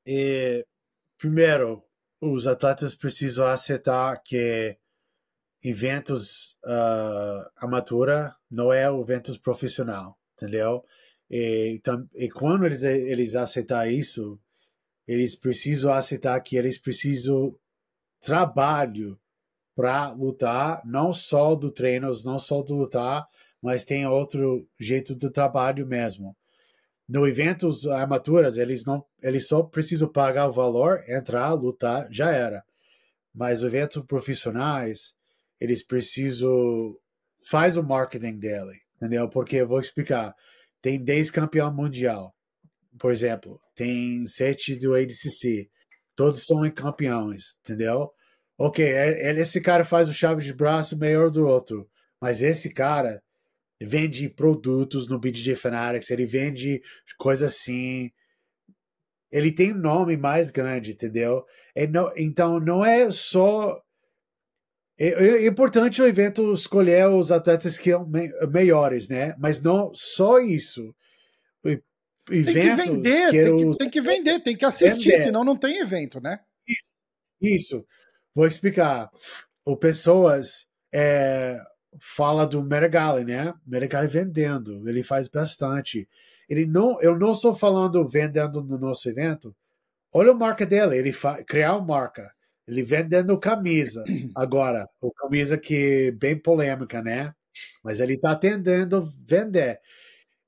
E, 0.06 0.66
primeiro, 1.18 1.84
os 2.20 2.48
atletas 2.48 2.96
precisam 2.96 3.46
aceitar 3.46 4.22
que 4.24 4.78
eventos 5.64 6.58
uh, 6.66 7.50
amatura 7.58 8.36
não 8.50 8.74
é 8.74 8.86
eventos 8.86 9.38
profissional, 9.38 10.18
entendeu? 10.36 10.84
E, 11.30 11.74
então, 11.76 12.08
e 12.16 12.30
quando 12.30 12.66
eles, 12.66 12.84
eles 12.84 13.36
aceitar 13.36 13.90
isso, 13.92 14.40
eles 15.08 15.36
precisam 15.36 15.94
aceitar 15.94 16.40
que 16.42 16.56
eles 16.58 16.78
precisam 16.78 17.56
trabalho 18.20 19.20
para 19.76 20.12
lutar, 20.12 20.82
não 20.86 21.14
só 21.14 21.56
do 21.56 21.72
treino, 21.72 22.12
não 22.24 22.38
só 22.38 22.62
do 22.62 22.76
lutar, 22.76 23.28
mas 23.62 23.86
tem 23.86 24.06
outro 24.08 24.68
jeito 24.80 25.16
do 25.16 25.32
trabalho 25.32 25.86
mesmo 25.86 26.36
no 27.12 27.28
eventos 27.28 27.86
armaturas, 27.88 28.58
eles 28.58 28.86
não, 28.86 29.04
eles 29.22 29.46
só 29.46 29.62
precisam 29.62 30.08
pagar 30.08 30.48
o 30.48 30.54
valor, 30.54 31.04
entrar, 31.10 31.52
lutar, 31.52 32.08
já 32.10 32.32
era. 32.32 32.64
Mas 33.36 33.64
eventos 33.64 34.02
profissionais, 34.06 35.14
eles 35.60 35.86
precisam 35.86 36.96
faz 37.46 37.76
o 37.76 37.84
marketing 37.84 38.40
dele, 38.40 38.80
entendeu? 38.96 39.28
Porque 39.28 39.58
eu 39.58 39.68
vou 39.68 39.82
explicar. 39.82 40.34
Tem 40.82 41.04
10 41.04 41.32
campeão 41.32 41.74
mundial, 41.74 42.34
por 42.98 43.12
exemplo, 43.12 43.60
tem 43.76 44.26
7 44.26 44.78
do 44.78 44.96
ADCC. 44.96 45.70
Todos 46.16 46.46
são 46.46 46.70
campeões, 46.72 47.58
entendeu? 47.60 48.10
Ok, 48.58 48.86
é, 48.86 49.32
é, 49.32 49.40
esse 49.40 49.60
cara 49.60 49.84
faz 49.84 50.08
o 50.08 50.14
chave 50.14 50.44
de 50.44 50.54
braço 50.54 50.98
melhor 50.98 51.30
do 51.30 51.46
outro, 51.46 51.90
mas 52.22 52.42
esse 52.42 52.70
cara 52.74 53.22
vende 53.86 54.30
produtos 54.30 55.08
no 55.08 55.20
BDJ 55.20 55.56
Fanatics, 55.56 56.12
ele 56.12 56.26
vende 56.26 56.82
coisas 57.18 57.54
assim. 57.54 58.12
Ele 59.32 59.52
tem 59.52 59.74
um 59.74 59.78
nome 59.78 60.18
mais 60.18 60.52
grande, 60.52 60.92
entendeu? 60.92 61.46
Não, 61.90 62.12
então 62.16 62.60
não 62.60 62.86
é 62.86 63.10
só. 63.12 63.82
É, 64.98 65.08
é, 65.08 65.48
importante 65.48 66.02
o 66.02 66.08
evento 66.08 66.54
escolher 66.54 67.08
os 67.08 67.32
atletas 67.32 67.78
que 67.78 67.92
são 67.92 68.08
melhores, 68.52 69.10
né? 69.10 69.36
Mas 69.40 69.62
não 69.62 69.92
só 69.96 70.40
isso. 70.40 70.94
Eventos, 72.30 72.54
tem 72.54 72.62
que 72.62 72.76
vender, 72.76 73.32
que 73.32 73.44
tem, 73.44 73.58
que, 73.58 73.78
tem 73.78 73.90
que 73.90 74.02
vender, 74.02 74.40
tem 74.42 74.58
que 74.58 74.66
assistir, 74.66 75.10
vender. 75.10 75.24
senão 75.24 75.44
não 75.44 75.58
tem 75.58 75.80
evento, 75.80 76.22
né? 76.22 76.40
Isso. 76.68 76.84
isso. 77.42 77.88
Vou 78.34 78.46
explicar. 78.46 79.10
O 79.66 79.76
pessoas 79.76 80.68
é, 80.94 81.60
fala 82.00 82.46
do 82.46 82.64
Meregali, 82.64 83.26
né? 83.26 83.54
Meregali 83.66 84.08
vendendo, 84.08 84.88
ele 84.88 85.04
faz 85.04 85.28
bastante. 85.28 86.08
Ele 86.50 86.66
não, 86.66 87.02
eu 87.02 87.18
não 87.18 87.32
estou 87.32 87.56
falando 87.56 88.08
vendendo 88.08 88.64
no 88.64 88.78
nosso 88.78 89.10
evento. 89.10 89.56
Olha 90.12 90.32
a 90.32 90.36
marca 90.36 90.66
dele, 90.66 90.98
ele 90.98 91.14
criar 91.46 91.76
uma 91.76 91.86
marca. 91.86 92.32
Ele 92.68 92.84
vendendo 92.84 93.38
camisa 93.38 94.04
agora, 94.36 94.88
o 95.02 95.12
camisa 95.12 95.58
que 95.58 96.08
é 96.08 96.12
bem 96.12 96.38
polêmica, 96.38 97.02
né? 97.02 97.34
Mas 97.84 98.00
ele 98.00 98.14
está 98.14 98.36
tendendo 98.36 99.12
vender. 99.26 99.80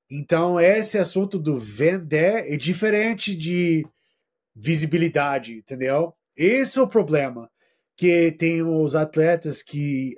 Então 0.09 0.59
esse 0.59 0.97
assunto 0.97 1.39
do 1.39 1.57
vender 1.57 2.51
é 2.51 2.57
diferente 2.57 3.35
de 3.35 3.85
visibilidade, 4.55 5.55
entendeu? 5.57 6.13
Esse 6.35 6.79
é 6.79 6.81
o 6.81 6.87
problema 6.87 7.49
que 7.95 8.31
tem 8.33 8.61
os 8.61 8.95
atletas 8.95 9.61
que 9.61 10.15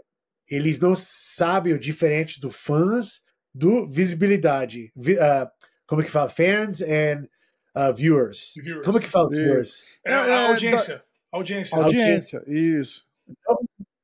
eles 0.50 0.80
não 0.80 0.94
sabem 0.96 1.74
o 1.74 1.80
diferente 1.80 2.40
do 2.40 2.50
fãs 2.50 3.24
do 3.54 3.88
visibilidade. 3.88 4.92
Uh, 4.96 5.50
como 5.88 6.02
é 6.02 6.06
que 6.06 6.12
fala? 6.12 6.30
Fans 6.30 6.82
and 6.82 7.28
uh, 7.76 7.94
viewers. 7.94 8.54
viewers. 8.56 8.86
Como 8.86 8.98
é 8.98 9.02
que 9.02 9.08
fala 9.08 9.30
viewers? 9.30 9.84
É, 10.06 10.12
é, 10.12 10.16
a 10.16 10.50
audiência. 10.50 11.04
Audiência. 11.32 11.78
Audiência, 11.78 12.44
isso. 12.48 13.08
Então, 13.28 13.58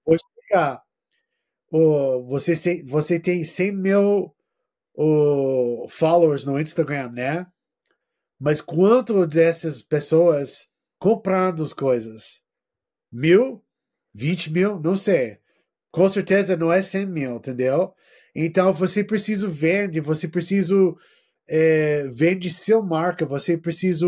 vou 0.05 0.15
explicar. 0.15 0.81
Oh, 1.69 2.23
você, 2.23 2.83
você 2.83 3.19
tem 3.19 3.43
100 3.43 3.71
mil 3.71 4.35
oh, 4.93 5.85
followers 5.89 6.45
no 6.45 6.59
Instagram, 6.59 7.11
né? 7.11 7.47
Mas 8.39 8.59
quanto 8.59 9.25
dessas 9.27 9.81
pessoas 9.81 10.67
comprando 10.97 11.63
as 11.63 11.71
coisas? 11.71 12.41
Mil? 13.11 13.63
20 14.13 14.51
mil? 14.51 14.79
Não 14.79 14.95
sei 14.95 15.40
com 15.91 16.07
certeza 16.07 16.55
não 16.55 16.71
é 16.71 16.81
100 16.81 17.05
mil, 17.05 17.35
entendeu? 17.35 17.93
Então 18.35 18.73
você 18.73 19.03
precisa 19.03 19.47
vender, 19.47 20.01
você 20.01 20.27
precisa 20.27 20.75
é, 21.47 22.07
vende 22.07 22.49
seu 22.49 22.81
marca, 22.81 23.25
você 23.25 23.57
precisa 23.57 24.07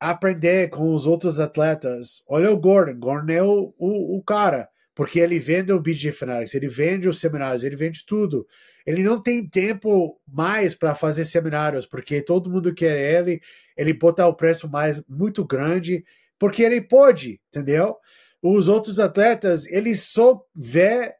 aprender 0.00 0.70
com 0.70 0.94
os 0.94 1.06
outros 1.06 1.38
atletas. 1.38 2.22
Olha 2.26 2.50
o 2.50 2.58
Gordon, 2.58 2.98
Gordon 2.98 3.32
é 3.32 3.42
o, 3.42 3.74
o, 3.78 4.16
o 4.16 4.22
cara, 4.22 4.68
porque 4.94 5.20
ele 5.20 5.38
vende 5.38 5.72
o 5.72 5.80
BJ 5.80 6.12
Fanatics, 6.12 6.54
ele 6.54 6.68
vende 6.68 7.08
os 7.08 7.20
seminários, 7.20 7.62
ele 7.62 7.76
vende 7.76 8.04
tudo. 8.06 8.46
Ele 8.86 9.02
não 9.02 9.22
tem 9.22 9.46
tempo 9.46 10.18
mais 10.26 10.74
para 10.74 10.94
fazer 10.94 11.24
seminários, 11.24 11.86
porque 11.86 12.20
todo 12.20 12.50
mundo 12.50 12.74
quer 12.74 12.98
ele, 12.98 13.40
ele 13.76 13.92
botar 13.92 14.26
o 14.26 14.34
preço 14.34 14.68
mais 14.68 15.02
muito 15.06 15.46
grande, 15.46 16.04
porque 16.38 16.62
ele 16.62 16.80
pode, 16.80 17.40
entendeu? 17.48 17.96
Os 18.42 18.68
outros 18.68 18.98
atletas, 18.98 19.66
eles 19.66 20.02
só 20.02 20.44
vê 20.54 21.14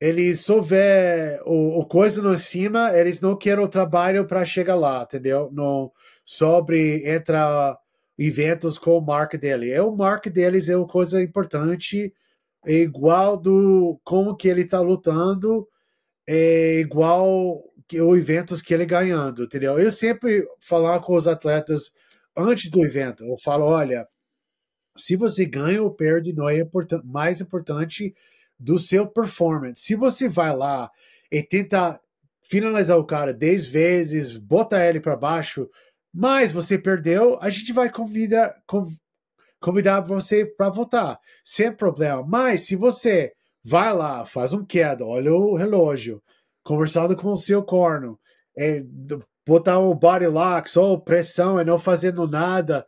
eles 0.00 0.40
só 0.40 0.60
vê 0.60 1.38
o, 1.44 1.80
o 1.80 1.86
coisa 1.86 2.22
no 2.22 2.36
cima, 2.36 2.90
eles 2.96 3.20
não 3.20 3.36
querem 3.36 3.62
o 3.62 3.68
trabalho 3.68 4.26
para 4.26 4.46
chegar 4.46 4.74
lá, 4.74 5.02
entendeu? 5.02 5.50
Não 5.52 5.92
sobre 6.24 7.06
entrar 7.06 7.78
eventos 8.18 8.78
com 8.78 8.96
o 8.96 9.00
marca 9.00 9.36
dele. 9.36 9.70
É 9.70 9.82
o 9.82 9.94
marca 9.94 10.30
deles 10.30 10.68
é 10.70 10.76
uma 10.76 10.86
coisa 10.86 11.22
importante, 11.22 12.14
é 12.64 12.74
igual 12.74 13.36
do 13.36 14.00
como 14.04 14.36
que 14.36 14.48
ele 14.48 14.62
está 14.62 14.80
lutando, 14.80 15.68
é 16.26 16.76
igual 16.80 17.62
que 17.88 18.00
os 18.00 18.16
eventos 18.18 18.62
que 18.62 18.72
ele 18.72 18.86
ganhando, 18.86 19.44
entendeu? 19.44 19.78
Eu 19.78 19.90
sempre 19.90 20.46
falar 20.60 21.00
com 21.00 21.14
os 21.14 21.26
atletas 21.26 21.92
antes 22.36 22.70
do 22.70 22.84
evento, 22.84 23.24
eu 23.24 23.36
falo, 23.36 23.66
olha, 23.66 24.06
se 25.00 25.16
você 25.16 25.44
ganha 25.44 25.82
ou 25.82 25.90
perde, 25.90 26.32
não 26.32 26.48
é 26.48 26.66
mais 27.04 27.40
importante 27.40 28.14
do 28.58 28.78
seu 28.78 29.06
performance. 29.06 29.82
Se 29.82 29.94
você 29.94 30.28
vai 30.28 30.54
lá 30.54 30.90
e 31.30 31.42
tenta 31.42 32.00
finalizar 32.42 32.98
o 32.98 33.06
cara 33.06 33.32
10 33.32 33.66
vezes, 33.68 34.36
bota 34.36 34.84
ele 34.84 35.00
para 35.00 35.16
baixo, 35.16 35.68
mas 36.12 36.52
você 36.52 36.78
perdeu, 36.78 37.38
a 37.40 37.48
gente 37.48 37.72
vai 37.72 37.88
convidar, 37.88 38.56
convidar 39.60 40.00
você 40.00 40.44
para 40.44 40.68
votar, 40.68 41.18
sem 41.44 41.72
problema. 41.72 42.24
Mas 42.26 42.66
se 42.66 42.74
você 42.74 43.32
vai 43.62 43.92
lá, 43.94 44.26
faz 44.26 44.52
um 44.52 44.64
queda, 44.64 45.04
olha 45.04 45.32
o 45.32 45.54
relógio, 45.54 46.22
conversando 46.64 47.16
com 47.16 47.32
o 47.32 47.36
seu 47.36 47.62
corno, 47.62 48.18
é, 48.56 48.82
botar 49.46 49.78
um 49.78 49.94
body 49.94 50.26
lock, 50.26 50.70
só 50.70 50.96
pressão 50.96 51.60
e 51.60 51.64
não 51.64 51.78
fazendo 51.78 52.26
nada. 52.26 52.86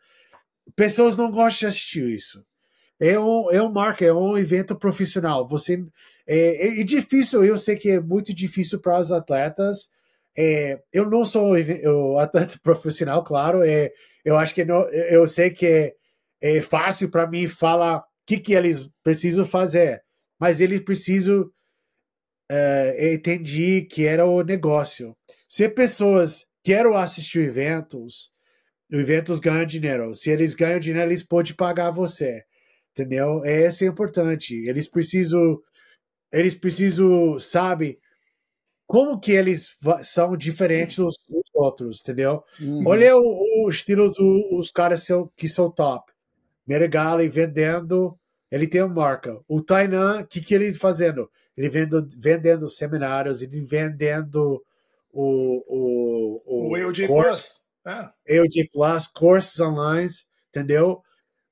Pessoas 0.76 1.16
não 1.16 1.30
gostam 1.30 1.68
de 1.68 1.74
assistir 1.74 2.08
isso. 2.08 2.44
É 3.00 3.18
um, 3.18 3.50
é 3.50 3.62
um 3.62 3.72
marca, 3.72 4.04
é 4.04 4.12
um 4.12 4.38
evento 4.38 4.76
profissional. 4.76 5.46
Você 5.48 5.84
é, 6.26 6.66
é, 6.68 6.80
é 6.80 6.84
difícil, 6.84 7.44
eu 7.44 7.58
sei 7.58 7.76
que 7.76 7.90
é 7.90 8.00
muito 8.00 8.32
difícil 8.32 8.80
para 8.80 8.98
os 8.98 9.10
atletas. 9.10 9.88
É, 10.36 10.80
eu 10.92 11.08
não 11.10 11.24
sou 11.24 11.54
o 11.56 12.18
atleta 12.18 12.58
profissional, 12.62 13.24
claro. 13.24 13.62
É, 13.62 13.90
eu 14.24 14.36
acho 14.36 14.54
que 14.54 14.64
não, 14.64 14.88
eu 14.88 15.26
sei 15.26 15.50
que 15.50 15.66
é, 15.66 15.94
é 16.40 16.62
fácil 16.62 17.10
para 17.10 17.26
mim 17.26 17.46
falar 17.46 17.98
o 17.98 18.04
que, 18.26 18.38
que 18.38 18.54
eles 18.54 18.88
precisam 19.02 19.44
fazer, 19.44 20.02
mas 20.38 20.60
eles 20.60 20.80
precisam 20.80 21.50
uh, 22.50 23.04
entendi 23.12 23.82
que 23.82 24.06
era 24.06 24.24
o 24.24 24.42
negócio. 24.42 25.16
Se 25.48 25.68
pessoas 25.68 26.46
querem 26.62 26.94
assistir 26.96 27.40
eventos, 27.40 28.31
eventos 29.00 29.40
ganham 29.40 29.64
dinheiro. 29.64 30.14
Se 30.14 30.30
eles 30.30 30.54
ganham 30.54 30.78
dinheiro, 30.78 31.08
eles 31.08 31.22
podem 31.22 31.54
pagar 31.54 31.90
você. 31.90 32.42
Entendeu? 32.92 33.44
Esse 33.44 33.84
é 33.84 33.88
importante. 33.88 34.54
Eles 34.66 34.88
precisam, 34.88 35.58
eles 36.30 36.54
precisam, 36.54 37.38
sabe, 37.38 37.98
como 38.86 39.18
que 39.18 39.32
eles 39.32 39.76
são 40.02 40.36
diferentes 40.36 40.96
dos, 40.96 41.16
outros, 41.54 42.00
entendeu? 42.02 42.42
Uhum. 42.60 42.84
Olha 42.86 43.16
o, 43.16 43.64
o 43.64 43.70
estilo 43.70 44.10
dos 44.10 44.70
caras 44.70 45.06
que 45.36 45.48
são 45.48 45.70
top. 45.70 46.12
Meregali 46.66 47.28
vendendo, 47.28 48.18
ele 48.50 48.66
tem 48.66 48.82
uma 48.82 48.94
marca. 48.94 49.40
O 49.48 49.62
Tainan, 49.62 50.20
o 50.20 50.26
que, 50.26 50.40
que 50.40 50.54
ele 50.54 50.74
fazendo? 50.74 51.28
ele 51.56 51.68
vendo, 51.68 52.08
vendendo 52.16 52.68
seminários, 52.68 53.42
ele 53.42 53.60
vendendo 53.60 54.62
o, 55.12 55.62
o, 55.66 56.42
o, 56.46 56.72
o 56.72 57.06
Plus. 57.06 57.64
É. 57.86 58.36
EOG 58.36 58.68
Plus, 58.72 59.06
cursos 59.08 59.60
online, 59.60 60.08
entendeu? 60.48 61.02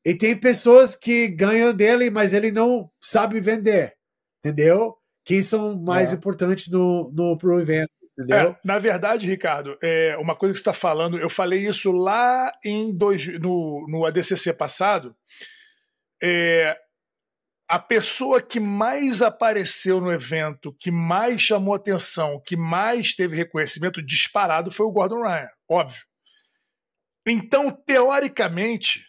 E 0.04 0.14
tem 0.14 0.38
pessoas 0.38 0.94
que 0.94 1.28
ganham 1.28 1.74
dele, 1.74 2.10
mas 2.10 2.32
ele 2.32 2.50
não 2.50 2.90
sabe 3.00 3.40
vender, 3.40 3.94
entendeu? 4.38 4.96
Que 5.24 5.42
são 5.42 5.78
mais 5.80 6.12
é. 6.12 6.16
importantes 6.16 6.68
no, 6.68 7.10
no 7.12 7.36
pro 7.36 7.60
evento. 7.60 7.90
É, 8.28 8.54
na 8.64 8.78
verdade, 8.78 9.26
Ricardo, 9.26 9.78
é 9.82 10.16
uma 10.18 10.36
coisa 10.36 10.52
que 10.52 10.58
você 10.58 10.62
está 10.62 10.72
falando, 10.74 11.18
eu 11.18 11.30
falei 11.30 11.66
isso 11.66 11.90
lá 11.90 12.52
em 12.64 12.94
dois, 12.94 13.26
no, 13.40 13.86
no 13.88 14.04
ADCC 14.04 14.52
passado. 14.52 15.16
É, 16.22 16.76
a 17.66 17.78
pessoa 17.78 18.42
que 18.42 18.60
mais 18.60 19.22
apareceu 19.22 20.00
no 20.00 20.12
evento, 20.12 20.74
que 20.78 20.90
mais 20.90 21.40
chamou 21.40 21.72
atenção, 21.72 22.42
que 22.44 22.56
mais 22.56 23.14
teve 23.14 23.36
reconhecimento 23.36 24.02
disparado 24.02 24.70
foi 24.70 24.84
o 24.86 24.92
Gordon 24.92 25.22
Ryan, 25.22 25.48
óbvio. 25.68 26.09
Então, 27.26 27.70
teoricamente, 27.70 29.04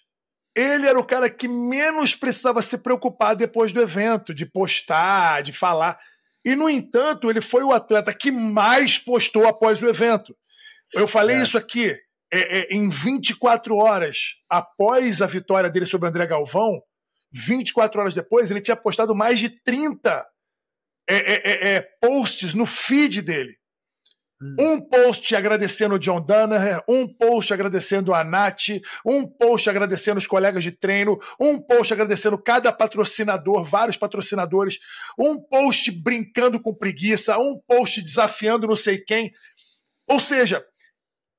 ele 0.55 0.87
era 0.87 0.99
o 0.99 1.05
cara 1.05 1.29
que 1.29 1.47
menos 1.47 2.15
precisava 2.15 2.61
se 2.61 2.77
preocupar 2.77 3.35
depois 3.35 3.71
do 3.71 3.81
evento, 3.81 4.33
de 4.33 4.45
postar, 4.45 5.41
de 5.43 5.53
falar. 5.53 5.97
E, 6.43 6.55
no 6.55 6.69
entanto, 6.69 7.29
ele 7.29 7.41
foi 7.41 7.63
o 7.63 7.71
atleta 7.71 8.13
que 8.13 8.31
mais 8.31 8.97
postou 8.97 9.47
após 9.47 9.81
o 9.81 9.87
evento. 9.87 10.35
Eu 10.93 11.07
falei 11.07 11.37
é. 11.37 11.43
isso 11.43 11.57
aqui 11.57 11.97
é, 12.33 12.59
é, 12.59 12.75
em 12.75 12.89
24 12.89 13.75
horas 13.75 14.35
após 14.49 15.21
a 15.21 15.27
vitória 15.27 15.69
dele 15.69 15.85
sobre 15.85 16.07
o 16.07 16.09
André 16.09 16.25
Galvão 16.27 16.81
24 17.31 18.01
horas 18.01 18.13
depois, 18.13 18.51
ele 18.51 18.61
tinha 18.61 18.75
postado 18.75 19.15
mais 19.15 19.39
de 19.39 19.49
30 19.49 20.25
é, 21.09 21.15
é, 21.15 21.33
é, 21.33 21.75
é, 21.75 21.81
posts 22.01 22.53
no 22.53 22.65
feed 22.65 23.21
dele. 23.21 23.57
Hum. 24.41 24.55
Um 24.57 24.81
post 24.81 25.35
agradecendo 25.35 25.95
o 25.95 25.99
John 25.99 26.19
Danaher, 26.19 26.83
um 26.87 27.07
post 27.07 27.53
agradecendo 27.53 28.13
a 28.13 28.23
Nath, 28.23 28.69
um 29.05 29.27
post 29.27 29.69
agradecendo 29.69 30.17
os 30.17 30.25
colegas 30.25 30.63
de 30.63 30.71
treino, 30.71 31.19
um 31.39 31.59
post 31.59 31.93
agradecendo 31.93 32.41
cada 32.41 32.71
patrocinador, 32.71 33.63
vários 33.63 33.97
patrocinadores, 33.97 34.79
um 35.17 35.39
post 35.39 35.91
brincando 35.91 36.59
com 36.59 36.73
preguiça, 36.73 37.37
um 37.37 37.59
post 37.67 38.01
desafiando 38.01 38.67
não 38.67 38.75
sei 38.75 38.97
quem. 38.97 39.31
Ou 40.09 40.19
seja, 40.19 40.65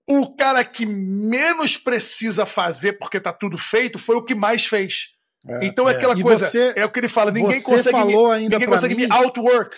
o 0.08 0.34
cara 0.36 0.64
que 0.64 0.86
menos 0.86 1.76
precisa 1.76 2.46
fazer 2.46 2.94
porque 2.94 3.20
tá 3.20 3.32
tudo 3.32 3.58
feito 3.58 3.98
foi 3.98 4.16
o 4.16 4.24
que 4.24 4.34
mais 4.34 4.64
fez. 4.66 5.16
É, 5.46 5.66
então 5.66 5.88
é, 5.88 5.92
é 5.92 5.96
aquela 5.96 6.20
coisa, 6.20 6.48
você, 6.48 6.72
é 6.76 6.84
o 6.84 6.90
que 6.90 7.00
ele 7.00 7.08
fala, 7.08 7.32
ninguém 7.32 7.60
consegue, 7.60 8.04
me, 8.04 8.48
ninguém 8.48 8.68
consegue 8.68 8.94
mim, 8.94 9.06
me 9.06 9.12
outwork. 9.12 9.76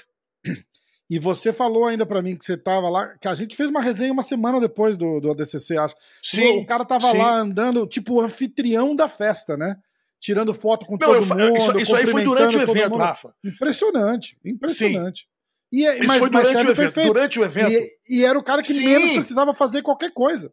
E 1.10 1.18
você 1.18 1.52
falou 1.52 1.84
ainda 1.84 2.06
para 2.06 2.22
mim 2.22 2.34
que 2.34 2.44
você 2.44 2.56
tava 2.56 2.88
lá, 2.88 3.16
que 3.18 3.28
a 3.28 3.34
gente 3.34 3.56
fez 3.56 3.68
uma 3.68 3.82
resenha 3.82 4.12
uma 4.12 4.22
semana 4.22 4.58
depois 4.58 4.96
do, 4.96 5.20
do 5.20 5.30
ADCC, 5.30 5.76
acho. 5.76 5.94
Sim, 6.22 6.60
o 6.60 6.66
cara 6.66 6.84
tava 6.84 7.10
sim. 7.10 7.18
lá 7.18 7.36
andando, 7.36 7.86
tipo, 7.86 8.20
anfitrião 8.20 8.96
da 8.96 9.08
festa, 9.08 9.56
né? 9.56 9.76
Tirando 10.18 10.54
foto 10.54 10.86
com 10.86 10.92
Não, 10.92 11.06
todo 11.06 11.16
eu, 11.16 11.26
mundo. 11.26 11.58
Isso, 11.58 11.78
isso 11.78 11.96
aí 11.96 12.06
foi 12.06 12.24
durante 12.24 12.56
o 12.56 12.62
evento, 12.62 12.90
mundo. 12.90 13.02
Rafa. 13.02 13.34
Impressionante, 13.44 14.38
impressionante. 14.44 15.22
Sim. 15.22 15.78
E, 15.78 15.86
é, 15.86 15.98
isso 15.98 16.06
mas, 16.06 16.18
foi 16.18 16.30
durante 16.30 16.56
o 16.56 16.60
evento. 16.60 16.76
Perfeito. 16.76 17.06
Durante 17.06 17.40
o 17.40 17.44
evento. 17.44 17.70
E, 17.72 17.90
e, 18.08 18.24
era 18.24 18.38
o 18.38 18.42
cara 18.42 18.62
que 18.62 18.72
sim. 18.72 18.86
menos 18.86 19.12
precisava 19.14 19.52
fazer 19.52 19.82
qualquer 19.82 20.12
coisa. 20.12 20.52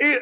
E, 0.00 0.20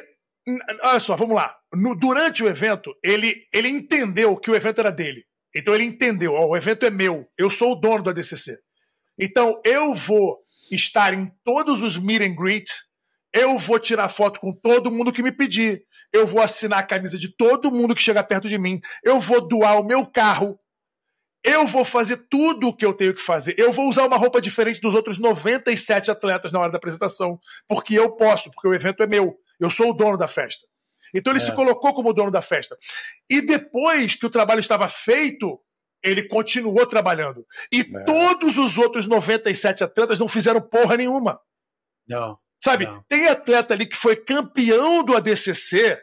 olha 0.83 1.01
só, 1.01 1.16
vamos 1.16 1.37
lá 1.37 1.61
no, 1.74 1.95
durante 1.95 2.43
o 2.43 2.49
evento, 2.49 2.95
ele, 3.03 3.47
ele 3.53 3.68
entendeu 3.68 4.37
que 4.37 4.51
o 4.51 4.55
evento 4.55 4.81
era 4.81 4.91
dele. 4.91 5.24
Então 5.55 5.74
ele 5.74 5.85
entendeu, 5.85 6.35
ó, 6.35 6.47
o 6.47 6.57
evento 6.57 6.87
é 6.87 6.91
meu, 6.91 7.26
eu 7.37 7.51
sou 7.51 7.72
o 7.72 7.74
dono 7.74 8.03
do 8.03 8.11
ADCC. 8.11 8.59
Então 9.21 9.61
eu 9.64 9.95
vou 9.95 10.39
estar 10.71 11.12
em 11.12 11.31
todos 11.45 11.83
os 11.83 11.99
meet 11.99 12.23
and 12.23 12.35
greet, 12.35 12.71
eu 13.33 13.59
vou 13.59 13.79
tirar 13.79 14.09
foto 14.09 14.41
com 14.41 14.53
todo 14.53 14.91
mundo 14.91 15.12
que 15.12 15.23
me 15.23 15.31
pedir, 15.31 15.85
eu 16.12 16.27
vou 16.27 16.41
assinar 16.41 16.79
a 16.79 16.87
camisa 16.87 17.18
de 17.18 17.29
todo 17.37 17.71
mundo 17.71 17.95
que 17.95 18.03
chega 18.03 18.25
perto 18.25 18.49
de 18.49 18.57
mim, 18.57 18.81
eu 19.05 19.21
vou 19.21 19.47
doar 19.47 19.79
o 19.79 19.85
meu 19.85 20.07
carro, 20.07 20.59
eu 21.45 21.66
vou 21.66 21.85
fazer 21.85 22.16
tudo 22.29 22.68
o 22.68 22.77
que 22.77 22.85
eu 22.85 22.93
tenho 22.93 23.14
que 23.14 23.23
fazer. 23.23 23.55
Eu 23.59 23.73
vou 23.73 23.89
usar 23.89 24.07
uma 24.07 24.16
roupa 24.16 24.41
diferente 24.41 24.81
dos 24.81 24.95
outros 24.95 25.18
97 25.18 26.11
atletas 26.11 26.53
na 26.53 26.61
hora 26.61 26.71
da 26.71 26.77
apresentação, 26.79 27.39
porque 27.66 27.95
eu 27.95 28.11
posso, 28.12 28.51
porque 28.51 28.68
o 28.68 28.75
evento 28.75 29.03
é 29.03 29.07
meu. 29.07 29.37
Eu 29.59 29.71
sou 29.71 29.91
o 29.91 29.95
dono 29.95 30.18
da 30.18 30.29
festa. 30.29 30.66
Então 31.14 31.33
ele 31.33 31.41
é. 31.41 31.45
se 31.45 31.55
colocou 31.55 31.95
como 31.95 32.12
dono 32.12 32.31
da 32.31 32.43
festa. 32.43 32.77
E 33.29 33.41
depois 33.41 34.14
que 34.14 34.27
o 34.27 34.31
trabalho 34.31 34.61
estava 34.61 34.87
feito, 34.87 35.59
ele 36.03 36.28
continuou 36.28 36.86
trabalhando. 36.86 37.46
E 37.70 37.80
é. 37.80 38.05
todos 38.05 38.59
os 38.59 38.78
outros 38.78 39.07
97 39.07 39.84
atletas 39.84 40.18
não 40.18 40.28
fizeram 40.28 40.61
porra 40.61 40.96
nenhuma. 40.96 41.40
Não. 42.09 42.38
Sabe, 42.62 42.86
não. 42.86 43.03
tem 43.09 43.26
atleta 43.28 43.74
ali 43.74 43.86
que 43.86 43.96
foi 43.96 44.16
campeão 44.16 45.03
do 45.03 45.16
ADCC 45.16 45.98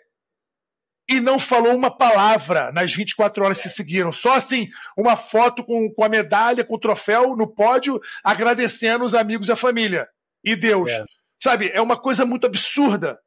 e 1.10 1.20
não 1.20 1.40
falou 1.40 1.76
uma 1.76 1.96
palavra 1.96 2.72
nas 2.72 2.94
24 2.94 3.44
horas 3.44 3.62
que 3.62 3.70
se 3.70 3.76
seguiram. 3.76 4.12
Só 4.12 4.34
assim, 4.34 4.68
uma 4.98 5.16
foto 5.16 5.64
com, 5.64 5.92
com 5.94 6.04
a 6.04 6.10
medalha, 6.10 6.66
com 6.66 6.76
o 6.76 6.80
troféu 6.80 7.36
no 7.36 7.48
pódio, 7.48 8.00
agradecendo 8.24 9.06
os 9.06 9.14
amigos 9.14 9.50
e 9.50 9.52
a 9.52 9.56
família. 9.56 10.08
E 10.44 10.56
Deus. 10.56 10.92
É. 10.92 11.06
Sabe, 11.42 11.70
é 11.74 11.82
uma 11.82 12.00
coisa 12.00 12.26
muito 12.26 12.48
absurda. 12.48 13.20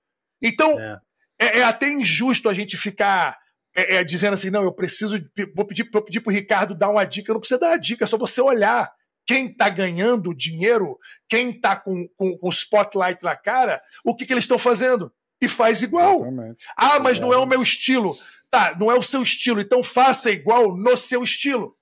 Então, 0.43 0.79
é 0.81 0.99
é, 1.41 1.61
é 1.61 1.65
até 1.65 1.89
injusto 1.89 2.49
a 2.49 2.55
gente 2.55 2.77
ficar 2.77 3.37
é, 3.75 3.97
é, 3.97 4.05
dizendo 4.05 4.35
assim, 4.35 4.51
não, 4.51 4.63
eu 4.63 4.73
preciso, 4.73 5.19
vou 5.55 5.65
pedir, 5.65 5.89
vou 5.93 6.03
pedir 6.03 6.21
pro 6.21 6.33
Ricardo 6.33 6.75
dar 6.75 6.91
uma 6.91 7.05
dica. 7.05 7.33
Não 7.33 7.41
precisa 7.41 7.61
dar 7.61 7.69
uma 7.69 7.79
dica, 7.79 8.05
é 8.05 8.07
só 8.07 8.19
você 8.19 8.41
olhar 8.41 8.93
quem 9.27 9.47
está 9.47 9.69
ganhando 9.69 10.35
dinheiro, 10.35 10.99
quem 11.29 11.51
está 11.51 11.77
com, 11.77 12.09
com, 12.17 12.37
com, 12.37 12.49
o 12.49 12.51
spotlight 12.51 13.23
na 13.23 13.37
cara, 13.37 13.81
o 14.05 14.15
que, 14.15 14.27
que 14.27 14.33
eles 14.33 14.45
estão 14.45 14.59
fazendo. 14.59 15.13
E 15.41 15.49
faz 15.49 15.83
igual. 15.83 16.17
Exatamente. 16.17 16.65
Ah, 16.77 16.99
mas 16.99 17.21
não 17.21 17.33
é 17.33 17.37
o 17.37 17.47
meu 17.47 17.63
estilo. 17.63 18.17
Tá, 18.51 18.77
não 18.79 18.91
é 18.91 18.99
o 18.99 19.03
seu 19.03 19.23
estilo, 19.23 19.61
então 19.61 19.83
faça 19.83 20.31
igual 20.31 20.77
no 20.77 20.97
seu 20.97 21.23
estilo. 21.23 21.77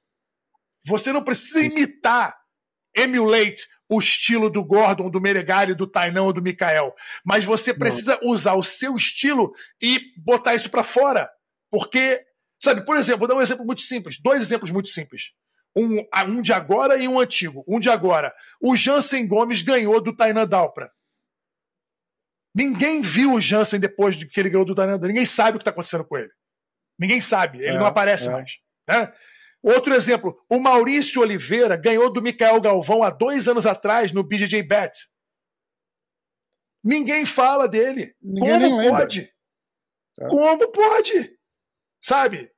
Você 0.85 1.13
não 1.13 1.25
precisa 1.25 1.61
imitar, 1.61 2.37
emulate 2.95 3.67
o 3.89 3.99
estilo 3.99 4.51
do 4.51 4.63
Gordon, 4.63 5.09
do 5.09 5.21
Meregari, 5.21 5.75
do 5.75 5.87
Tainão 5.87 6.27
ou 6.27 6.33
do 6.33 6.43
Mikael. 6.43 6.95
Mas 7.25 7.45
você 7.45 7.73
precisa 7.73 8.19
Não. 8.21 8.31
usar 8.31 8.55
o 8.55 8.63
seu 8.63 8.95
estilo 8.97 9.53
e 9.81 10.13
botar 10.19 10.55
isso 10.55 10.69
para 10.69 10.85
fora. 10.85 11.31
Porque, 11.71 12.25
sabe, 12.63 12.85
por 12.85 12.97
exemplo, 12.97 13.21
vou 13.21 13.29
dar 13.29 13.35
um 13.35 13.43
exemplo 13.43 13.65
muito 13.65 13.83
simples. 13.83 14.21
Dois 14.21 14.41
exemplos 14.41 14.71
muito 14.71 14.89
simples. 14.89 15.33
Um, 15.77 16.05
um 16.27 16.43
de 16.43 16.53
agora 16.53 16.97
e 16.97 17.07
um 17.07 17.19
antigo. 17.19 17.65
Um 17.69 17.79
de 17.79 17.91
agora. 17.91 18.35
O 18.61 18.77
Jansen 18.77 19.27
Gomes 19.27 19.63
ganhou 19.63 20.01
do 20.01 20.15
Tainan 20.17 20.47
Dalpra. 20.47 20.91
Ninguém 22.55 23.03
viu 23.03 23.35
o 23.35 23.41
Jansen 23.41 23.79
depois 23.79 24.17
de 24.17 24.27
que 24.27 24.41
ele 24.41 24.51
ganhou 24.51 24.65
do 24.65 24.75
Tainan 24.75 24.93
Dalpra. 24.93 25.09
Ninguém 25.09 25.27
sabe 25.27 25.57
o 25.57 25.59
que 25.59 25.63
está 25.63 25.71
acontecendo 25.71 26.05
com 26.05 26.17
ele. 26.17 26.31
Ninguém 26.99 27.21
sabe. 27.21 27.59
Ele 27.59 27.77
é, 27.77 27.79
não 27.79 27.87
aparece 27.87 28.29
é. 28.29 28.33
mais. 28.33 28.53
Né? 28.89 29.13
Outro 29.63 29.93
exemplo, 29.93 30.41
o 30.49 30.59
Maurício 30.59 31.21
Oliveira 31.21 31.77
ganhou 31.77 32.13
do 32.13 32.23
Micael 32.23 32.61
Galvão 32.61 33.03
há 33.03 33.11
dois 33.11 33.49
anos 33.49 33.67
atrás 33.67 34.13
no 34.13 34.23
BJJ 34.23 34.63
Bet. 34.63 34.97
Ninguém 36.83 37.27
fala 37.27 37.69
dele. 37.69 38.15
Ninguém 38.23 38.71
Como 38.71 38.91
pode? 38.91 39.35
É. 40.19 40.29
Como 40.29 40.73
pode? 40.73 41.38
Sabe? 42.01 42.51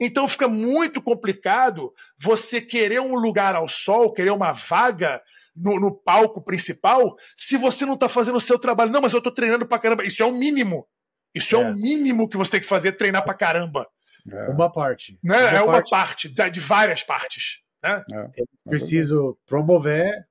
Então 0.00 0.28
fica 0.28 0.46
muito 0.46 1.02
complicado 1.02 1.92
você 2.18 2.60
querer 2.60 3.00
um 3.00 3.16
lugar 3.16 3.54
ao 3.54 3.68
sol, 3.68 4.12
querer 4.12 4.30
uma 4.30 4.52
vaga 4.52 5.20
no, 5.56 5.80
no, 5.80 5.92
palco 5.92 6.40
principal 6.40 7.16
se 7.36 7.56
você 7.56 7.84
não 7.84 7.96
tá 7.96 8.08
fazendo 8.08 8.36
o 8.36 8.40
seu 8.40 8.58
trabalho. 8.58 8.92
Não, 8.92 9.00
mas 9.00 9.12
eu 9.12 9.20
tô 9.20 9.30
treinando 9.30 9.66
pra 9.66 9.78
caramba. 9.78 10.04
Isso 10.04 10.22
é 10.22 10.26
o 10.26 10.32
mínimo. 10.32 10.86
Isso 11.34 11.56
é, 11.56 11.60
é 11.60 11.70
o 11.70 11.74
mínimo 11.74 12.28
que 12.28 12.36
você 12.36 12.52
tem 12.52 12.60
que 12.60 12.66
fazer, 12.66 12.92
treinar 12.92 13.24
pra 13.24 13.34
caramba. 13.34 13.88
É. 14.30 14.50
Uma 14.50 14.70
parte. 14.70 15.18
Né? 15.22 15.36
Uma 15.36 15.48
é 15.48 15.62
uma 15.62 15.84
parte, 15.84 16.28
parte 16.28 16.50
de 16.52 16.60
várias 16.60 17.02
partes. 17.02 17.60
Né? 17.82 18.04
É. 18.12 18.42
preciso 18.68 19.38
promover, 19.46 20.26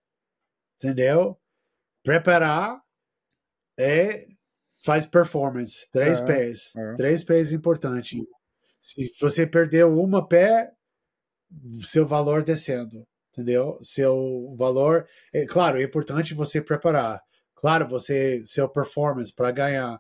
entendeu? 0.78 1.38
Preparar 2.04 2.80
e 3.78 4.28
faz 4.84 5.06
performance. 5.06 5.90
Três 5.92 6.20
é, 6.20 6.26
pés. 6.26 6.76
É. 6.76 6.96
Três 6.96 7.24
pés 7.24 7.52
importante. 7.52 8.22
Se 8.80 9.12
você 9.20 9.46
perdeu 9.46 10.00
uma 10.00 10.28
pé, 10.28 10.72
seu 11.82 12.06
valor 12.06 12.44
descendo, 12.44 13.06
entendeu? 13.32 13.78
Seu 13.82 14.56
valor, 14.58 15.08
é 15.34 15.46
claro, 15.46 15.80
é 15.80 15.84
importante 15.84 16.34
você 16.34 16.62
preparar. 16.62 17.22
Claro, 17.56 17.88
você 17.88 18.44
seu 18.46 18.70
performance 18.70 19.34
para 19.34 19.52
ganhar. 19.52 20.00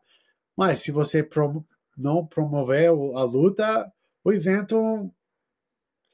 Mas 0.56 0.80
se 0.80 0.92
você 0.92 1.24
prom 1.24 1.64
não 1.98 2.26
promover 2.26 2.90
a 2.90 3.24
luta, 3.24 3.92
o 4.24 4.32
evento 4.32 5.12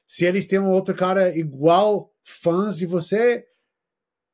se 0.06 0.24
eles 0.24 0.46
têm 0.46 0.58
um 0.58 0.70
outro 0.70 0.94
cara 0.94 1.36
igual 1.36 2.10
fãs 2.22 2.76
de 2.76 2.86
você, 2.86 3.44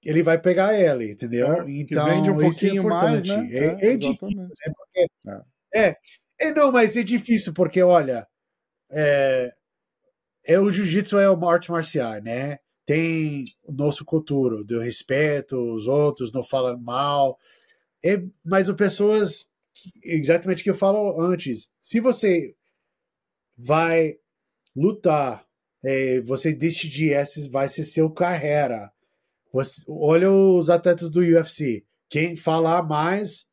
ele 0.05 0.23
vai 0.23 0.39
pegar 0.39 0.79
ele, 0.79 1.13
entendeu? 1.13 1.47
É, 1.47 1.71
então, 1.71 2.05
vende 2.05 2.31
um 2.31 2.41
é 2.41 2.45
pouquinho 2.45 2.83
é 2.83 2.87
mais, 2.87 3.23
né? 3.23 3.49
É, 3.51 3.65
é, 3.65 3.95
é 3.95 3.97
né? 3.97 4.49
Porque, 4.77 5.07
é. 5.75 5.97
É. 6.49 6.53
não, 6.53 6.73
mas 6.73 6.97
é 6.97 7.03
difícil 7.03 7.53
porque, 7.53 7.83
olha, 7.83 8.27
é, 8.91 9.53
é 10.45 10.59
o 10.59 10.71
jiu-jitsu 10.71 11.19
é 11.19 11.31
uma 11.31 11.53
arte 11.53 11.71
marcial, 11.71 12.21
né? 12.23 12.59
Tem 12.85 13.45
o 13.65 13.73
nosso 13.73 14.05
cultura, 14.05 14.65
do 14.65 14.81
respeito, 14.81 15.57
os 15.57 15.87
outros 15.87 16.33
não 16.33 16.43
falam 16.43 16.79
mal. 16.79 17.39
É, 18.05 18.23
mas 18.45 18.69
as 18.69 18.77
pessoas, 18.77 19.49
exatamente 20.03 20.63
o 20.63 20.65
que 20.65 20.71
eu 20.71 20.75
falo 20.75 21.21
antes, 21.21 21.71
se 21.81 22.01
você 22.01 22.55
vai 23.57 24.17
lutar, 24.75 25.47
é, 25.85 26.21
você 26.23 26.53
decidir 26.53 27.13
essa 27.13 27.49
vai 27.51 27.69
ser 27.69 27.85
seu 27.85 28.11
carreira. 28.11 28.91
Você, 29.53 29.83
olha 29.89 30.31
os 30.31 30.71
atletas 30.71 31.11
do 31.11 31.21
UFC. 31.21 31.85
Quem 32.09 32.37
falar 32.37 32.83
mais, 32.83 33.47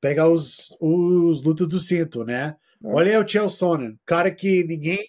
pega 0.00 0.28
os, 0.28 0.74
os 0.80 1.42
lutas 1.42 1.68
do 1.68 1.78
cinto, 1.78 2.24
né? 2.24 2.56
É. 2.82 2.88
Olha 2.88 3.20
o 3.20 3.28
Chael 3.28 3.48
Sonnen, 3.48 3.98
cara 4.06 4.30
que 4.30 4.64
ninguém 4.64 5.04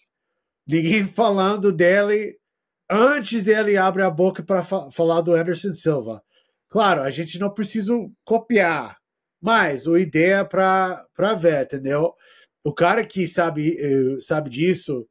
ninguém 0.68 1.08
falando 1.08 1.72
dele 1.72 2.38
antes 2.90 3.44
dele 3.44 3.78
abrir 3.78 4.04
a 4.04 4.10
boca 4.10 4.44
para 4.44 4.64
fa 4.64 4.92
falar 4.92 5.22
do 5.22 5.34
Anderson 5.34 5.74
Silva. 5.74 6.22
Claro, 6.70 7.02
a 7.02 7.10
gente 7.10 7.40
não 7.40 7.50
precisa 7.54 7.94
copiar, 8.26 8.98
mas 9.42 9.88
a 9.88 10.00
ideia 10.00 10.36
é 10.40 10.44
para 10.44 11.34
ver, 11.38 11.64
entendeu? 11.64 12.14
O 12.64 12.74
cara 12.74 13.06
que 13.06 13.28
sabe, 13.28 13.78
eh, 13.78 14.20
sabe 14.20 14.50
disso, 14.50 15.08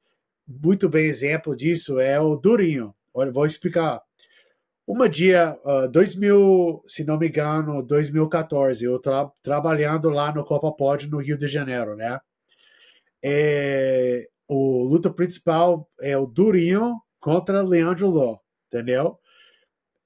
muito 0.47 0.89
bem 0.89 1.07
exemplo 1.07 1.57
disso, 1.57 1.99
é 1.99 2.21
o 2.21 2.37
Durinho. 2.37 2.95
Olha, 3.13 3.33
vou 3.33 3.47
explicar. 3.47 4.01
Uma 4.91 5.09
dia, 5.09 5.57
uh, 5.65 5.89
2000, 5.89 6.83
se 6.85 7.05
não 7.05 7.17
me 7.17 7.29
engano, 7.29 7.81
2014, 7.81 8.85
eu 8.85 8.99
tra 8.99 9.31
trabalhando 9.41 10.11
lá 10.11 10.35
no 10.35 10.45
Copa 10.45 10.73
Pod 10.73 11.09
no 11.09 11.19
Rio 11.19 11.39
de 11.39 11.47
Janeiro, 11.47 11.95
né? 11.95 12.19
É, 13.23 14.27
o 14.49 14.83
luta 14.83 15.09
principal 15.09 15.89
é 16.01 16.19
o 16.19 16.27
Durinho 16.27 16.97
contra 17.21 17.63
Leandro 17.63 18.09
Ló, 18.09 18.39
entendeu? 18.67 19.17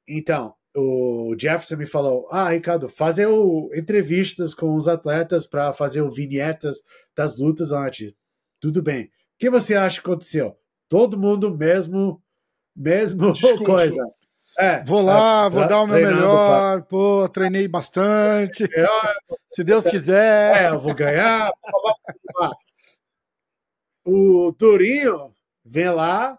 Então, 0.07 0.55
o 0.77 1.35
Jefferson 1.39 1.77
me 1.77 1.87
falou: 1.87 2.29
Ah, 2.31 2.51
Ricardo, 2.51 2.87
fazer 2.87 3.25
o, 3.25 3.71
entrevistas 3.75 4.53
com 4.53 4.77
os 4.77 4.87
atletas 4.87 5.47
para 5.47 5.73
fazer 5.73 6.03
o 6.03 6.11
vinhetas 6.11 6.83
das 7.17 7.39
lutas 7.39 7.73
antes. 7.73 8.13
Tudo 8.61 8.83
bem. 8.83 9.05
O 9.07 9.11
que 9.39 9.49
você 9.49 9.75
acha 9.75 9.99
que 10.03 10.07
aconteceu? 10.07 10.55
Todo 10.91 11.19
mundo 11.19 11.57
mesmo, 11.57 12.23
mesmo 12.77 13.33
Discurso. 13.33 13.65
coisa. 13.65 14.15
É, 14.59 14.83
vou 14.83 15.03
lá, 15.03 15.49
vou 15.49 15.67
dar 15.67 15.81
o 15.81 15.87
meu 15.87 15.97
melhor. 15.97 16.79
Pra... 16.79 16.87
Pô, 16.89 17.29
treinei 17.29 17.67
bastante. 17.67 18.69
Se 19.49 19.65
Deus 19.65 19.85
quiser. 19.85 20.65
É, 20.65 20.69
eu 20.69 20.81
vou 20.81 20.95
ganhar 20.95 21.51
o 24.05 24.53
Turinho 24.53 25.33
vem 25.65 25.89
lá, 25.89 26.39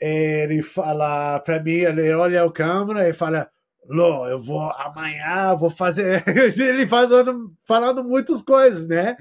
ele 0.00 0.62
fala 0.62 1.40
para 1.40 1.60
mim, 1.60 1.72
ele 1.72 2.12
olha 2.14 2.44
a 2.44 2.52
câmera 2.52 3.08
e 3.08 3.12
fala, 3.12 3.50
Lô, 3.88 4.26
eu 4.28 4.38
vou 4.38 4.60
amanhã, 4.72 5.54
vou 5.54 5.70
fazer. 5.70 6.24
ele 6.58 6.88
falando, 6.88 7.52
falando 7.64 8.02
muitas 8.02 8.42
coisas, 8.42 8.88
né? 8.88 9.16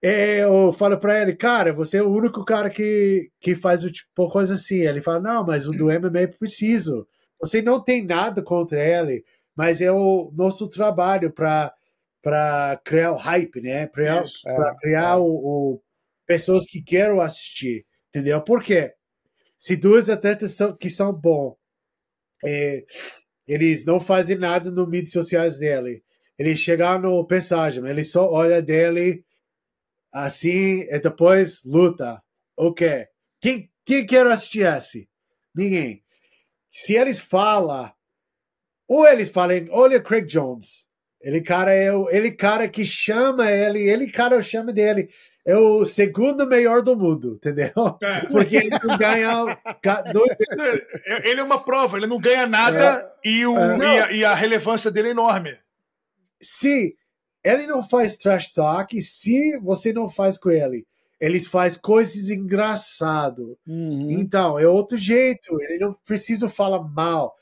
Eu 0.00 0.72
falo 0.72 0.96
para 0.98 1.22
ele, 1.22 1.34
cara, 1.34 1.72
você 1.72 1.98
é 1.98 2.02
o 2.02 2.10
único 2.10 2.44
cara 2.44 2.70
que, 2.70 3.30
que 3.40 3.56
faz 3.56 3.82
o 3.82 3.90
tipo 3.90 4.28
coisa 4.30 4.54
assim. 4.54 4.78
Ele 4.78 5.02
fala, 5.02 5.20
não, 5.20 5.44
mas 5.44 5.66
o 5.66 5.72
do 5.72 5.86
MMA 5.86 6.20
é 6.20 6.26
preciso. 6.28 7.06
Você 7.40 7.62
não 7.62 7.82
tem 7.82 8.04
nada 8.04 8.42
contra 8.42 8.82
ele, 8.82 9.24
mas 9.54 9.80
é 9.80 9.90
o 9.90 10.30
nosso 10.34 10.68
trabalho 10.68 11.32
para 11.32 11.74
para 12.22 12.80
criar 12.84 13.12
o 13.12 13.16
hype, 13.16 13.60
né? 13.60 13.86
Para 13.86 14.02
é, 14.02 14.74
criar 14.80 15.12
é. 15.12 15.16
o, 15.16 15.24
o 15.24 15.82
pessoas 16.26 16.66
que 16.66 16.82
querem 16.82 17.20
assistir, 17.20 17.86
entendeu? 18.08 18.42
Por 18.42 18.64
quê? 18.64 18.92
Se 19.56 19.76
dois 19.76 20.10
atletas 20.10 20.52
são, 20.52 20.76
que 20.76 20.90
são 20.90 21.12
bons, 21.12 21.56
é, 22.44 22.84
eles 23.46 23.84
não 23.84 24.00
fazem 24.00 24.36
nada 24.36 24.72
no 24.72 24.88
mídias 24.88 25.12
sociais 25.12 25.56
dele, 25.58 26.02
ele 26.36 26.56
chegar 26.56 27.00
no 27.00 27.24
passagem, 27.24 27.86
ele 27.86 28.02
só 28.02 28.28
olha 28.28 28.60
dele 28.60 29.24
assim 30.12 30.80
e 30.80 30.98
depois 30.98 31.62
luta. 31.64 32.20
Ok. 32.56 33.06
Quem, 33.40 33.70
quem 33.84 34.04
quer 34.04 34.26
assistir 34.26 34.66
esse? 34.66 35.08
Ninguém. 35.54 36.02
Se 36.70 36.94
eles 36.94 37.18
falam, 37.18 37.92
ou 38.86 39.06
eles 39.06 39.28
falam, 39.28 39.66
olha 39.70 40.00
Craig 40.00 40.26
Jones, 40.26 40.86
ele 41.20 41.40
cara 41.40 41.72
é 41.72 41.92
o, 41.92 42.08
ele 42.10 42.30
cara 42.30 42.68
que 42.68 42.84
chama 42.84 43.50
ele, 43.50 43.80
ele 43.80 44.10
cara 44.10 44.40
chama 44.42 44.72
dele 44.72 45.08
é 45.46 45.56
o 45.56 45.84
segundo 45.84 46.44
melhor 46.44 46.82
do 46.82 46.96
mundo, 46.96 47.34
entendeu? 47.34 47.70
É. 48.02 48.26
Porque 48.26 48.56
ele 48.56 48.70
não 48.70 48.98
ganha. 48.98 49.56
Dois... 50.12 50.36
Ele 51.22 51.40
é 51.40 51.44
uma 51.44 51.62
prova, 51.62 51.96
ele 51.96 52.08
não 52.08 52.18
ganha 52.18 52.48
nada 52.48 53.14
é. 53.24 53.28
e, 53.28 53.46
o, 53.46 53.56
é. 53.56 53.78
e, 53.78 53.84
a, 53.84 54.12
e, 54.12 54.24
a, 54.24 54.34
relevância 54.34 54.90
dele 54.90 55.08
é 55.08 55.10
enorme. 55.12 55.56
Se 56.42 56.96
ele 57.44 57.66
não 57.66 57.80
faz 57.80 58.16
trash 58.16 58.52
talk, 58.52 59.00
se 59.00 59.56
você 59.58 59.92
não 59.92 60.08
faz 60.08 60.36
com 60.36 60.50
ele, 60.50 60.84
eles 61.20 61.46
faz 61.46 61.76
coisas 61.76 62.30
engraçadas. 62.30 63.46
Uhum. 63.66 64.10
Então, 64.10 64.58
é 64.58 64.66
outro 64.66 64.96
jeito. 64.96 65.60
Ele 65.62 65.78
não 65.78 65.94
precisa 66.04 66.48
falar 66.48 66.82
mal. 66.82 67.34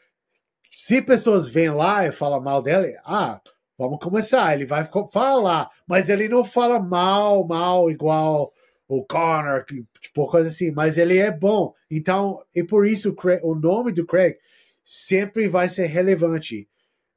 Se 0.71 1.01
pessoas 1.03 1.47
vêm 1.47 1.71
lá 1.71 2.07
e 2.07 2.13
falam 2.13 2.41
mal 2.41 2.63
dele, 2.63 2.97
ah, 3.05 3.41
Vamos 3.77 3.99
começar. 3.99 4.55
Ele 4.55 4.67
vai 4.67 4.89
falar, 5.13 5.69
mas 5.87 6.09
ele 6.09 6.29
não 6.29 6.45
fala 6.45 6.79
mal, 6.79 7.47
mal, 7.47 7.91
igual 7.91 8.53
o 8.87 9.05
Connor, 9.05 9.65
tipo, 10.01 10.29
coisa 10.29 10.49
assim. 10.49 10.71
Mas 10.71 10.97
ele 10.97 11.19
é 11.19 11.31
bom. 11.31 11.75
Então, 11.91 12.41
e 12.55 12.63
por 12.63 12.87
isso 12.87 13.15
o 13.43 13.55
nome 13.55 13.93
do 13.93 14.07
Craig 14.07 14.37
sempre 14.85 15.49
vai 15.49 15.69
ser 15.69 15.87
relevante. 15.87 16.69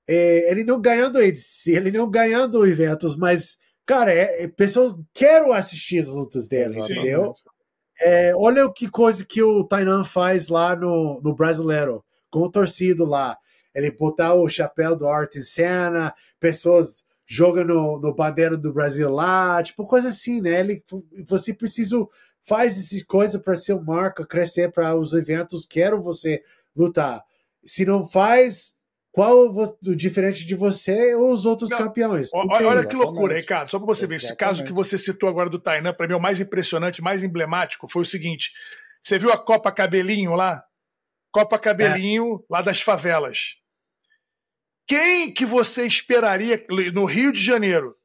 É, 0.08 0.50
ele 0.50 0.64
não 0.64 0.82
ganhando 0.82 1.20
ele 1.20 1.92
não 1.92 2.10
ganhando 2.10 2.66
eventos, 2.66 3.16
mas, 3.16 3.58
cara, 3.88 4.14
é, 4.14 4.44
é, 4.44 4.48
pessoas 4.48 4.96
querem 5.14 5.52
assistir 5.54 6.00
as 6.00 6.10
lutas 6.10 6.48
dele, 6.48 6.80
Sim. 6.80 6.94
entendeu? 6.94 7.34
É, 8.00 8.36
olha 8.36 8.72
que 8.72 8.88
coisa 8.88 9.26
que 9.26 9.42
o 9.42 9.64
Tainan 9.64 10.06
faz 10.06 10.50
lá 10.50 10.76
no, 10.76 11.20
no 11.24 11.34
Brasileiro, 11.34 12.06
com 12.30 12.42
o 12.42 12.52
torcido 12.52 13.04
lá 13.04 13.36
ele 13.78 13.92
botar 13.92 14.34
o 14.34 14.50
chapéu 14.50 14.96
do 14.96 15.08
Arte 15.08 15.40
Cena, 15.44 16.12
pessoas 16.40 17.06
jogando 17.28 17.76
no, 17.76 18.00
no 18.00 18.16
bandeira 18.16 18.58
do 18.58 18.74
Brasil 18.74 19.08
lá, 19.08 19.62
tipo 19.62 19.86
coisa 19.86 20.10
assim, 20.10 20.42
né? 20.42 20.60
Ele, 20.60 20.84
você 21.28 21.54
precisa 21.54 21.96
faz 22.42 22.80
essas 22.80 23.04
coisas 23.04 23.40
para 23.40 23.56
seu 23.56 23.80
marca 23.80 24.26
crescer 24.26 24.72
para 24.72 24.96
os 24.96 25.14
eventos, 25.14 25.64
quero 25.64 26.02
você 26.02 26.42
lutar. 26.76 27.24
Se 27.64 27.86
não 27.86 28.04
faz, 28.04 28.76
qual 29.18 29.50
o 29.50 29.96
diferente 29.96 30.46
de 30.46 30.54
você 30.54 31.16
ou 31.16 31.32
os 31.32 31.44
outros 31.44 31.72
não, 31.72 31.78
campeões? 31.80 32.30
Olha, 32.32 32.68
olha 32.68 32.86
que 32.86 32.96
loucura, 32.96 33.36
Ricardo. 33.36 33.72
Só 33.72 33.80
para 33.80 33.88
você 33.88 34.06
ver, 34.06 34.18
esse 34.18 34.36
caso 34.36 34.64
que 34.64 34.72
você 34.72 34.96
citou 34.96 35.28
agora 35.28 35.50
do 35.50 35.58
Tainan, 35.58 35.92
para 35.92 36.06
mim 36.06 36.14
é 36.14 36.16
o 36.16 36.22
mais 36.22 36.40
impressionante, 36.40 37.02
mais 37.02 37.24
emblemático 37.24 37.88
foi 37.88 38.04
o 38.04 38.06
seguinte: 38.06 38.52
você 39.04 39.18
viu 39.18 39.32
a 39.32 39.38
Copa 39.44 39.72
Cabelinho 39.72 40.36
lá? 40.36 40.64
Copa 41.32 41.58
Cabelinho, 41.58 42.36
é. 42.36 42.46
lá 42.48 42.62
das 42.62 42.80
favelas. 42.80 43.56
Quem 44.88 45.34
que 45.34 45.48
você 45.48 45.88
esperaria 45.88 46.64
no 46.94 47.06
Rio 47.06 47.34
de 47.34 47.44
Janeiro? 47.44 47.96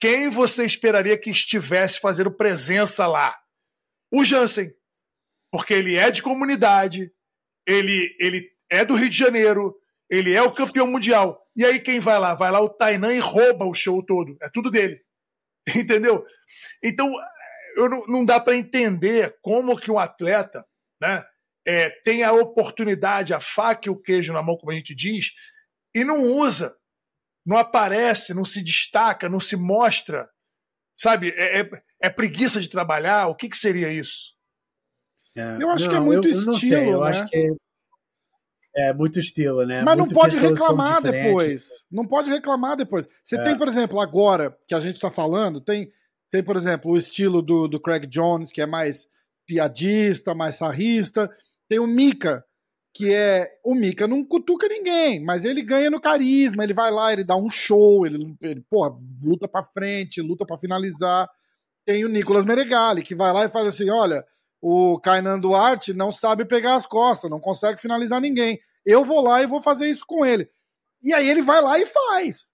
Quem 0.00 0.30
você 0.30 0.64
esperaria 0.64 1.18
que 1.18 1.28
estivesse 1.28 2.00
fazendo 2.00 2.30
presença 2.30 3.06
lá? 3.06 3.36
O 4.10 4.24
Jansen, 4.24 4.70
porque 5.50 5.74
ele 5.74 5.96
é 5.96 6.10
de 6.10 6.22
comunidade, 6.22 7.12
ele 7.66 8.16
ele 8.18 8.50
é 8.70 8.86
do 8.86 8.94
Rio 8.94 9.10
de 9.10 9.18
Janeiro, 9.18 9.81
Ele 10.12 10.34
é 10.34 10.42
o 10.42 10.52
campeão 10.52 10.86
mundial. 10.86 11.42
E 11.56 11.64
aí 11.64 11.80
quem 11.80 11.98
vai 11.98 12.18
lá? 12.18 12.34
Vai 12.34 12.50
lá 12.50 12.60
o 12.60 12.68
Tainan 12.68 13.14
e 13.14 13.18
rouba 13.18 13.64
o 13.64 13.72
show 13.72 14.04
todo. 14.04 14.36
É 14.42 14.50
tudo 14.52 14.70
dele. 14.70 15.00
Entendeu? 15.74 16.22
Então, 16.82 17.10
eu 17.74 17.88
não, 17.88 18.06
não 18.06 18.24
dá 18.24 18.38
para 18.38 18.54
entender 18.54 19.34
como 19.40 19.74
que 19.74 19.90
um 19.90 19.98
atleta 19.98 20.66
né, 21.00 21.24
é, 21.66 21.88
tem 22.04 22.22
a 22.22 22.30
oportunidade, 22.30 23.32
a 23.32 23.40
faca 23.40 23.88
e 23.88 23.90
o 23.90 23.96
queijo 23.96 24.34
na 24.34 24.42
mão, 24.42 24.54
como 24.58 24.70
a 24.70 24.74
gente 24.74 24.94
diz, 24.94 25.32
e 25.94 26.04
não 26.04 26.22
usa, 26.24 26.76
não 27.46 27.56
aparece, 27.56 28.34
não 28.34 28.44
se 28.44 28.62
destaca, 28.62 29.30
não 29.30 29.40
se 29.40 29.56
mostra. 29.56 30.28
Sabe? 30.94 31.30
É, 31.30 31.60
é, 31.60 31.70
é 32.02 32.10
preguiça 32.10 32.60
de 32.60 32.68
trabalhar? 32.68 33.28
O 33.28 33.34
que, 33.34 33.48
que 33.48 33.56
seria 33.56 33.90
isso? 33.90 34.34
É, 35.34 35.62
eu 35.62 35.70
acho 35.70 35.84
não, 35.86 35.90
que 35.90 35.96
é 35.96 36.00
muito 36.00 36.28
eu, 36.28 36.30
estilo. 36.30 36.52
Eu, 36.52 36.58
sei, 36.58 36.92
eu 36.92 37.00
né? 37.00 37.56
É 38.74 38.92
muito 38.92 39.18
estilo, 39.18 39.66
né? 39.66 39.82
Mas 39.82 39.96
não 39.96 40.06
pode 40.06 40.36
reclamar 40.36 41.02
depois. 41.02 41.86
Não 41.90 42.06
pode 42.06 42.30
reclamar 42.30 42.76
depois. 42.76 43.06
Você 43.22 43.36
é. 43.36 43.42
tem, 43.42 43.56
por 43.56 43.68
exemplo, 43.68 44.00
agora 44.00 44.56
que 44.66 44.74
a 44.74 44.80
gente 44.80 44.94
está 44.94 45.10
falando, 45.10 45.60
tem, 45.60 45.90
tem, 46.30 46.42
por 46.42 46.56
exemplo, 46.56 46.90
o 46.90 46.96
estilo 46.96 47.42
do, 47.42 47.68
do 47.68 47.80
Craig 47.80 48.06
Jones, 48.06 48.50
que 48.50 48.62
é 48.62 48.66
mais 48.66 49.06
piadista, 49.46 50.34
mais 50.34 50.54
sarrista. 50.54 51.30
Tem 51.68 51.78
o 51.78 51.86
Mika, 51.86 52.44
que 52.94 53.12
é. 53.14 53.46
O 53.64 53.74
Mika 53.74 54.06
não 54.06 54.24
cutuca 54.24 54.66
ninguém, 54.68 55.22
mas 55.22 55.44
ele 55.44 55.62
ganha 55.62 55.90
no 55.90 56.00
carisma, 56.00 56.64
ele 56.64 56.74
vai 56.74 56.90
lá, 56.90 57.12
ele 57.12 57.24
dá 57.24 57.36
um 57.36 57.50
show, 57.50 58.06
ele, 58.06 58.34
ele 58.40 58.62
porra, 58.70 58.96
luta 59.22 59.46
pra 59.46 59.62
frente, 59.62 60.22
luta 60.22 60.46
para 60.46 60.58
finalizar. 60.58 61.28
Tem 61.84 62.04
o 62.04 62.08
Nicolas 62.08 62.44
Meregali, 62.44 63.02
que 63.02 63.14
vai 63.14 63.32
lá 63.32 63.44
e 63.44 63.50
faz 63.50 63.66
assim: 63.66 63.90
olha 63.90 64.24
o 64.62 65.00
Kainan 65.00 65.40
Duarte 65.40 65.92
não 65.92 66.12
sabe 66.12 66.44
pegar 66.44 66.76
as 66.76 66.86
costas, 66.86 67.28
não 67.28 67.40
consegue 67.40 67.80
finalizar 67.80 68.20
ninguém. 68.20 68.60
Eu 68.86 69.04
vou 69.04 69.20
lá 69.20 69.42
e 69.42 69.46
vou 69.46 69.60
fazer 69.60 69.90
isso 69.90 70.04
com 70.06 70.24
ele. 70.24 70.48
E 71.02 71.12
aí 71.12 71.28
ele 71.28 71.42
vai 71.42 71.60
lá 71.60 71.80
e 71.80 71.84
faz. 71.84 72.52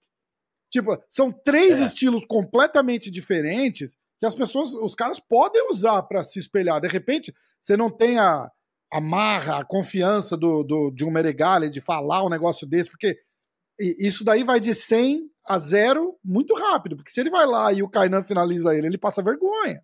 Tipo, 0.70 0.98
são 1.06 1.30
três 1.30 1.82
é. 1.82 1.84
estilos 1.84 2.24
completamente 2.24 3.10
diferentes 3.10 3.94
que 4.18 4.24
as 4.24 4.34
pessoas, 4.34 4.72
os 4.72 4.94
caras 4.94 5.20
podem 5.20 5.68
usar 5.70 6.02
para 6.04 6.22
se 6.22 6.38
espelhar. 6.38 6.80
De 6.80 6.88
repente, 6.88 7.32
você 7.60 7.76
não 7.76 7.90
tem 7.90 8.18
a, 8.18 8.50
a 8.90 9.00
marra, 9.02 9.58
a 9.58 9.64
confiança 9.64 10.34
do, 10.34 10.62
do, 10.64 10.90
de 10.90 11.04
um 11.04 11.10
Meregali 11.10 11.68
de 11.68 11.80
falar 11.80 12.24
um 12.24 12.30
negócio 12.30 12.66
desse, 12.66 12.88
porque 12.88 13.18
isso 13.78 14.24
daí 14.24 14.42
vai 14.44 14.58
de 14.58 14.74
100 14.74 15.30
a 15.46 15.58
0 15.58 16.18
muito 16.24 16.54
rápido. 16.54 16.96
Porque 16.96 17.10
se 17.10 17.20
ele 17.20 17.30
vai 17.30 17.44
lá 17.44 17.70
e 17.70 17.82
o 17.82 17.88
Kainan 17.88 18.24
finaliza 18.24 18.74
ele, 18.74 18.86
ele 18.86 18.98
passa 18.98 19.22
vergonha 19.22 19.82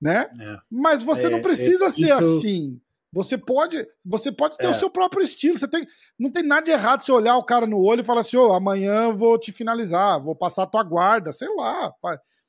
né? 0.00 0.30
É. 0.40 0.56
Mas 0.70 1.02
você 1.02 1.26
é, 1.26 1.30
não 1.30 1.42
precisa 1.42 1.86
é, 1.86 1.90
ser 1.90 2.04
isso... 2.04 2.14
assim. 2.14 2.80
Você 3.10 3.38
pode, 3.38 3.86
você 4.04 4.30
pode 4.30 4.58
ter 4.58 4.66
o 4.66 4.70
é. 4.70 4.74
seu 4.74 4.90
próprio 4.90 5.22
estilo. 5.22 5.58
Você 5.58 5.66
tem, 5.66 5.86
não 6.18 6.30
tem 6.30 6.42
nada 6.42 6.62
de 6.62 6.70
errado 6.70 7.00
você 7.00 7.10
olhar 7.10 7.36
o 7.36 7.44
cara 7.44 7.66
no 7.66 7.82
olho 7.82 8.02
e 8.02 8.04
falar 8.04 8.20
assim: 8.20 8.36
"Ô, 8.36 8.48
oh, 8.48 8.52
amanhã 8.52 9.10
vou 9.12 9.38
te 9.38 9.50
finalizar, 9.50 10.22
vou 10.22 10.36
passar 10.36 10.64
a 10.64 10.66
tua 10.66 10.82
guarda", 10.82 11.32
sei 11.32 11.48
lá. 11.54 11.92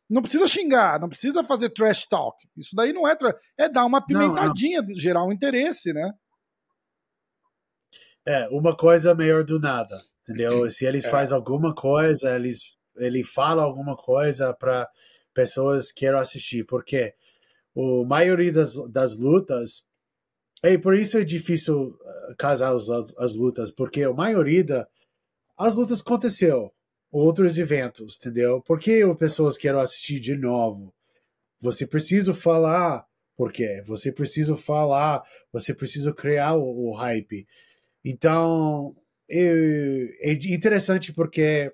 Não 0.10 0.22
precisa 0.22 0.48
xingar, 0.48 1.00
não 1.00 1.08
precisa 1.08 1.44
fazer 1.44 1.70
trash 1.70 2.06
talk. 2.06 2.38
Isso 2.58 2.76
daí 2.76 2.92
não 2.92 3.08
é 3.08 3.16
é 3.58 3.70
dar 3.70 3.86
uma 3.86 4.06
pimentadinha, 4.06 4.82
não, 4.82 4.90
não. 4.90 4.96
gerar 4.96 5.24
um 5.24 5.32
interesse, 5.32 5.94
né? 5.94 6.12
É, 8.26 8.48
uma 8.50 8.76
coisa 8.76 9.16
melhor 9.16 9.44
do 9.44 9.60
nada, 9.60 9.98
entendeu? 10.24 10.70
Se 10.70 10.86
eles 10.86 11.06
é. 11.06 11.10
fazem 11.10 11.36
alguma 11.36 11.74
coisa, 11.74 12.36
eles 12.36 12.78
ele 12.98 13.24
fala 13.24 13.64
alguma 13.64 13.96
coisa 13.96 14.54
para 14.54 14.90
pessoas 15.34 15.90
queiram 15.90 16.20
assistir, 16.20 16.66
porque 16.66 17.14
a 17.76 18.06
maioria 18.06 18.52
das, 18.52 18.76
das 18.92 19.18
lutas. 19.18 19.84
E 20.64 20.78
por 20.78 20.96
isso 20.96 21.18
é 21.18 21.24
difícil 21.24 21.98
eh, 22.04 22.36
casar 22.38 22.76
as, 22.76 22.90
as 22.90 23.36
lutas, 23.36 23.72
porque 23.72 24.04
a 24.04 24.14
maioria 24.14 24.64
das 24.64 24.86
as 25.58 25.76
lutas 25.76 26.00
aconteceu, 26.00 26.72
outros 27.12 27.58
eventos, 27.58 28.18
entendeu? 28.18 28.62
Por 28.62 28.80
que 28.80 29.04
as 29.04 29.18
pessoas 29.18 29.58
querem 29.58 29.82
assistir 29.82 30.18
de 30.18 30.38
novo? 30.38 30.94
Você 31.60 31.86
precisa 31.86 32.34
falar 32.34 33.06
por 33.36 33.52
quê? 33.52 33.84
Você 33.86 34.12
precisa 34.12 34.56
falar, 34.56 35.22
você 35.52 35.74
precisa 35.74 36.14
criar 36.14 36.56
o, 36.56 36.90
o 36.90 36.94
hype. 36.94 37.46
Então, 38.04 38.96
é, 39.30 40.32
é 40.32 40.32
interessante 40.32 41.14
porque 41.14 41.74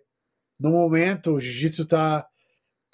no 0.60 0.72
momento 0.72 1.34
o 1.34 1.40
jiu-jitsu 1.40 1.84
está 1.84 2.28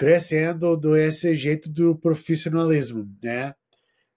crescendo 0.01 0.75
do 0.75 0.97
esse 0.97 1.35
jeito 1.35 1.69
do 1.69 1.95
profissionalismo, 1.95 3.07
né? 3.21 3.53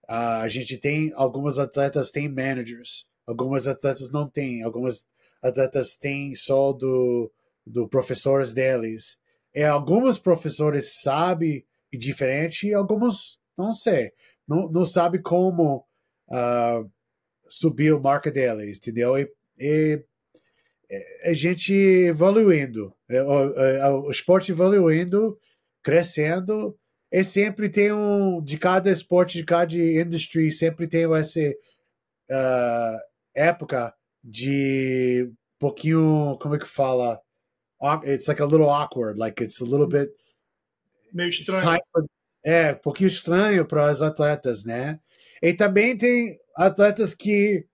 A 0.08 0.48
gente 0.48 0.78
tem 0.78 1.12
algumas 1.14 1.58
atletas 1.58 2.10
têm 2.10 2.26
managers, 2.26 3.06
algumas 3.26 3.68
atletas 3.68 4.10
não 4.10 4.26
têm, 4.26 4.62
algumas 4.62 5.06
atletas 5.42 5.94
têm 5.94 6.34
só 6.34 6.72
do, 6.72 7.30
do 7.66 7.86
professores 7.86 8.54
deles. 8.54 9.18
E 9.54 9.62
alguns 9.62 10.16
professores 10.16 11.02
sabem 11.02 11.66
diferente, 11.92 12.68
e 12.68 12.72
alguns 12.72 13.38
não 13.56 13.74
sei, 13.74 14.10
não, 14.48 14.70
não 14.70 14.86
sabe 14.86 15.18
como 15.18 15.84
uh, 16.30 16.90
subir 17.46 17.92
o 17.92 18.00
marca 18.00 18.30
deles, 18.30 18.78
entendeu? 18.78 19.18
E, 19.18 19.30
e 19.58 20.02
a 21.24 21.34
gente 21.34 21.74
evoluindo, 21.74 22.94
o, 23.10 24.00
o, 24.00 24.06
o 24.06 24.10
esporte 24.10 24.50
evoluindo 24.50 25.38
crescendo. 25.84 26.76
E 27.12 27.22
sempre 27.22 27.68
tem 27.68 27.92
um 27.92 28.42
de 28.42 28.58
cada 28.58 28.90
esporte 28.90 29.38
de 29.38 29.44
cada 29.44 29.72
industry 29.72 30.50
sempre 30.50 30.88
tem 30.88 31.04
essa 31.14 31.40
uh, 31.40 32.98
época 33.32 33.94
de 34.22 35.30
pouquinho 35.58 36.36
como 36.40 36.56
é 36.56 36.58
que 36.58 36.66
fala? 36.66 37.20
It's 38.04 38.26
like 38.26 38.42
a 38.42 38.46
little 38.46 38.68
awkward 38.68 39.18
like 39.18 39.42
it's 39.44 39.60
a 39.60 39.64
little 39.64 39.86
bit 39.86 40.10
meio 41.12 41.28
estranho. 41.28 41.78
for, 41.92 42.04
é 42.44 42.72
um 42.72 42.76
pouquinho 42.76 43.08
estranho 43.08 43.64
para 43.64 43.92
os 43.92 44.02
atletas 44.02 44.64
né? 44.64 44.98
E 45.40 45.52
também 45.52 45.96
tem 45.96 46.38
atletas 46.56 47.14
que 47.14 47.64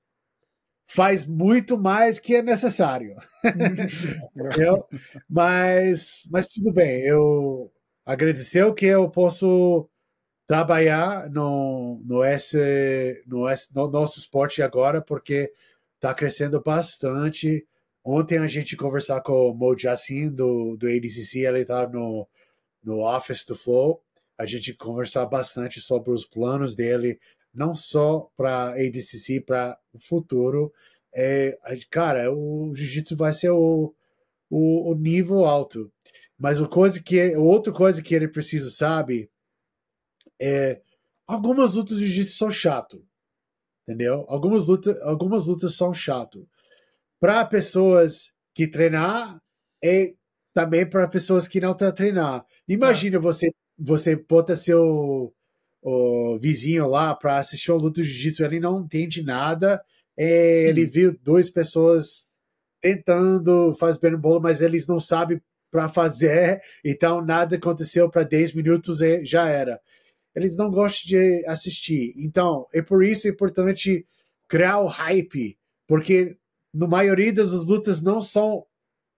faz 0.87 1.25
muito 1.25 1.79
mais 1.79 2.19
que 2.19 2.35
é 2.35 2.43
necessário. 2.43 3.15
Mas 5.29 6.29
mas 6.31 6.49
tudo 6.49 6.73
bem 6.73 7.03
eu 7.07 7.73
agradeceu 8.11 8.75
que 8.75 8.87
eu 8.87 9.09
posso 9.09 9.89
trabalhar 10.45 11.31
no, 11.31 12.03
no, 12.05 12.25
S, 12.25 12.59
no, 13.25 13.49
S, 13.49 13.73
no 13.73 13.89
nosso 13.89 14.19
esporte 14.19 14.61
agora, 14.63 15.01
porque 15.01 15.53
está 15.95 16.13
crescendo 16.13 16.61
bastante. 16.61 17.65
Ontem 18.05 18.39
a 18.39 18.49
gente 18.49 18.77
conversar 18.77 19.21
com 19.21 19.51
o 19.51 19.55
Mo 19.55 19.79
Jassin 19.79 20.29
do, 20.29 20.77
do 20.77 20.89
ADCC, 20.89 21.47
ele 21.47 21.61
está 21.61 21.89
no, 21.89 22.27
no 22.83 23.01
Office 23.05 23.45
do 23.45 23.55
Flow. 23.55 24.03
A 24.37 24.45
gente 24.45 24.75
conversar 24.75 25.27
bastante 25.27 25.81
sobre 25.81 26.11
os 26.11 26.25
planos 26.25 26.75
dele, 26.75 27.21
não 27.55 27.77
só 27.77 28.29
para 28.37 28.73
ADCC, 28.73 29.41
para 29.41 29.79
o 29.93 30.01
futuro. 30.01 30.73
É, 31.15 31.57
cara, 31.89 32.33
o 32.33 32.75
jiu-jitsu 32.75 33.17
vai 33.17 33.33
ser 33.33 33.51
o, 33.51 33.95
o, 34.51 34.91
o 34.91 34.95
nível 34.97 35.45
alto. 35.45 35.93
Mas 36.41 36.59
o 36.59 36.67
coisa 36.67 37.03
que 37.03 37.37
outra 37.37 37.71
coisa 37.71 38.03
que 38.03 38.15
ele 38.15 38.27
precisa 38.27 38.71
sabe 38.71 39.31
é 40.41 40.81
algumas 41.27 41.75
lutas 41.75 41.99
de 41.99 42.07
jiu-jitsu 42.07 42.39
são 42.39 42.51
chato. 42.51 43.05
Entendeu? 43.87 44.25
Algumas 44.27 44.67
lutas, 44.67 44.99
algumas 45.03 45.47
lutas 45.47 45.77
são 45.77 45.93
chato. 45.93 46.49
Para 47.21 47.45
pessoas 47.45 48.33
que 48.55 48.67
treinar 48.67 49.39
e 49.83 50.17
também 50.55 50.89
para 50.89 51.07
pessoas 51.07 51.47
que 51.47 51.61
não 51.61 51.73
estão 51.73 51.89
tá 51.89 51.95
treinar. 51.95 52.47
Imagina 52.67 53.19
ah. 53.19 53.21
você 53.21 53.53
você 53.79 54.17
bota 54.17 54.57
seu 54.57 55.35
o 55.83 56.39
vizinho 56.39 56.87
lá 56.89 57.15
para 57.15 57.39
assistir 57.39 57.71
uma 57.71 57.83
luta 57.83 58.03
de 58.03 58.09
jiu-jitsu, 58.09 58.45
ele 58.45 58.61
não 58.61 58.81
entende 58.81 59.23
nada. 59.23 59.83
ele 60.17 60.87
viu 60.87 61.19
duas 61.23 61.51
pessoas 61.51 62.27
tentando 62.81 63.75
fazer 63.75 64.17
bolo, 64.17 64.41
mas 64.41 64.61
eles 64.63 64.87
não 64.87 64.99
sabem 64.99 65.41
para 65.71 65.89
fazer, 65.89 66.61
então 66.85 67.25
nada 67.25 67.57
aconteceu 67.57 68.11
para 68.11 68.25
10 68.25 68.55
minutos 68.55 69.01
e 69.01 69.25
já 69.25 69.49
era. 69.49 69.81
Eles 70.35 70.57
não 70.57 70.71
gostam 70.71 71.09
de 71.09 71.45
assistir. 71.47 72.15
Então, 72.17 72.67
é 72.73 72.83
por 72.83 73.05
isso 73.05 73.27
é 73.27 73.31
importante 73.31 74.07
criar 74.49 74.81
o 74.81 74.87
hype, 74.87 75.59
porque 75.87 76.37
na 76.73 76.87
maioria 76.87 77.33
das 77.33 77.51
lutas 77.67 78.03
não 78.03 78.21
são 78.21 78.67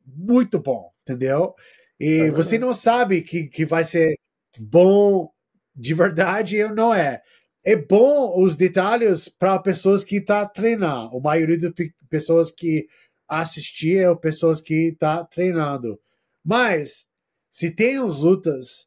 muito 0.06 0.58
bom, 0.58 0.90
entendeu? 1.02 1.54
E 1.98 2.22
é 2.22 2.30
você 2.30 2.58
não 2.58 2.74
sabe 2.74 3.22
que, 3.22 3.46
que 3.46 3.64
vai 3.64 3.84
ser 3.84 4.18
bom 4.58 5.30
de 5.74 5.94
verdade 5.94 6.62
ou 6.62 6.74
não 6.74 6.94
é. 6.94 7.22
É 7.64 7.76
bom 7.76 8.42
os 8.42 8.56
detalhes 8.56 9.28
para 9.28 9.58
pessoas 9.58 10.02
que 10.02 10.16
estão 10.16 10.42
tá 10.42 10.46
treinando. 10.46 11.16
A 11.16 11.20
maioria 11.20 11.58
das 11.58 11.72
pessoas 12.10 12.50
que 12.50 12.88
assistir 13.28 13.98
é 13.98 14.14
pessoas 14.16 14.60
que 14.60 14.88
estão 14.88 15.18
tá 15.18 15.24
treinando. 15.24 15.98
Mas, 16.44 17.06
se 17.50 17.70
tem 17.70 17.98
as 17.98 18.18
lutas 18.18 18.86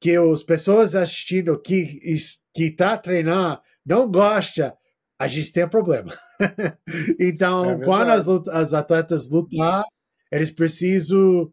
que 0.00 0.16
as 0.16 0.42
pessoas 0.42 0.94
assistindo 0.94 1.60
que 1.60 2.00
que 2.52 2.70
tá 2.70 2.96
treinando 2.96 3.60
não 3.84 4.10
gosta 4.10 4.76
a 5.18 5.26
gente 5.26 5.52
tem 5.52 5.64
um 5.64 5.68
problema. 5.68 6.12
então, 7.18 7.64
é 7.64 7.84
quando 7.84 8.10
as, 8.10 8.28
as 8.48 8.74
atletas 8.74 9.30
lutar, 9.30 9.84
eles 10.30 10.50
precisam 10.50 11.52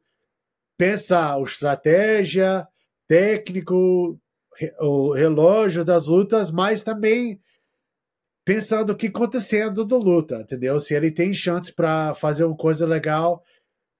pensar 0.77 1.35
a 1.35 1.41
estratégia, 1.41 2.67
técnico, 3.07 4.19
o 4.79 5.13
relógio 5.13 5.85
das 5.85 6.07
lutas, 6.07 6.49
mas 6.51 6.81
também 6.83 7.39
pensando 8.43 8.91
o 8.91 8.95
que 8.95 9.07
acontecendo 9.07 9.85
da 9.85 9.95
luta, 9.95 10.41
entendeu? 10.41 10.79
Se 10.79 10.95
ele 10.95 11.11
tem 11.11 11.33
chance 11.33 11.73
para 11.73 12.15
fazer 12.15 12.43
uma 12.43 12.57
coisa 12.57 12.85
legal, 12.85 13.43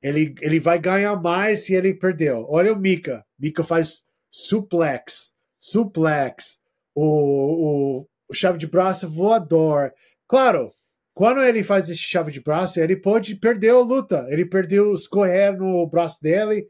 ele, 0.02 0.36
ele 0.42 0.60
vai 0.60 0.80
ganhar 0.80 1.16
mais 1.16 1.66
se 1.66 1.74
ele 1.74 1.94
perdeu. 1.94 2.46
Olha 2.50 2.74
o 2.74 2.80
Mika. 2.80 3.26
Mika 3.38 3.64
faz 3.64 4.04
suplex, 4.32 5.32
suplex, 5.60 6.60
o, 6.96 7.04
o, 7.04 8.08
o 8.30 8.34
chave 8.34 8.58
de 8.58 8.68
braço 8.68 9.08
voador. 9.10 9.94
Claro, 10.28 10.72
quando 11.14 11.42
ele 11.42 11.64
faz 11.64 11.90
esse 11.90 12.02
chave 12.02 12.32
de 12.32 12.42
braço, 12.42 12.80
ele 12.80 12.96
pode 12.96 13.36
perder 13.36 13.70
a 13.70 13.80
luta. 13.80 14.26
Ele 14.30 14.46
perdeu 14.46 14.94
escorrer 14.94 15.56
no 15.58 15.86
braço 15.88 16.22
dele. 16.22 16.68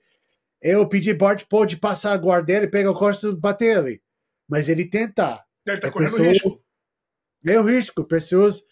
Eu 0.62 0.88
pedi 0.88 1.14
Bart 1.14 1.46
pode 1.50 1.78
passar 1.78 2.14
a 2.14 2.18
guarda 2.18 2.48
dele, 2.48 2.68
pegar 2.68 2.92
o 2.92 2.96
costo 2.96 3.30
e 3.30 3.36
bater 3.36 3.78
ele. 3.78 4.02
Mas 4.48 4.68
ele 4.68 4.86
tenta. 4.86 5.44
Ele 5.66 5.80
tá 5.80 5.88
é 5.88 5.92
correndo 5.92 6.12
pessoas, 6.12 6.30
risco. 6.30 6.64
É 7.46 7.60
o 7.60 7.64
risco. 7.64 8.04
Pessoas, 8.04 8.64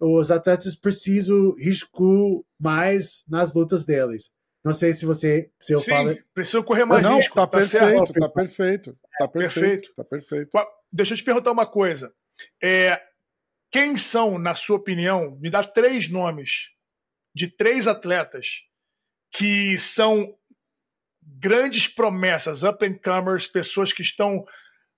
os 0.00 0.30
atletas 0.30 0.74
precisam 0.74 1.54
risco 1.56 2.46
mais 2.58 3.24
nas 3.28 3.54
lutas 3.54 3.84
deles. 3.84 4.30
Não 4.64 4.72
sei 4.72 4.92
se 4.92 5.06
você. 5.06 5.50
Se 5.60 5.72
eu 5.72 5.78
Sim, 5.78 5.90
falo... 5.90 6.18
precisam 6.34 6.62
correr 6.62 6.84
mais 6.84 7.02
não, 7.02 7.16
risco. 7.16 7.34
Tá, 7.34 7.42
tá 7.42 7.58
perfeito, 7.58 8.12
tá 8.12 8.28
perfeito. 8.28 8.98
Tá 9.18 9.28
perfeito. 9.28 9.54
perfeito. 9.54 9.94
Tá 9.94 10.04
perfeito. 10.04 10.50
Deixa 10.92 11.14
eu 11.14 11.18
te 11.18 11.24
perguntar 11.24 11.52
uma 11.52 11.66
coisa. 11.66 12.12
É, 12.62 13.00
quem 13.70 13.96
são, 13.96 14.38
na 14.38 14.54
sua 14.54 14.76
opinião, 14.76 15.38
me 15.40 15.50
dá 15.50 15.62
três 15.62 16.10
nomes 16.10 16.74
de 17.34 17.48
três 17.48 17.86
atletas 17.86 18.62
que 19.30 19.76
são 19.78 20.34
grandes 21.22 21.86
promessas, 21.86 22.62
up 22.62 22.84
and 22.84 22.98
comers, 22.98 23.46
pessoas 23.46 23.92
que 23.92 24.02
estão 24.02 24.44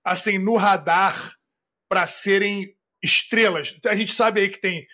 assim 0.03 0.37
no 0.37 0.55
radar 0.55 1.35
para 1.89 2.07
serem 2.07 2.75
estrelas. 3.01 3.77
A 3.85 3.95
gente 3.95 4.13
sabe 4.13 4.41
aí 4.41 4.49
que 4.49 4.59
tem 4.59 4.85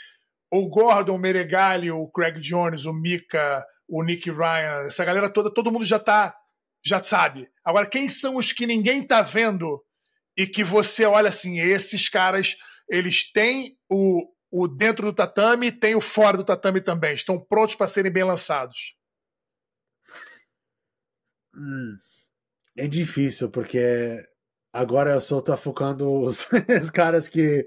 o 0.52 0.68
Gordon, 0.68 1.16
o 1.16 1.20
Meregali, 1.20 1.92
o 1.92 2.08
Craig 2.08 2.40
Jones, 2.40 2.86
o 2.86 2.94
Mika, 2.94 3.66
o 3.88 4.04
Nick 4.04 4.30
Ryan, 4.30 4.84
essa 4.86 5.06
galera 5.06 5.30
toda, 5.30 5.54
todo 5.54 5.72
mundo 5.72 5.86
já 5.86 6.00
tá 6.00 6.36
já 6.84 7.02
sabe. 7.02 7.50
Agora 7.64 7.88
quem 7.88 8.08
são 8.08 8.36
os 8.36 8.54
que 8.54 8.68
ninguém 8.68 9.02
tá 9.02 9.24
vendo 9.24 9.84
e 10.38 10.46
que 10.46 10.64
você 10.64 11.06
olha 11.06 11.30
assim, 11.30 11.60
esses 11.60 12.08
caras, 12.08 12.56
eles 12.88 13.32
têm 13.32 13.72
o, 13.90 14.32
o 14.52 14.68
dentro 14.68 15.08
do 15.08 15.14
tatame, 15.14 15.72
tem 15.72 15.96
o 15.96 16.02
fora 16.02 16.38
do 16.38 16.44
tatame 16.44 16.80
também, 16.82 17.16
estão 17.16 17.40
prontos 17.40 17.76
para 17.76 17.88
serem 17.88 18.12
bem 18.12 18.24
lançados. 18.24 18.96
Hum, 21.56 21.98
é 22.78 22.88
difícil, 22.88 23.50
porque 23.50 24.24
agora 24.72 25.14
eu 25.14 25.22
só 25.22 25.42
tô 25.42 25.58
focando 25.58 26.08
os, 26.12 26.48
os 26.82 26.90
caras 26.92 27.28
que 27.28 27.66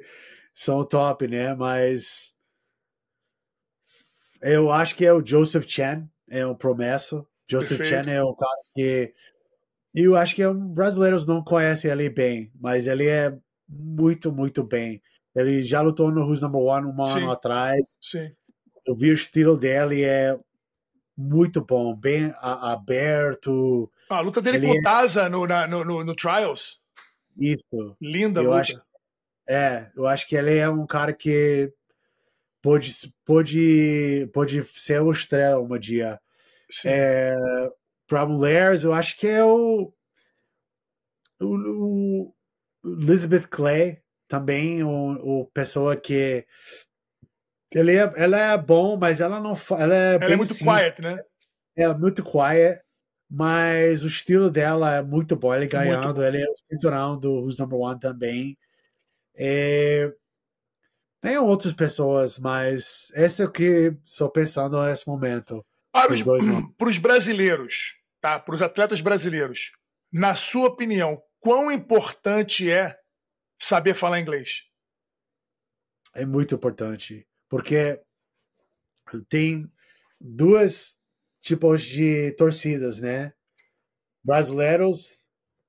são 0.59 0.84
top, 0.84 1.28
né? 1.28 1.54
Mas 1.54 2.34
eu 4.42 4.72
acho 4.72 4.96
que 4.96 5.06
é 5.06 5.12
o 5.12 5.24
Joseph 5.24 5.66
Chen, 5.68 6.11
é 6.28 6.44
um 6.44 6.54
promessa. 6.54 7.24
Joseph 7.48 7.78
Perfeito. 7.78 8.04
Chen 8.04 8.12
é 8.12 8.24
um 8.24 8.34
cara 8.34 8.61
que 8.74 9.14
eu 9.94 10.16
acho 10.16 10.34
que 10.34 10.44
um, 10.44 10.68
brasileiros 10.74 11.26
não 11.26 11.44
conhecem 11.44 11.90
ele 11.90 12.11
bem, 12.11 12.50
mas 12.61 12.88
ele 12.88 13.06
é 13.06 13.38
muito, 13.68 14.32
muito 14.32 14.64
bem. 14.64 15.00
Ele 15.34 15.62
já 15.62 15.80
lutou 15.80 16.11
no 16.11 16.26
Who's 16.26 16.40
Number 16.40 16.61
One 16.61 16.86
um 16.86 17.04
ano 17.04 17.30
atrás. 17.30 17.96
Sim. 18.02 18.32
Eu 18.84 18.96
vi 18.96 19.12
o 19.12 19.14
estilo 19.14 19.56
dele, 19.56 20.02
é 20.02 20.36
muito 21.16 21.61
bom, 21.61 21.94
bem 21.94 22.34
aberto. 22.40 23.90
a 24.11 24.20
luta 24.20 24.42
dele 24.42 24.56
ele 24.56 24.66
com 24.66 24.72
o 24.72 24.78
é 24.78 24.82
Taza 24.82 25.28
no, 25.28 25.46
no, 25.46 25.84
no, 25.84 26.04
no, 26.04 26.14
Trials. 26.16 26.80
Isso. 27.36 27.96
Linda 28.00 28.40
eu 28.40 28.50
luta. 28.50 28.61
Acho, 28.61 28.88
é, 29.49 29.90
eu 29.96 30.07
acho 30.07 30.28
que 30.28 30.36
ele 30.36 30.57
é 30.57 30.68
um 30.68 30.86
cara 30.86 31.12
que 31.12 31.72
pode, 32.62 32.92
pode, 33.24 34.30
pode 34.32 34.62
ser 34.64 35.01
o 35.01 35.11
estrela 35.11 35.61
um 35.61 35.78
dia. 35.78 36.20
Sim. 36.70 36.88
É, 36.90 37.34
para 38.07 38.26
mulheres, 38.26 38.84
eu 38.84 38.92
acho 38.92 39.16
que 39.16 39.26
é 39.26 39.42
o, 39.44 39.92
o, 41.40 42.32
o 42.32 42.34
Elizabeth 42.84 43.49
Clay 43.49 44.03
também, 44.28 44.82
o, 44.82 45.40
o 45.40 45.46
pessoa 45.46 45.96
que 45.96 46.46
ele 47.72 47.96
é, 47.96 48.12
ela 48.16 48.38
é 48.38 48.59
bom, 48.59 48.96
mas 48.96 49.20
ela 49.20 49.40
não 49.40 49.55
ela 49.78 49.94
é, 49.94 50.14
ela 50.14 50.32
é 50.32 50.36
muito 50.36 50.55
simples. 50.55 50.78
quiet, 50.78 51.03
né? 51.03 51.22
É 51.76 51.88
muito 51.94 52.22
quiet, 52.22 52.80
mas 53.30 54.05
o 54.05 54.09
estilo 54.09 54.51
dela 54.51 54.96
é 54.96 55.03
muito 55.03 55.36
bom. 55.36 55.55
Ele 55.55 55.66
ganhando, 55.66 56.22
ele 56.22 56.42
é 56.42 56.46
o 56.46 56.55
cinturão 56.70 57.18
do 57.18 57.30
Who's 57.30 57.59
Number 57.59 57.78
One 57.78 57.99
também. 57.99 58.59
É, 59.39 60.12
tem 61.22 61.39
outras 61.39 61.72
pessoas, 61.72 62.39
mas 62.39 63.12
esse 63.14 63.43
é 63.43 63.45
o 63.45 63.51
que 63.51 63.97
estou 64.05 64.28
pensando 64.28 64.82
nesse 64.82 65.07
momento. 65.09 65.64
Para 65.93 66.12
os, 66.12 66.22
para 66.76 66.89
os 66.89 66.99
brasileiros, 66.99 67.95
tá? 68.20 68.41
Para 68.41 68.55
os 68.55 68.62
atletas 68.62 69.01
brasileiros, 69.01 69.72
na 70.12 70.34
sua 70.34 70.66
opinião, 70.66 71.22
quão 71.39 71.70
importante 71.70 72.68
é 72.68 72.99
saber 73.61 73.95
falar 73.95 74.20
inglês? 74.20 74.64
É 76.14 76.26
muito 76.26 76.57
importante, 76.57 77.26
porque 77.49 78.01
tem 79.28 79.70
duas 80.20 80.97
tipos 81.41 81.82
de 81.82 82.32
torcidas, 82.32 83.01
né? 83.01 83.32
Brasileiros, 84.24 85.16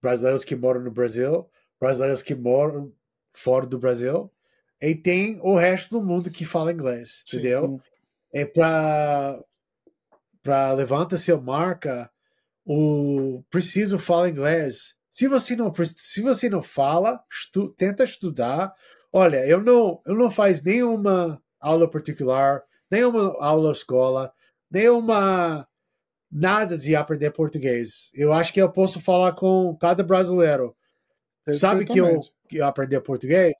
brasileiros 0.01 0.43
que 0.43 0.55
moram 0.55 0.81
no 0.81 0.91
Brasil, 0.91 1.47
brasileiros 1.79 2.23
que 2.23 2.33
moram 2.33 2.93
fora 3.29 3.65
do 3.65 3.79
Brasil, 3.79 4.31
e 4.81 4.95
tem 4.95 5.39
o 5.41 5.55
resto 5.55 5.99
do 5.99 6.05
mundo 6.05 6.31
que 6.31 6.45
fala 6.45 6.71
inglês, 6.71 7.23
Sim. 7.25 7.37
entendeu? 7.37 7.81
É 8.33 8.45
para 8.45 9.43
para 10.41 10.71
levanta 10.71 11.17
seu 11.17 11.39
marca, 11.41 12.09
o 12.65 13.43
preciso 13.49 13.99
falar 13.99 14.29
inglês. 14.29 14.95
Se 15.09 15.27
você 15.27 15.55
não 15.55 15.73
se 15.75 16.21
você 16.21 16.49
não 16.49 16.61
fala, 16.61 17.21
estu, 17.29 17.69
tenta 17.69 18.03
estudar. 18.03 18.73
Olha, 19.11 19.45
eu 19.45 19.61
não 19.61 20.01
eu 20.05 20.15
não 20.15 20.31
faz 20.31 20.63
nenhuma 20.63 21.41
aula 21.59 21.89
particular, 21.89 22.63
nenhuma 22.89 23.35
aula 23.39 23.71
escola, 23.71 24.31
nenhuma 24.71 25.67
nada 26.31 26.77
de 26.77 26.95
aprender 26.95 27.31
português. 27.31 28.11
Eu 28.13 28.31
acho 28.31 28.53
que 28.53 28.61
eu 28.61 28.71
posso 28.71 29.01
falar 29.01 29.33
com 29.33 29.75
cada 29.75 30.03
brasileiro. 30.03 30.75
Sabe 31.53 31.85
que 31.85 31.97
eu, 31.97 32.21
que 32.49 32.57
eu 32.57 32.65
aprendi 32.65 32.99
português? 32.99 33.53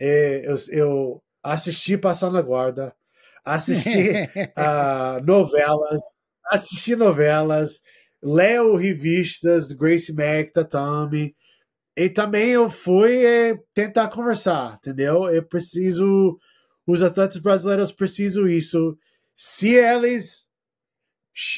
É, 0.00 0.42
eu, 0.46 0.56
eu 0.70 1.22
assisti 1.42 1.96
Passando 1.96 2.38
a 2.38 2.42
Guarda, 2.42 2.94
assisti 3.44 4.10
uh, 4.56 5.22
novelas, 5.24 6.00
assisti 6.46 6.96
novelas, 6.96 7.80
leio 8.22 8.74
revistas, 8.74 9.70
Grace 9.72 10.12
Mack, 10.12 10.52
Tatami, 10.52 11.34
e 11.96 12.08
também 12.08 12.50
eu 12.50 12.68
fui 12.68 13.24
é, 13.24 13.58
tentar 13.72 14.08
conversar, 14.08 14.78
entendeu? 14.80 15.30
Eu 15.30 15.44
preciso, 15.44 16.38
os 16.86 17.02
atletas 17.02 17.40
brasileiros 17.40 17.92
precisam 17.92 18.48
isso. 18.48 18.98
Se 19.36 19.74
eles 19.74 20.48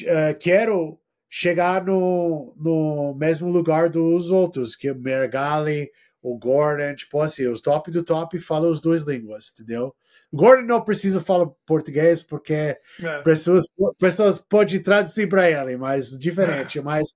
uh, 0.02 0.36
querem 0.38 0.98
chegar 1.28 1.84
no, 1.84 2.54
no 2.56 3.14
mesmo 3.14 3.48
lugar 3.50 3.88
dos 3.88 4.30
outros, 4.30 4.76
que 4.76 4.90
o 4.90 4.94
Mergali, 4.94 5.90
o 6.26 6.36
Gordon, 6.36 6.92
tipo 6.96 7.20
assim, 7.20 7.46
os 7.46 7.60
top 7.60 7.88
do 7.92 8.02
top 8.02 8.36
falam 8.40 8.72
as 8.72 8.80
duas 8.80 9.04
línguas, 9.04 9.52
entendeu? 9.52 9.94
Gordon 10.32 10.66
não 10.66 10.82
precisa 10.82 11.20
falar 11.20 11.46
português 11.64 12.24
porque 12.24 12.52
é. 13.00 13.22
pessoas, 13.22 13.64
pessoas 13.96 14.40
podem 14.40 14.82
traduzir 14.82 15.28
para 15.28 15.48
ele, 15.48 15.76
mas 15.76 16.18
diferente. 16.18 16.80
É. 16.80 16.82
Mas, 16.82 17.14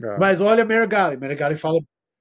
é. 0.00 0.16
mas 0.16 0.40
olha 0.40 0.64
Mergali, 0.64 1.16
Mergali 1.16 1.56
fala 1.56 1.80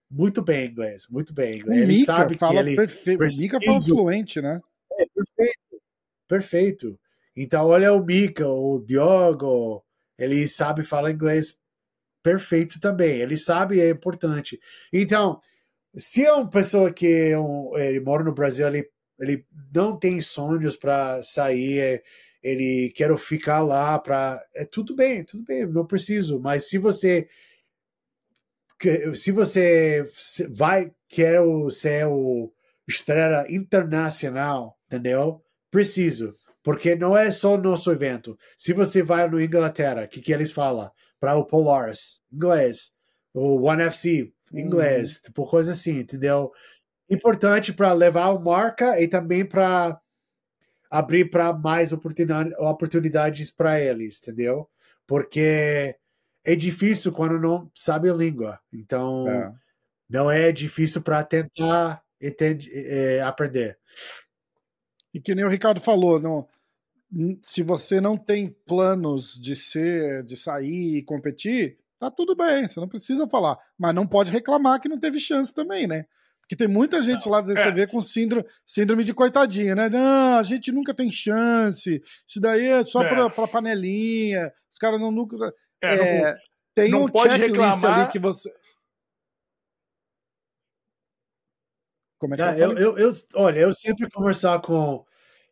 muito 0.09 0.41
bem 0.41 0.67
inglês, 0.67 1.05
muito 1.11 1.31
bem 1.31 1.59
inglês. 1.59 1.79
O 1.79 1.83
ele 1.83 1.93
Mika 1.99 2.05
sabe 2.05 2.35
fala 2.35 2.53
que 2.53 2.59
ele. 2.59 2.75
Precisa... 2.75 3.23
O 3.23 3.27
Mika 3.39 3.59
fala 3.63 3.81
fluente, 3.81 4.41
né? 4.41 4.59
É, 4.99 5.05
perfeito, 5.13 5.81
perfeito. 6.27 6.99
Então 7.35 7.67
olha 7.67 7.93
o 7.93 8.03
Mika, 8.03 8.47
o 8.47 8.83
Diogo, 8.83 9.85
ele 10.17 10.47
sabe 10.47 10.81
falar 10.81 11.11
inglês 11.11 11.55
perfeito 12.23 12.79
também. 12.79 13.19
Ele 13.19 13.37
sabe 13.37 13.79
é 13.79 13.91
importante. 13.91 14.59
Então 14.91 15.39
se 15.97 16.25
é 16.25 16.33
uma 16.33 16.49
pessoa 16.49 16.91
que 16.91 17.07
é 17.07 17.39
um, 17.39 17.77
ele 17.77 17.99
mora 17.99 18.23
no 18.23 18.33
Brasil, 18.33 18.67
ele, 18.67 18.89
ele 19.19 19.45
não 19.73 19.97
tem 19.97 20.21
sonhos 20.21 20.75
para 20.75 21.21
sair, 21.23 21.79
é, 21.79 22.03
ele 22.41 22.91
quer 22.95 23.15
ficar 23.17 23.61
lá 23.61 23.99
para 23.99 24.43
é 24.55 24.65
tudo 24.65 24.95
bem, 24.95 25.23
tudo 25.23 25.43
bem, 25.43 25.65
não 25.67 25.85
preciso. 25.85 26.39
Mas 26.39 26.67
se 26.69 26.77
você 26.77 27.27
se 29.13 29.31
você 29.31 30.03
vai 30.49 30.91
quer 31.07 31.39
ser 31.69 32.07
o 32.07 32.51
estrela 32.87 33.45
internacional, 33.49 34.77
entendeu? 34.87 35.43
Preciso. 35.69 36.33
Porque 36.63 36.95
não 36.95 37.17
é 37.17 37.31
só 37.31 37.57
nosso 37.57 37.91
evento. 37.91 38.37
Se 38.57 38.73
você 38.73 39.01
vai 39.01 39.27
no 39.29 39.41
Inglaterra, 39.41 40.03
o 40.03 40.07
que, 40.07 40.21
que 40.21 40.31
eles 40.31 40.51
falam? 40.51 40.91
Para 41.19 41.35
o 41.35 41.45
Polaris, 41.45 42.21
inglês. 42.31 42.91
O 43.33 43.67
One 43.67 43.83
FC, 43.83 44.31
inglês. 44.53 45.15
Uhum. 45.15 45.21
Tipo, 45.23 45.45
coisa 45.45 45.71
assim, 45.71 45.99
entendeu? 45.99 46.51
Importante 47.09 47.73
para 47.73 47.93
levar 47.93 48.27
a 48.27 48.39
marca 48.39 48.99
e 48.99 49.07
também 49.07 49.45
para 49.45 49.99
abrir 50.89 51.29
para 51.29 51.53
mais 51.53 51.93
oportunidade, 51.93 52.53
oportunidades 52.57 53.49
para 53.49 53.79
eles, 53.79 54.21
entendeu? 54.21 54.69
Porque 55.07 55.95
é 56.43 56.55
difícil 56.55 57.11
quando 57.11 57.39
não 57.39 57.69
sabe 57.73 58.09
a 58.09 58.13
língua. 58.13 58.59
Então, 58.73 59.27
é. 59.27 59.53
não 60.09 60.29
é 60.29 60.51
difícil 60.51 61.01
para 61.01 61.23
tentar 61.23 62.03
entende, 62.21 62.69
é, 62.73 63.21
aprender. 63.21 63.77
E 65.13 65.19
que 65.19 65.35
nem 65.35 65.43
o 65.43 65.49
Ricardo 65.49 65.81
falou, 65.81 66.19
não, 66.19 66.47
se 67.41 67.63
você 67.63 67.99
não 67.99 68.15
tem 68.15 68.55
planos 68.65 69.39
de 69.39 69.55
ser, 69.55 70.23
de 70.23 70.37
sair 70.37 70.97
e 70.97 71.03
competir, 71.03 71.77
tá 72.01 72.09
tudo 72.09 72.35
bem, 72.35 72.67
você 72.67 72.79
não 72.79 72.87
precisa 72.87 73.27
falar. 73.29 73.59
Mas 73.77 73.93
não 73.93 74.07
pode 74.07 74.31
reclamar 74.31 74.81
que 74.81 74.89
não 74.89 74.99
teve 74.99 75.19
chance 75.19 75.53
também, 75.53 75.85
né? 75.85 76.05
Porque 76.41 76.55
tem 76.55 76.67
muita 76.67 76.99
gente 76.99 77.27
não, 77.27 77.33
lá 77.33 77.41
da 77.41 77.53
DCV 77.53 77.81
é. 77.81 77.87
com 77.87 78.01
síndrome, 78.01 78.45
síndrome 78.65 79.03
de 79.03 79.13
coitadinha, 79.13 79.75
né? 79.75 79.87
Não, 79.87 80.39
a 80.39 80.43
gente 80.43 80.71
nunca 80.71 80.95
tem 80.95 81.11
chance. 81.11 82.01
Isso 82.27 82.41
daí 82.41 82.65
é 82.65 82.83
só 82.83 83.03
é. 83.03 83.07
Pra, 83.07 83.29
pra 83.29 83.47
panelinha. 83.47 84.51
Os 84.69 84.79
caras 84.79 84.99
não 84.99 85.11
nunca. 85.11 85.37
É, 85.83 85.93
é, 85.93 86.23
não, 86.23 86.37
tem 86.73 86.89
não 86.89 87.03
um 87.05 87.07
pode 87.07 87.37
reclamar... 87.37 87.99
ali 87.99 88.11
que 88.11 88.17
você. 88.17 88.51
Como 92.17 92.33
é 92.33 92.37
que 92.37 92.43
é, 92.43 92.63
eu, 92.63 92.77
eu, 92.77 92.97
eu, 92.97 93.11
olha, 93.35 93.59
eu 93.59 93.73
sempre 93.73 94.09
conversar 94.09 94.59
com 94.61 95.05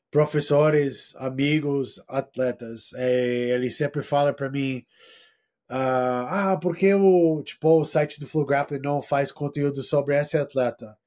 professores, 0.10 1.16
amigos, 1.18 2.04
atletas. 2.08 2.91
É, 2.95 3.52
ele 3.52 3.70
sempre 3.70 4.02
fala 4.02 4.34
para 4.34 4.50
mim, 4.50 4.84
uh, 5.70 6.26
ah, 6.30 6.59
porque 6.61 6.93
o 6.93 7.41
tipo 7.43 7.80
o 7.80 7.86
site 7.86 8.20
do 8.20 8.28
Flow 8.28 8.45
Grappling 8.45 8.80
não 8.80 9.01
faz 9.01 9.32
conteúdo 9.32 9.82
sobre 9.84 10.17
esse 10.20 10.38
atleta? 10.38 10.97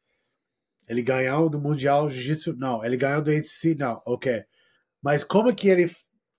Ele 0.89 1.03
ganhou 1.03 1.49
do 1.49 1.61
mundial 1.61 2.11
jiu-jitsu? 2.11 2.55
Não. 2.57 2.85
Ele 2.85 2.97
ganhou 2.97 3.23
do 3.23 3.31
ACC? 3.31 3.75
Não. 3.79 4.03
Ok. 4.05 4.45
Mas 5.01 5.25
como 5.25 5.55
que 5.55 5.69
ele 5.69 5.91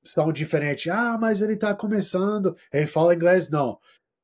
são 0.03 0.31
diferentes? 0.31 0.91
Ah, 0.91 1.17
mas 1.19 1.41
ele 1.41 1.55
tá 1.55 1.73
começando. 1.73 2.55
Ele 2.71 2.87
fala 2.87 3.15
inglês? 3.15 3.49
Não. 3.49 3.79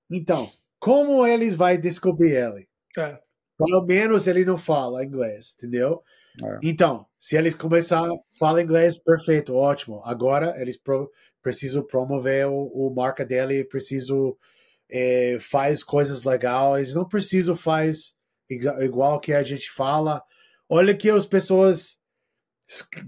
Então, 0.10 0.50
como 0.80 1.26
eles 1.26 1.56
vai 1.56 1.78
descobrir 1.78 2.32
ele? 2.32 2.68
É. 2.98 3.20
Pelo 3.58 3.86
menos 3.86 4.28
ele 4.28 4.46
não 4.46 4.58
fala 4.58 5.04
inglês, 5.04 5.56
entendeu? 5.58 6.04
É. 6.44 6.60
Então, 6.64 7.06
se 7.20 7.36
eles 7.36 7.54
começar 7.54 8.02
a 8.02 8.16
falar 8.38 8.62
inglês, 8.62 8.98
perfeito, 8.98 9.54
ótimo. 9.54 10.02
Agora 10.06 10.54
eles 10.60 10.78
pro, 10.78 11.12
precisam 11.42 11.84
promover 11.86 12.48
o, 12.48 12.72
o 12.74 12.94
marca 12.96 13.26
dele, 13.26 13.66
precisam 13.66 14.36
é, 14.90 15.38
faz 15.40 15.84
coisas 15.84 16.24
legais, 16.24 16.94
não 16.94 17.08
precisam 17.08 17.56
faz 17.56 18.16
igual 18.50 19.20
que 19.20 19.34
a 19.34 19.44
gente 19.44 19.70
fala. 19.72 20.24
Olha 20.68 20.96
que 20.96 21.10
as 21.10 21.26
pessoas, 21.26 21.98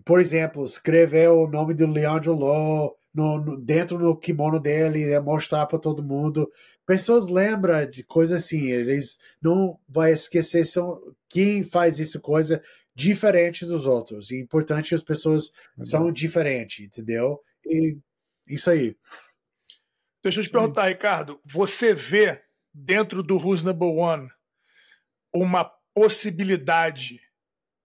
por 0.06 0.20
exemplo, 0.20 0.64
escrever 0.66 1.30
o 1.30 1.48
nome 1.48 1.74
do 1.74 1.88
Leandro 1.88 2.34
Lô 2.34 2.96
no, 3.14 3.38
no, 3.40 3.58
dentro 3.62 3.98
do 3.98 4.18
kimono 4.18 4.60
dele, 4.60 5.20
mostrar 5.20 5.66
para 5.66 5.80
todo 5.80 6.04
mundo. 6.04 6.50
Pessoas 6.86 7.28
lembram 7.28 7.90
de 7.90 8.04
coisas 8.04 8.44
assim, 8.44 8.68
eles 8.68 9.18
não 9.42 9.78
vai 9.88 10.14
esquecer 10.14 10.66
são 10.66 11.00
quem 11.30 11.64
faz 11.64 12.00
isso 12.00 12.20
coisa 12.20 12.62
diferente 12.96 13.66
dos 13.66 13.86
outros. 13.86 14.32
E 14.32 14.36
é 14.36 14.40
importante 14.40 14.96
as 14.96 15.04
pessoas 15.04 15.52
uhum. 15.78 15.86
são 15.86 16.12
diferentes, 16.12 16.86
entendeu? 16.86 17.40
E 17.66 17.98
isso 18.48 18.70
aí. 18.70 18.96
Deixa 20.24 20.40
eu 20.40 20.44
te 20.44 20.50
perguntar, 20.50 20.88
Ricardo, 20.88 21.40
você 21.44 21.94
vê 21.94 22.42
dentro 22.74 23.24
do 23.24 23.38
Who's 23.38 23.64
Number 23.64 23.90
One 23.90 24.30
uma 25.34 25.66
possibilidade 25.94 27.20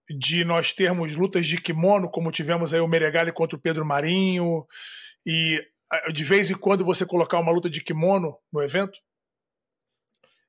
de 0.08 0.44
nós 0.44 0.72
termos 0.72 1.14
lutas 1.16 1.46
de 1.46 1.60
kimono, 1.60 2.10
como 2.10 2.30
tivemos 2.30 2.72
aí 2.72 2.80
o 2.80 2.86
Meregali 2.86 3.32
contra 3.32 3.56
o 3.56 3.60
Pedro 3.60 3.84
Marinho, 3.84 4.66
e 5.24 5.60
de 6.12 6.24
vez 6.24 6.50
em 6.50 6.54
quando 6.54 6.84
você 6.84 7.04
colocar 7.04 7.40
uma 7.40 7.50
luta 7.50 7.68
de 7.68 7.82
kimono 7.82 8.38
no 8.52 8.62
evento? 8.62 9.00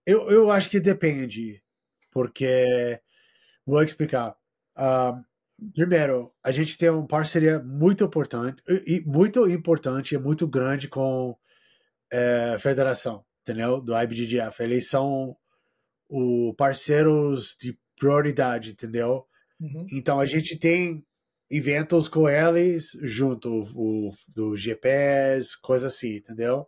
Eu, 0.06 0.30
eu 0.30 0.52
acho 0.52 0.70
que 0.70 0.80
depende, 0.80 1.62
porque 2.12 3.02
vou 3.66 3.82
explicar. 3.84 4.37
Uh, 4.78 5.24
primeiro, 5.74 6.32
a 6.44 6.52
gente 6.52 6.78
tem 6.78 6.90
uma 6.90 7.08
parceria 7.08 7.60
muito 7.60 8.04
importante, 8.04 8.62
e 8.86 9.02
muito 9.02 9.50
importante 9.50 10.16
e 10.16 10.18
muito 10.18 10.48
grande 10.48 10.88
com 10.88 11.36
é, 12.12 12.54
a 12.56 12.60
federação, 12.60 13.26
entendeu? 13.42 13.82
Do 13.82 13.98
IBGF. 13.98 14.64
Eles 14.64 14.88
são 14.88 15.36
os 16.10 16.56
parceiros 16.56 17.56
de 17.60 17.78
prioridade, 18.00 18.72
entendeu? 18.72 19.26
Uhum. 19.60 19.86
Então 19.92 20.20
a 20.20 20.26
gente 20.26 20.58
tem 20.58 21.04
eventos 21.50 22.08
com 22.08 22.30
eles 22.30 22.92
junto 23.02 23.64
o, 23.76 24.12
do 24.34 24.56
GPS, 24.56 25.60
coisa 25.60 25.88
assim, 25.88 26.18
entendeu? 26.18 26.68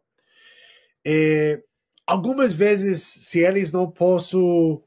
E 1.06 1.62
algumas 2.06 2.54
vezes, 2.54 3.04
se 3.04 3.40
eles 3.40 3.72
não 3.72 3.90
possam 3.90 4.82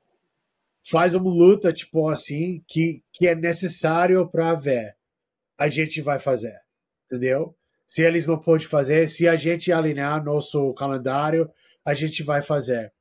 faz 0.91 1.15
uma 1.15 1.31
luta, 1.31 1.73
tipo 1.73 2.09
assim, 2.09 2.63
que, 2.67 3.03
que 3.13 3.27
é 3.27 3.35
necessário 3.35 4.29
para 4.29 4.55
ver. 4.55 4.95
A 5.59 5.69
gente 5.69 6.01
vai 6.01 6.19
fazer, 6.19 6.57
entendeu? 7.07 7.55
Se 7.87 8.03
eles 8.03 8.27
não 8.27 8.39
podem 8.39 8.67
fazer, 8.67 9.09
se 9.09 9.29
a 9.29 9.37
gente 9.37 9.71
alinhar 9.71 10.25
nosso 10.25 10.73
calendário, 10.75 11.49
a 11.85 11.95
gente 11.95 12.23
vai 12.23 12.43
fazer. 12.43 12.93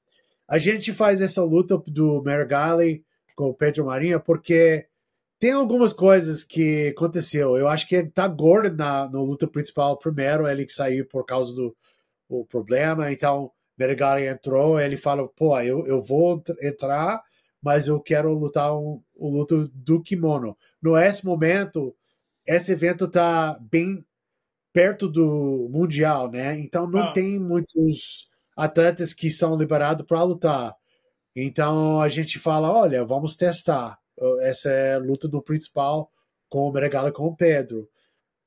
A 0.47 0.57
gente 0.57 0.91
faz 0.91 1.21
essa 1.21 1.43
luta 1.43 1.81
do 1.87 2.21
Mergali 2.21 3.03
com 3.35 3.45
o 3.45 3.53
Pedro 3.53 3.85
Marinho 3.85 4.19
porque 4.19 4.85
tem 5.39 5.51
algumas 5.51 5.93
coisas 5.93 6.43
que 6.43 6.89
aconteceu. 6.89 7.57
Eu 7.57 7.67
acho 7.67 7.87
que 7.87 8.03
tá 8.03 8.27
gordo 8.27 8.75
na, 8.75 9.09
na 9.09 9.19
luta 9.19 9.47
principal 9.47 9.97
primeiro, 9.97 10.47
ele 10.47 10.65
que 10.65 10.73
saiu 10.73 11.07
por 11.07 11.25
causa 11.25 11.55
do 11.55 11.75
o 12.29 12.45
problema. 12.45 13.11
Então, 13.11 13.51
Mergali 13.77 14.27
entrou, 14.27 14.79
ele 14.79 14.95
fala, 14.97 15.27
pô, 15.27 15.59
eu, 15.59 15.85
eu 15.87 16.01
vou 16.01 16.41
entrar 16.61 17.21
mas 17.61 17.87
eu 17.87 17.99
quero 17.99 18.33
lutar 18.33 18.73
o 18.73 19.03
um, 19.17 19.27
um 19.27 19.37
luto 19.37 19.67
do 19.73 20.01
kimono. 20.01 20.57
No 20.81 20.97
esse 20.97 21.25
momento, 21.25 21.95
esse 22.45 22.71
evento 22.71 23.05
está 23.05 23.57
bem 23.59 24.03
perto 24.73 25.07
do 25.07 25.69
mundial, 25.71 26.29
né? 26.31 26.59
Então 26.59 26.87
não 26.87 27.03
ah. 27.03 27.11
tem 27.13 27.39
muitos 27.39 28.27
atletas 28.55 29.13
que 29.13 29.29
são 29.29 29.55
liberados 29.55 30.05
para 30.05 30.23
lutar. 30.23 30.75
Então 31.35 32.01
a 32.01 32.09
gente 32.09 32.39
fala, 32.39 32.71
olha, 32.71 33.05
vamos 33.05 33.35
testar. 33.35 33.97
Essa 34.41 34.69
é 34.69 34.93
a 34.95 34.99
luta 34.99 35.27
do 35.27 35.41
principal 35.41 36.11
com 36.49 36.67
o 36.67 36.71
Meregala 36.71 37.11
com 37.11 37.27
o 37.27 37.35
Pedro. 37.35 37.89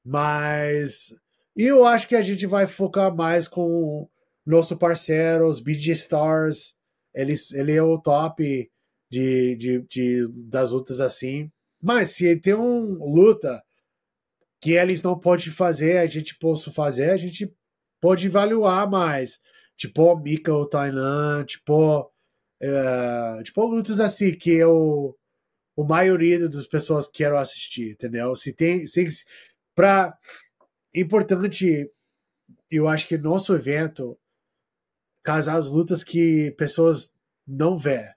Mas 0.05 1.15
eu 1.57 1.85
acho 1.85 2.09
que 2.09 2.17
a 2.17 2.23
gente 2.23 2.47
vai 2.47 2.67
focar 2.67 3.15
mais 3.15 3.49
com 3.49 4.09
nosso 4.45 4.77
parceiro, 4.77 5.47
os 5.47 5.61
BG 5.61 5.93
Stars. 5.93 6.77
Eles, 7.15 7.53
ele 7.53 7.73
é 7.73 7.83
o 7.83 7.99
top 7.99 8.71
de, 9.15 9.57
de, 9.57 9.81
de, 9.89 10.29
das 10.49 10.73
lutas 10.73 11.01
assim. 11.01 11.51
Mas 11.81 12.11
se 12.11 12.37
tem 12.37 12.55
uma 12.55 13.05
luta 13.05 13.63
que 14.61 14.73
eles 14.73 15.03
não 15.03 15.19
podem 15.19 15.53
fazer, 15.53 15.99
a 15.99 16.07
gente 16.07 16.37
possa 16.37 16.73
fazer, 16.73 17.11
a 17.11 17.17
gente 17.17 17.55
pode 18.01 18.27
avaliar 18.27 18.91
mais. 18.91 19.41
Tipo, 19.77 20.17
Mika 20.17 20.53
ou 20.53 20.69
Tainan, 20.69 21.45
tipo, 21.45 22.01
uh, 22.03 23.43
tipo, 23.45 23.65
lutas 23.67 24.01
assim 24.01 24.33
que 24.35 24.51
eu, 24.51 25.17
a 25.79 25.85
maioria 25.85 26.49
das 26.49 26.67
pessoas 26.67 27.07
querem 27.07 27.39
assistir, 27.39 27.93
entendeu? 27.93 28.35
Se 28.35 28.53
tem, 28.53 28.87
se, 28.87 29.07
para 29.75 30.17
importante, 30.95 31.91
eu 32.71 32.89
acho 32.89 33.07
que 33.07 33.19
nosso 33.19 33.55
evento 33.55 34.19
casar 35.23 35.57
as 35.57 35.67
lutas 35.69 36.03
que 36.03 36.53
pessoas 36.57 37.13
não 37.47 37.77
vê 37.77 38.15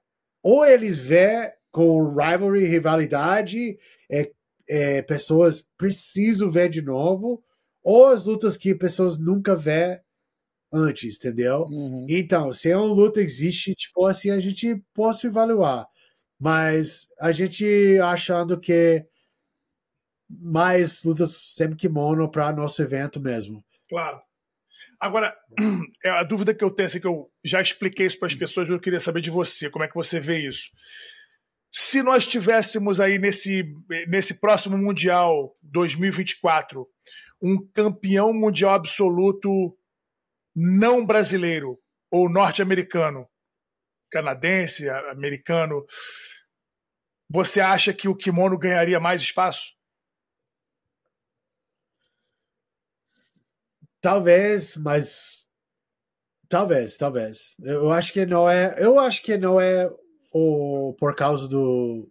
ou 0.49 0.65
eles 0.65 0.97
vê 0.97 1.53
com 1.73 2.15
rivalry, 2.15 2.65
rivalidade, 2.65 3.77
é, 4.09 4.31
é, 4.65 5.01
pessoas 5.01 5.67
precisam 5.77 6.49
ver 6.49 6.69
de 6.69 6.81
novo, 6.81 7.43
ou 7.83 8.05
as 8.05 8.27
lutas 8.27 8.55
que 8.55 8.73
pessoas 8.73 9.17
nunca 9.17 9.57
vê 9.57 9.99
antes, 10.71 11.17
entendeu? 11.17 11.63
Uhum. 11.63 12.05
Então, 12.07 12.53
se 12.53 12.73
uma 12.73 12.85
luta 12.85 13.21
existe, 13.21 13.73
tipo 13.75 14.05
assim, 14.05 14.29
a 14.29 14.39
gente 14.39 14.81
pode 14.93 15.27
avaliar. 15.27 15.85
Mas 16.39 17.09
a 17.19 17.33
gente 17.33 17.99
achando 18.01 18.57
que 18.57 19.05
mais 20.29 21.03
lutas 21.03 21.35
sempre 21.55 21.75
kimono 21.75 22.31
para 22.31 22.53
nosso 22.53 22.81
evento 22.81 23.19
mesmo. 23.19 23.61
Claro. 23.89 24.21
Agora, 24.99 25.35
é 26.03 26.09
a 26.09 26.23
dúvida 26.23 26.53
que 26.53 26.63
eu 26.63 26.71
tenho, 26.71 26.87
assim, 26.87 26.99
que 26.99 27.07
eu 27.07 27.29
já 27.43 27.61
expliquei 27.61 28.05
isso 28.05 28.19
para 28.19 28.27
as 28.27 28.35
pessoas, 28.35 28.69
eu 28.69 28.79
queria 28.79 28.99
saber 28.99 29.21
de 29.21 29.29
você, 29.29 29.69
como 29.69 29.85
é 29.85 29.87
que 29.87 29.95
você 29.95 30.19
vê 30.19 30.47
isso. 30.47 30.71
se 31.71 32.01
nós 32.01 32.25
tivéssemos 32.25 32.99
aí 32.99 33.19
nesse, 33.19 33.63
nesse 34.07 34.39
próximo 34.39 34.77
Mundial 34.77 35.55
2024 35.61 36.87
um 37.41 37.57
campeão 37.71 38.33
mundial 38.33 38.73
absoluto 38.73 39.77
não 40.55 41.05
brasileiro 41.05 41.79
ou 42.09 42.29
norte-americano, 42.29 43.27
canadense, 44.09 44.89
americano, 44.89 45.85
você 47.29 47.59
acha 47.59 47.93
que 47.93 48.07
o 48.07 48.15
kimono 48.15 48.57
ganharia 48.57 48.99
mais 48.99 49.21
espaço? 49.21 49.76
Talvez, 54.01 54.77
mas 54.77 55.47
talvez, 56.47 56.97
talvez. 56.97 57.55
Eu 57.61 57.91
acho 57.91 58.13
que 58.13 58.25
não 58.25 58.49
é. 58.49 58.75
Eu 58.77 58.99
acho 58.99 59.21
que 59.23 59.37
não 59.37 59.59
é 59.59 59.89
o 60.31 60.95
por 60.99 61.15
causa 61.15 61.47
do 61.47 62.09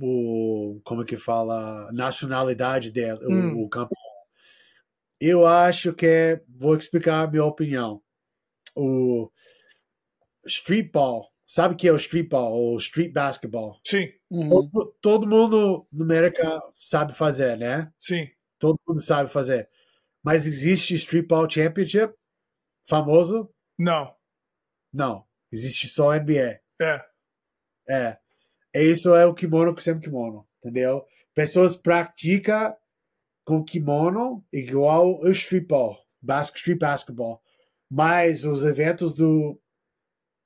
o 0.00 0.80
como 0.84 1.02
é 1.02 1.04
que 1.04 1.16
fala 1.16 1.90
nacionalidade 1.92 2.90
dele, 2.90 3.20
hum. 3.26 3.60
o, 3.60 3.64
o 3.64 3.68
campeão. 3.68 3.96
Eu 5.20 5.46
acho 5.46 5.92
que 5.92 6.42
vou 6.48 6.76
explicar 6.76 7.22
a 7.22 7.30
minha 7.30 7.44
opinião. 7.44 8.02
O 8.74 9.30
streetball 10.44 11.32
Sabe 11.52 11.74
o 11.74 11.76
que 11.76 11.86
é 11.86 11.92
o 11.92 11.96
streetball 11.96 12.50
ou 12.50 12.78
street 12.78 13.12
basketball? 13.12 13.78
Sim. 13.84 14.08
Uhum. 14.30 14.48
Todo, 14.48 14.96
todo, 15.02 15.26
mundo 15.26 15.86
no 15.92 16.02
América 16.02 16.58
sabe 16.76 17.12
fazer, 17.12 17.58
né? 17.58 17.92
Sim. 18.00 18.26
Todo 18.58 18.80
mundo 18.88 18.98
sabe 18.98 19.28
fazer. 19.28 19.68
Mas 20.22 20.46
existe 20.46 20.94
streetball 20.94 21.48
championship 21.48 22.14
famoso? 22.88 23.52
Não. 23.78 24.14
Não. 24.92 25.26
Existe 25.50 25.88
só 25.88 26.12
NBA. 26.14 26.60
É. 26.80 27.04
É. 27.88 28.18
é 28.72 28.84
isso 28.84 29.14
é 29.14 29.26
o 29.26 29.34
kimono 29.34 29.74
que 29.74 29.82
sempre 29.82 30.04
kimono, 30.04 30.46
entendeu? 30.58 31.04
Pessoas 31.34 31.74
praticam 31.74 32.74
com 33.44 33.64
kimono 33.64 34.44
igual 34.52 35.20
o 35.20 35.28
streetball, 35.30 35.98
basket, 36.20 36.58
street 36.58 36.78
basketball. 36.78 37.42
Mas 37.90 38.44
os 38.44 38.64
eventos 38.64 39.14
do 39.14 39.60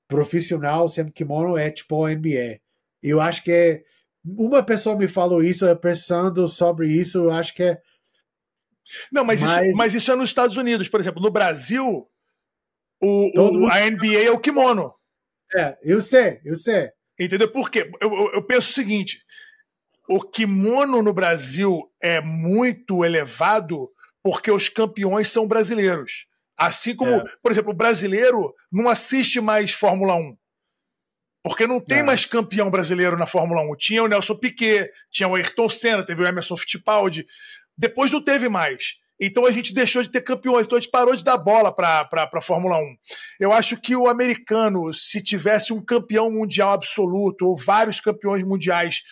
profissional 0.09 0.89
sempre 0.89 1.13
kimono 1.13 1.57
é 1.57 1.71
tipo 1.71 2.09
NBA. 2.09 2.61
Eu 3.03 3.21
acho 3.21 3.43
que 3.43 3.53
é, 3.53 3.85
uma 4.25 4.63
pessoa 4.63 4.97
me 4.97 5.07
falou 5.07 5.43
isso, 5.43 5.65
pensando 5.77 6.49
sobre 6.49 6.91
isso, 6.91 7.19
eu 7.19 7.31
acho 7.31 7.55
que 7.55 7.63
é. 7.63 7.81
Não, 9.13 9.25
mas, 9.25 9.43
mais... 9.43 9.67
isso, 9.67 9.77
mas 9.77 9.95
isso 9.95 10.13
é 10.13 10.17
nos 10.17 10.31
Estados 10.31 10.57
Unidos. 10.57 10.89
Por 10.89 11.01
exemplo, 11.01 11.23
no 11.23 11.31
Brasil, 11.31 12.09
o, 13.01 13.41
o 13.41 13.67
a 13.71 13.81
NBA 13.91 14.25
é 14.25 14.31
o 14.31 14.39
kimono. 14.39 14.95
É, 15.55 15.77
eu 15.83 16.01
sei, 16.01 16.41
eu 16.45 16.57
sei. 16.57 16.91
Entendeu? 17.19 17.51
Por 17.51 17.71
quê? 17.71 17.91
Eu, 18.01 18.13
eu, 18.13 18.33
eu 18.35 18.43
penso 18.43 18.71
o 18.71 18.75
seguinte: 18.75 19.25
o 20.09 20.21
kimono 20.21 21.03
no 21.03 21.13
Brasil 21.13 21.91
é 22.01 22.21
muito 22.21 23.05
elevado 23.05 23.91
porque 24.23 24.51
os 24.51 24.69
campeões 24.69 25.29
são 25.29 25.47
brasileiros. 25.47 26.27
Assim 26.57 26.97
como, 26.97 27.13
é. 27.13 27.25
por 27.43 27.53
exemplo, 27.53 27.71
o 27.71 27.77
brasileiro 27.77 28.55
não 28.73 28.89
assiste 28.89 29.41
mais 29.41 29.73
Fórmula 29.73 30.15
1. 30.15 30.37
Porque 31.45 31.67
não 31.67 31.79
tem 31.79 31.99
é. 31.99 32.03
mais 32.03 32.25
campeão 32.25 32.71
brasileiro 32.71 33.17
na 33.17 33.27
Fórmula 33.27 33.63
1. 33.63 33.77
Tinha 33.77 34.03
o 34.03 34.09
Nelson 34.09 34.35
Piquet, 34.35 34.91
tinha 35.11 35.29
o 35.29 35.35
Ayrton 35.35 35.69
Senna, 35.69 36.05
teve 36.05 36.23
o 36.23 36.27
Emerson 36.27 36.57
Fittipaldi. 36.57 37.27
Depois 37.77 38.13
não 38.13 38.23
teve 38.23 38.49
mais. 38.49 38.97
Então 39.21 39.47
a 39.47 39.51
gente 39.51 39.73
deixou 39.73 40.03
de 40.03 40.11
ter 40.11 40.21
campeões, 40.21 40.67
então 40.67 40.77
a 40.77 40.81
gente 40.81 40.91
parou 40.91 41.17
de 41.17 41.25
dar 41.25 41.39
bola 41.39 41.75
para 41.75 42.09
a 42.33 42.41
Fórmula 42.43 42.77
1. 42.79 42.97
Eu 43.41 43.53
acho 43.53 43.81
que 43.81 43.97
o 43.97 44.09
americano, 44.09 44.93
se 44.93 45.23
tivesse 45.23 45.73
um 45.73 45.83
campeão 45.83 46.31
mundial 46.31 46.73
absoluto, 46.73 47.47
ou 47.47 47.57
vários 47.57 47.99
campeões 47.99 48.45
mundiais 48.45 49.03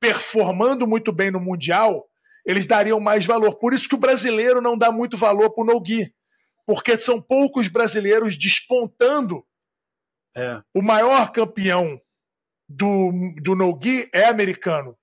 performando 0.00 0.86
muito 0.86 1.12
bem 1.12 1.30
no 1.30 1.40
Mundial, 1.40 2.04
eles 2.44 2.66
dariam 2.66 3.00
mais 3.00 3.24
valor. 3.24 3.56
Por 3.58 3.72
isso 3.72 3.88
que 3.88 3.94
o 3.94 3.98
brasileiro 3.98 4.60
não 4.60 4.76
dá 4.76 4.90
muito 4.92 5.16
valor 5.16 5.50
para 5.50 5.62
o 5.62 5.66
Nogi 5.66 6.12
porque 6.66 6.98
são 6.98 7.20
poucos 7.20 7.68
brasileiros 7.68 8.38
despontando. 8.38 9.44
É. 10.36 10.62
O 10.74 10.82
maior 10.82 11.32
campeão 11.32 12.00
do, 12.68 13.10
do 13.42 13.54
no-gi 13.54 14.08
é 14.12 14.24
americano. 14.26 14.96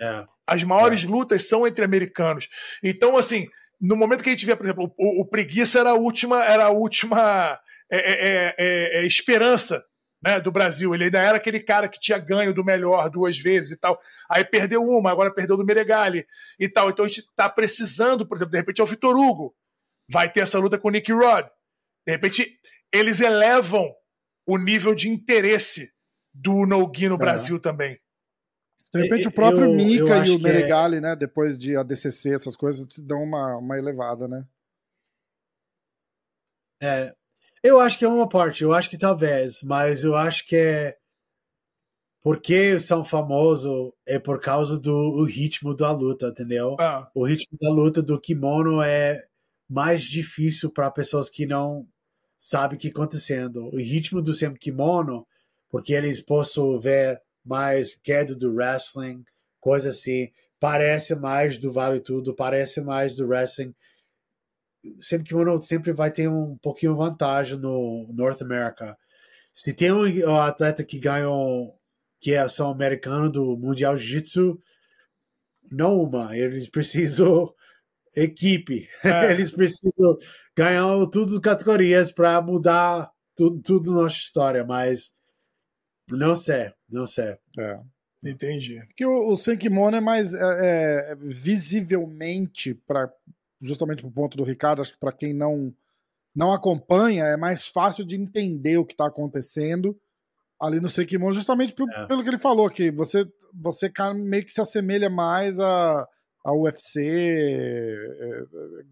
É. 0.00 0.26
As 0.46 0.62
maiores 0.62 1.04
é. 1.04 1.06
lutas 1.06 1.48
são 1.48 1.66
entre 1.66 1.84
americanos. 1.84 2.48
Então, 2.82 3.16
assim, 3.16 3.48
no 3.80 3.96
momento 3.96 4.22
que 4.22 4.28
a 4.28 4.32
gente 4.32 4.46
vê, 4.46 4.54
por 4.54 4.64
exemplo, 4.64 4.92
o, 4.96 5.22
o 5.22 5.26
Preguiça 5.26 5.80
era 5.80 5.90
a 5.90 5.94
última, 5.94 6.44
era 6.44 6.66
a 6.66 6.70
última 6.70 7.58
é, 7.90 7.98
é, 7.98 8.54
é, 8.58 9.00
é, 9.00 9.06
esperança 9.06 9.84
né, 10.22 10.40
do 10.40 10.52
Brasil. 10.52 10.94
Ele 10.94 11.04
ainda 11.04 11.20
era 11.20 11.36
aquele 11.36 11.60
cara 11.60 11.88
que 11.88 12.00
tinha 12.00 12.18
ganho 12.18 12.54
do 12.54 12.64
melhor 12.64 13.10
duas 13.10 13.38
vezes 13.38 13.72
e 13.72 13.76
tal. 13.76 13.98
Aí 14.30 14.44
perdeu 14.44 14.82
uma, 14.84 15.10
agora 15.10 15.34
perdeu 15.34 15.56
do 15.56 15.64
Meregali 15.64 16.24
e 16.58 16.68
tal. 16.68 16.90
Então 16.90 17.04
a 17.04 17.08
gente 17.08 17.20
está 17.20 17.48
precisando, 17.48 18.26
por 18.26 18.36
exemplo, 18.36 18.52
de 18.52 18.58
repente 18.58 18.80
é 18.80 18.84
o 18.84 18.86
Vitor 18.86 19.16
Hugo 19.16 19.54
vai 20.08 20.30
ter 20.30 20.40
essa 20.40 20.58
luta 20.58 20.78
com 20.78 20.88
o 20.88 20.90
Nick 20.90 21.12
Rod. 21.12 21.46
De 22.06 22.12
repente, 22.12 22.58
eles 22.92 23.20
elevam 23.20 23.92
o 24.46 24.58
nível 24.58 24.94
de 24.94 25.08
interesse 25.08 25.90
do 26.34 26.66
No-Gi 26.66 27.08
no 27.08 27.14
é. 27.14 27.18
Brasil 27.18 27.58
também. 27.58 27.98
De 28.92 29.00
repente, 29.00 29.28
o 29.28 29.32
próprio 29.32 29.64
eu, 29.64 29.74
Mika 29.74 30.18
eu 30.18 30.24
e 30.24 30.30
o 30.36 30.38
Meregali, 30.38 30.98
é... 30.98 31.00
né, 31.00 31.16
depois 31.16 31.56
de 31.56 31.76
ADCC, 31.76 32.34
essas 32.34 32.54
coisas, 32.54 32.86
dão 32.98 33.22
uma, 33.22 33.56
uma 33.56 33.78
elevada, 33.78 34.28
né? 34.28 34.44
É, 36.80 37.14
eu 37.62 37.78
acho 37.78 37.98
que 37.98 38.04
é 38.04 38.08
uma 38.08 38.28
parte, 38.28 38.64
eu 38.64 38.72
acho 38.72 38.90
que 38.90 38.98
talvez, 38.98 39.62
mas 39.62 40.02
eu 40.02 40.16
acho 40.16 40.46
que 40.46 40.56
é 40.56 40.96
porque 42.20 42.78
são 42.78 43.04
famosos 43.04 43.92
é 44.06 44.18
por 44.18 44.40
causa 44.40 44.78
do 44.78 45.24
ritmo 45.24 45.74
da 45.74 45.90
luta, 45.90 46.28
entendeu? 46.28 46.76
Ah. 46.78 47.10
O 47.14 47.24
ritmo 47.24 47.58
da 47.60 47.70
luta 47.70 48.00
do 48.00 48.20
kimono 48.20 48.80
é 48.80 49.24
mais 49.68 50.02
difícil 50.02 50.70
para 50.70 50.90
pessoas 50.90 51.28
que 51.28 51.46
não 51.46 51.86
sabem 52.38 52.76
o 52.76 52.80
que 52.80 52.88
está 52.88 53.00
acontecendo. 53.00 53.66
O 53.72 53.76
ritmo 53.76 54.22
do 54.22 54.32
sempre 54.32 54.60
kimono, 54.60 55.26
porque 55.68 55.92
eles 55.92 56.20
possam 56.20 56.78
ver 56.78 57.20
mais 57.44 57.94
queda 57.94 58.34
do 58.34 58.54
wrestling, 58.54 59.24
coisa 59.60 59.90
assim, 59.90 60.30
parece 60.60 61.14
mais 61.14 61.58
do 61.58 61.72
Vale 61.72 62.00
Tudo, 62.00 62.34
parece 62.34 62.80
mais 62.80 63.16
do 63.16 63.26
wrestling. 63.26 63.74
Sempre 65.00 65.28
kimono 65.28 65.60
sempre 65.62 65.92
vai 65.92 66.10
ter 66.10 66.28
um 66.28 66.56
pouquinho 66.58 66.96
vantagem 66.96 67.58
no 67.58 68.08
North 68.12 68.42
America. 68.42 68.96
Se 69.54 69.72
tem 69.74 69.92
um 69.92 70.36
atleta 70.36 70.82
que 70.82 70.98
ganhou, 70.98 71.78
que 72.20 72.34
é 72.34 72.48
são 72.48 72.70
americano 72.70 73.30
do 73.30 73.56
Mundial 73.56 73.96
Jiu-Jitsu, 73.96 74.58
não 75.70 76.02
uma, 76.02 76.36
eles 76.36 76.68
precisam 76.68 77.52
equipe. 78.14 78.88
É. 79.02 79.32
Eles 79.32 79.50
precisam 79.50 80.18
ganhar 80.56 80.84
tudo 81.06 81.40
categorias 81.40 82.12
para 82.12 82.40
mudar 82.42 83.10
tudo, 83.34 83.62
tudo 83.62 83.92
nossa 83.92 84.16
história, 84.16 84.64
mas 84.64 85.14
não 86.16 86.34
sei, 86.34 86.72
não 86.88 87.06
sei. 87.06 87.36
É. 87.58 87.80
Entendi. 88.24 88.80
Porque 88.86 89.04
o, 89.04 89.30
o 89.30 89.36
Senkimono 89.36 89.96
é 89.96 90.00
mais 90.00 90.32
é, 90.32 90.40
é, 90.40 91.14
visivelmente, 91.16 92.74
para 92.74 93.12
justamente 93.60 94.06
o 94.06 94.10
ponto 94.10 94.36
do 94.36 94.44
Ricardo, 94.44 94.80
acho 94.80 94.92
que 94.92 95.00
para 95.00 95.12
quem 95.12 95.32
não, 95.32 95.74
não 96.34 96.52
acompanha, 96.52 97.24
é 97.24 97.36
mais 97.36 97.66
fácil 97.66 98.04
de 98.04 98.16
entender 98.16 98.78
o 98.78 98.84
que 98.84 98.94
está 98.94 99.06
acontecendo 99.06 99.98
ali 100.60 100.80
no 100.80 100.88
Senkimono, 100.88 101.32
justamente 101.32 101.74
pelo, 101.74 101.90
é. 101.90 102.06
pelo 102.06 102.22
que 102.22 102.28
ele 102.28 102.38
falou, 102.38 102.70
que 102.70 102.92
você, 102.92 103.26
você 103.52 103.92
meio 104.14 104.44
que 104.44 104.52
se 104.52 104.60
assemelha 104.60 105.10
mais 105.10 105.58
a 105.58 106.08
a 106.44 106.52
UFC 106.52 107.00
é, 107.00 107.92
é, 108.20 108.44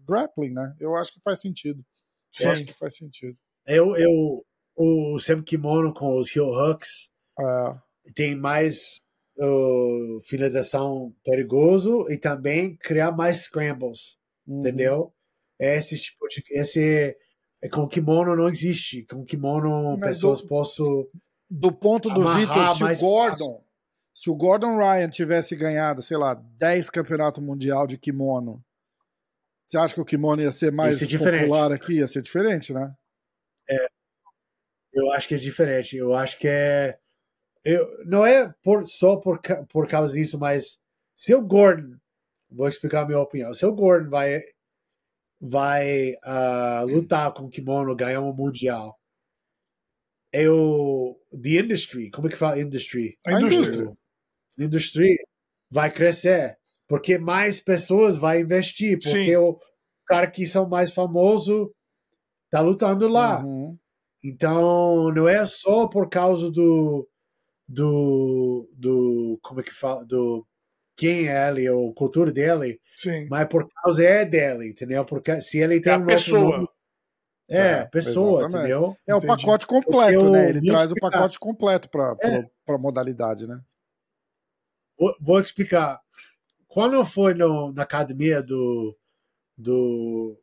grappling, 0.07 0.51
né? 0.51 0.75
Eu 0.79 0.95
acho 0.95 1.13
que 1.13 1.19
faz 1.21 1.41
sentido. 1.41 1.83
Sim. 2.31 2.45
Eu 2.45 2.51
acho 2.51 2.65
que 2.65 2.73
faz 2.73 2.95
sentido. 2.95 3.37
Eu, 3.65 3.95
eu 3.97 4.45
o 4.75 5.19
Sam 5.19 5.43
Kimono 5.43 5.93
com 5.93 6.17
os 6.17 6.33
heel 6.33 6.47
hooks 6.47 7.10
é. 7.39 8.11
tem 8.13 8.35
mais 8.35 8.99
uh, 9.37 10.19
finalização 10.27 11.13
perigoso 11.23 12.07
e 12.09 12.17
também 12.17 12.75
criar 12.77 13.11
mais 13.11 13.43
scrambles, 13.43 14.17
uhum. 14.47 14.59
entendeu? 14.59 15.13
Esse 15.59 15.97
tipo 15.97 16.27
de 16.27 16.43
esse 16.51 17.15
com 17.71 17.87
kimono 17.87 18.35
não 18.35 18.49
existe. 18.49 19.05
Com 19.05 19.23
kimono 19.23 19.97
Mas 19.97 20.09
pessoas 20.09 20.41
do, 20.41 20.47
possam 20.47 21.07
do 21.49 21.71
ponto 21.71 22.09
do 22.09 22.33
Vitor, 22.33 22.67
se 22.75 22.83
o 22.83 22.97
Gordon 22.97 23.55
fácil 23.57 23.71
se 24.13 24.29
o 24.29 24.35
Gordon 24.35 24.77
Ryan 24.77 25.09
tivesse 25.09 25.55
ganhado, 25.55 26.01
sei 26.01 26.17
lá, 26.17 26.33
10 26.33 26.89
campeonatos 26.89 27.43
mundial 27.43 27.87
de 27.87 27.97
kimono, 27.97 28.63
você 29.65 29.77
acha 29.77 29.93
que 29.93 30.01
o 30.01 30.05
kimono 30.05 30.41
ia 30.41 30.51
ser 30.51 30.71
mais 30.71 31.01
ia 31.01 31.07
ser 31.07 31.17
popular 31.17 31.71
aqui? 31.71 31.93
Ia 31.99 32.07
ser 32.07 32.21
diferente, 32.21 32.73
né? 32.73 32.93
É, 33.69 33.87
eu 34.93 35.11
acho 35.13 35.29
que 35.29 35.35
é 35.35 35.37
diferente. 35.37 35.95
Eu 35.95 36.13
acho 36.13 36.37
que 36.37 36.47
é. 36.47 36.99
Eu, 37.63 38.05
não 38.05 38.25
é 38.25 38.53
por, 38.63 38.85
só 38.87 39.17
por, 39.17 39.39
por 39.69 39.87
causa 39.87 40.13
disso, 40.13 40.39
mas 40.39 40.79
se 41.15 41.33
o 41.35 41.41
Gordon. 41.41 41.97
Vou 42.49 42.67
explicar 42.67 43.03
a 43.03 43.05
minha 43.05 43.19
opinião. 43.19 43.53
Se 43.53 43.65
o 43.65 43.73
Gordon 43.73 44.09
vai, 44.09 44.41
vai 45.39 46.13
uh, 46.15 46.85
lutar 46.85 47.33
com 47.33 47.43
o 47.43 47.49
kimono, 47.49 47.95
ganhar 47.95 48.19
um 48.19 48.33
mundial, 48.33 48.99
é 50.33 50.49
o 50.49 51.17
the 51.31 51.59
industry, 51.59 52.09
como 52.09 52.27
é 52.27 52.31
que 52.31 52.37
fala 52.37 52.59
industry? 52.59 53.17
A 53.25 53.33
indústria. 53.33 53.91
Industry 54.57 55.15
vai 55.69 55.91
crescer, 55.91 56.57
porque 56.87 57.17
mais 57.17 57.61
pessoas 57.61 58.17
vai 58.17 58.41
investir, 58.41 58.99
porque 58.99 59.25
Sim. 59.25 59.35
o 59.35 59.59
cara 60.05 60.29
que 60.29 60.45
são 60.45 60.67
mais 60.67 60.91
famoso 60.91 61.73
tá 62.49 62.59
lutando 62.61 63.07
lá. 63.07 63.43
Uhum. 63.43 63.77
Então, 64.23 65.11
não 65.11 65.27
é 65.27 65.45
só 65.45 65.87
por 65.87 66.09
causa 66.09 66.51
do 66.51 67.07
do 67.71 68.69
do 68.73 69.39
como 69.41 69.61
é 69.61 69.63
que 69.63 69.71
fala, 69.73 70.05
do 70.05 70.45
quem 70.95 71.27
é 71.29 71.49
ele 71.49 71.69
ou 71.69 71.93
cultura 71.93 72.31
dele, 72.31 72.79
Sim. 72.95 73.27
mas 73.29 73.47
por 73.47 73.67
causa 73.69 74.03
é 74.03 74.25
dele, 74.25 74.69
entendeu? 74.69 75.03
Porque 75.05 75.41
se 75.41 75.57
ele 75.59 75.79
tem 75.81 75.93
É 75.93 75.95
a 75.95 75.99
um 75.99 76.05
pessoa. 76.05 76.57
nome- 76.57 76.67
é, 77.49 77.57
É, 77.79 77.85
pessoa, 77.85 78.39
exatamente. 78.41 78.59
entendeu? 78.69 78.97
É 79.07 79.13
o 79.13 79.17
Entendi. 79.17 79.27
pacote 79.27 79.67
completo, 79.67 80.19
Porque 80.19 80.29
né? 80.29 80.45
eu 80.45 80.49
Ele 80.49 80.65
traz 80.65 80.85
o 80.85 80.93
explicar. 80.93 81.11
pacote 81.11 81.39
completo 81.39 81.89
para 81.89 82.15
É. 82.21 82.45
a 82.69 82.77
modalidade, 82.77 83.47
né? 83.47 83.59
Vou, 84.97 85.15
vou 85.19 85.39
explicar. 85.41 85.99
Quando 86.67 86.93
eu 86.95 87.03
fui 87.03 87.33
no, 87.33 87.73
na 87.73 87.83
academia 87.83 88.41
do 88.41 88.97
do 89.57 90.37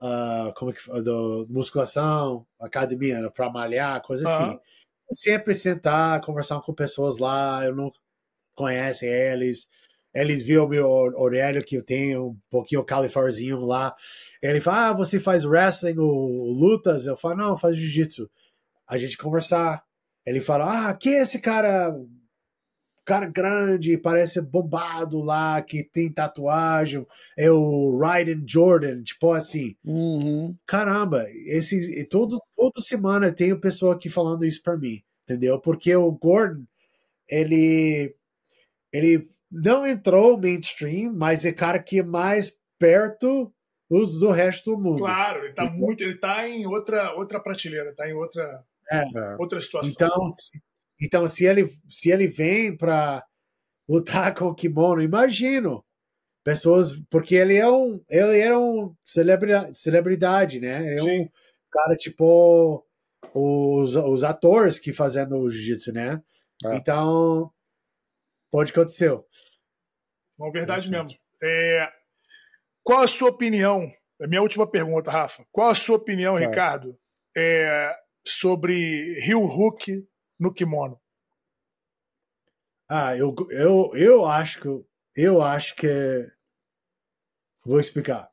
ah, 0.00 0.52
como 0.56 0.70
é 0.70 0.74
que 0.74 0.80
fala? 0.82 1.02
do 1.02 1.46
musculação, 1.48 2.46
academia 2.58 3.30
para 3.30 3.50
malhar, 3.50 4.02
coisa 4.02 4.28
assim. 4.28 4.58
Sempre 5.12 5.54
sentar, 5.54 6.20
conversar 6.20 6.60
com 6.62 6.72
pessoas 6.74 7.18
lá, 7.18 7.64
eu 7.64 7.74
não 7.74 7.90
conheço 8.54 9.04
eles. 9.04 9.68
Eles 10.14 10.42
viram 10.42 10.68
meu 10.68 10.88
orelho 10.88 11.64
que 11.64 11.76
eu 11.76 11.84
tenho, 11.84 12.28
um 12.30 12.36
pouquinho 12.50 12.84
califorzinho 12.84 13.60
lá. 13.60 13.94
Ele 14.42 14.60
fala, 14.60 14.88
ah, 14.88 14.92
você 14.92 15.20
faz 15.20 15.44
wrestling 15.44 15.98
ou 15.98 16.52
lutas? 16.52 17.06
Eu 17.06 17.16
falo, 17.16 17.36
não, 17.36 17.58
faço 17.58 17.74
jiu-jitsu. 17.74 18.28
A 18.88 18.98
gente 18.98 19.16
conversar. 19.16 19.82
Ele 20.26 20.40
fala, 20.40 20.90
ah, 20.90 20.94
quem 20.94 21.14
é 21.14 21.22
esse 21.22 21.38
cara? 21.40 21.94
Cara 23.10 23.26
grande, 23.26 23.98
parece 23.98 24.40
bombado 24.40 25.20
lá, 25.20 25.60
que 25.60 25.82
tem 25.82 26.12
tatuagem. 26.12 27.04
É 27.36 27.50
o 27.50 27.98
Ryden 27.98 28.44
Jordan, 28.46 29.02
tipo 29.02 29.32
assim 29.32 29.74
Uhum. 29.84 30.56
caramba, 30.64 31.26
esses, 31.30 31.88
e 31.88 32.04
todo, 32.04 32.40
toda 32.56 32.80
semana 32.80 33.32
tem 33.32 33.58
pessoa 33.58 33.94
aqui 33.94 34.08
falando 34.08 34.44
isso 34.44 34.62
pra 34.62 34.76
mim, 34.76 35.02
entendeu? 35.24 35.58
Porque 35.58 35.92
o 35.96 36.12
Gordon, 36.12 36.62
ele, 37.28 38.14
ele 38.92 39.28
não 39.50 39.84
entrou 39.84 40.38
mainstream, 40.40 41.12
mas 41.12 41.44
é 41.44 41.50
cara 41.52 41.80
que 41.80 41.98
é 41.98 42.04
mais 42.04 42.56
perto 42.78 43.52
dos, 43.90 44.20
do 44.20 44.30
resto 44.30 44.70
do 44.76 44.80
mundo. 44.80 44.98
Claro, 45.00 45.44
ele 45.46 45.52
tá 45.54 45.64
Então- 45.64 45.76
muito, 45.76 46.00
ele 46.00 46.14
tá 46.14 46.48
em 46.48 46.64
outra, 46.64 47.12
outra 47.14 47.40
prateleira, 47.40 47.92
tá 47.92 48.08
em 48.08 48.12
outra, 48.12 48.62
É. 48.88 49.02
outra 49.36 49.58
situação. 49.58 49.90
Então, 49.90 50.28
então 51.00 51.26
se 51.26 51.44
ele 51.44 51.72
se 51.88 52.10
ele 52.10 52.26
vem 52.26 52.76
pra 52.76 53.24
lutar 53.88 54.34
com 54.34 54.46
o 54.46 54.54
kimono, 54.54 55.02
imagino 55.02 55.84
pessoas, 56.44 56.92
porque 57.10 57.34
ele 57.34 57.56
é 57.56 57.68
um 57.68 58.02
ele 58.08 58.38
era 58.38 58.58
um 58.58 58.94
celebridade, 59.04 59.76
celebridade 59.76 60.60
né? 60.60 60.86
Ele 60.86 60.94
é 60.94 60.98
Sim. 60.98 61.20
um 61.22 61.28
cara 61.70 61.96
tipo 61.96 62.84
os, 63.34 63.94
os 63.96 64.24
atores 64.24 64.78
que 64.78 64.92
fazendo 64.92 65.36
o 65.36 65.50
jiu-jitsu, 65.50 65.92
né? 65.92 66.22
É. 66.64 66.76
Então 66.76 67.52
pode 68.50 68.72
acontecer. 68.72 69.12
Uma 70.38 70.50
verdade 70.50 70.90
mesmo. 70.90 71.10
É, 71.42 71.88
qual 72.82 73.02
a 73.02 73.08
sua 73.08 73.30
opinião? 73.30 73.90
É 74.20 74.26
minha 74.26 74.42
última 74.42 74.66
pergunta, 74.66 75.10
Rafa. 75.10 75.44
Qual 75.52 75.68
a 75.68 75.74
sua 75.74 75.96
opinião. 75.96 76.36
Ricardo, 76.36 76.98
é, 77.36 77.94
sobre 78.26 79.18
Rio 79.20 79.42
Hook 79.42 80.06
no 80.40 80.52
kimono? 80.52 80.98
Ah, 82.88 83.16
eu, 83.16 83.36
eu, 83.50 83.92
eu 83.94 84.24
acho 84.24 84.60
que 84.60 84.84
eu 85.14 85.42
acho 85.42 85.76
que 85.76 85.86
vou 87.64 87.78
explicar. 87.78 88.28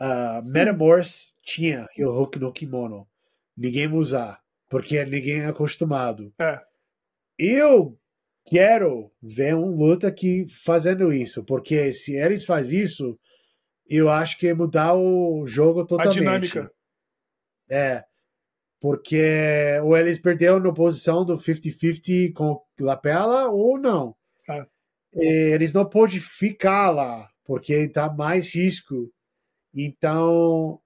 Uh, 0.00 0.44
Metamorphs 0.44 1.34
tinha 1.42 1.86
o 1.98 2.08
hook 2.08 2.38
no 2.38 2.52
kimono. 2.52 3.08
Ninguém 3.56 3.90
usar, 3.90 4.42
porque 4.68 5.02
ninguém 5.04 5.40
é 5.40 5.46
acostumado. 5.46 6.34
É. 6.38 6.60
Eu 7.38 7.98
quero 8.44 9.10
ver 9.22 9.54
um 9.54 9.74
luta 9.74 10.12
que 10.12 10.46
fazendo 10.64 11.12
isso, 11.12 11.44
porque 11.44 11.92
se 11.92 12.16
eles 12.16 12.44
fazem 12.44 12.80
isso, 12.80 13.18
eu 13.88 14.10
acho 14.10 14.38
que 14.38 14.52
mudar 14.52 14.94
o 14.94 15.46
jogo 15.46 15.80
A 15.82 15.86
totalmente. 15.86 16.18
dinâmica. 16.18 16.70
É. 17.70 18.04
Porque 18.80 19.80
ou 19.82 19.96
eles 19.96 20.18
perderam 20.18 20.60
na 20.60 20.72
posição 20.72 21.24
do 21.24 21.36
50-50 21.36 22.32
com 22.34 22.62
lapela 22.78 23.48
ou 23.48 23.78
não. 23.78 24.14
É. 24.48 24.66
Eles 25.12 25.72
não 25.72 25.88
podem 25.88 26.20
ficar 26.20 26.90
lá, 26.90 27.28
porque 27.44 27.88
tá 27.88 28.12
mais 28.12 28.54
risco. 28.54 29.10
Então, 29.74 30.78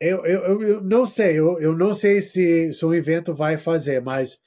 eu, 0.00 0.24
eu, 0.26 0.62
eu, 0.62 0.80
não 0.82 1.06
sei, 1.06 1.38
eu, 1.38 1.58
eu 1.60 1.76
não 1.76 1.92
sei 1.92 2.20
se, 2.20 2.72
se 2.72 2.84
o 2.84 2.94
evento 2.94 3.34
vai 3.34 3.56
fazer, 3.58 4.00
mas 4.00 4.38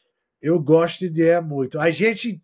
eu 0.41 0.59
gosto 0.61 0.99
de 0.99 1.05
ideia 1.07 1.41
muito. 1.41 1.79
A 1.79 1.91
gente 1.91 2.41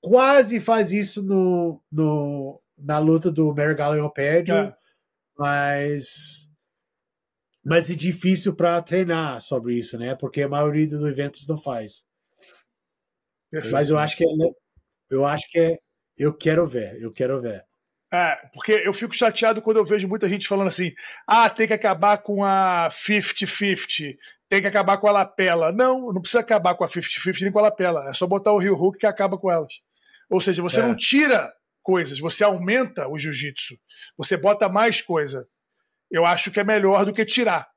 quase 0.00 0.60
faz 0.60 0.92
isso 0.92 1.22
no, 1.22 1.80
no, 1.90 2.60
na 2.78 2.98
luta 2.98 3.30
do 3.30 3.52
Mergulho 3.52 4.10
Pédio, 4.10 4.54
É. 4.54 4.74
mas 5.36 6.49
mas 7.64 7.90
é 7.90 7.94
difícil 7.94 8.54
para 8.54 8.80
treinar 8.82 9.40
sobre 9.40 9.74
isso, 9.78 9.98
né? 9.98 10.14
Porque 10.14 10.42
a 10.42 10.48
maioria 10.48 10.86
dos 10.86 11.02
eventos 11.02 11.46
não 11.46 11.58
faz. 11.58 12.04
Perfeito. 13.50 13.72
Mas 13.72 13.90
eu 13.90 13.98
acho 13.98 14.16
que 14.16 14.24
é, 14.24 14.28
eu 15.10 15.26
acho 15.26 15.48
que 15.50 15.58
é, 15.58 15.78
eu 16.16 16.32
quero 16.32 16.66
ver, 16.66 17.00
eu 17.00 17.12
quero 17.12 17.40
ver. 17.40 17.64
É, 18.12 18.34
porque 18.52 18.72
eu 18.72 18.92
fico 18.92 19.14
chateado 19.14 19.62
quando 19.62 19.76
eu 19.76 19.84
vejo 19.84 20.08
muita 20.08 20.28
gente 20.28 20.48
falando 20.48 20.68
assim: 20.68 20.92
ah, 21.26 21.48
tem 21.48 21.66
que 21.66 21.72
acabar 21.74 22.18
com 22.18 22.44
a 22.44 22.88
50-50, 22.90 24.16
tem 24.48 24.60
que 24.60 24.66
acabar 24.66 24.98
com 24.98 25.06
a 25.06 25.12
lapela. 25.12 25.70
Não, 25.72 26.12
não 26.12 26.20
precisa 26.20 26.40
acabar 26.40 26.74
com 26.74 26.84
a 26.84 26.88
50-50 26.88 27.42
nem 27.42 27.52
com 27.52 27.58
a 27.58 27.62
lapela. 27.62 28.08
É 28.08 28.12
só 28.12 28.26
botar 28.26 28.52
o 28.52 28.58
Rio 28.58 28.74
Hook 28.74 28.98
que 28.98 29.06
acaba 29.06 29.38
com 29.38 29.50
elas. 29.50 29.74
Ou 30.28 30.40
seja, 30.40 30.62
você 30.62 30.80
É. 30.80 30.82
não 30.82 30.96
tira 30.96 31.52
coisas, 31.82 32.18
você 32.18 32.44
aumenta 32.44 33.08
o 33.08 33.18
jiu-jitsu. 33.18 33.76
Você 34.16 34.36
bota 34.36 34.68
mais 34.68 35.00
coisa. 35.00 35.46
Eu 36.10 36.26
acho 36.26 36.50
que 36.50 36.60
é 36.60 36.64
melhor 36.64 37.04
do 37.04 37.12
que 37.12 37.24
tirar. 37.24 37.68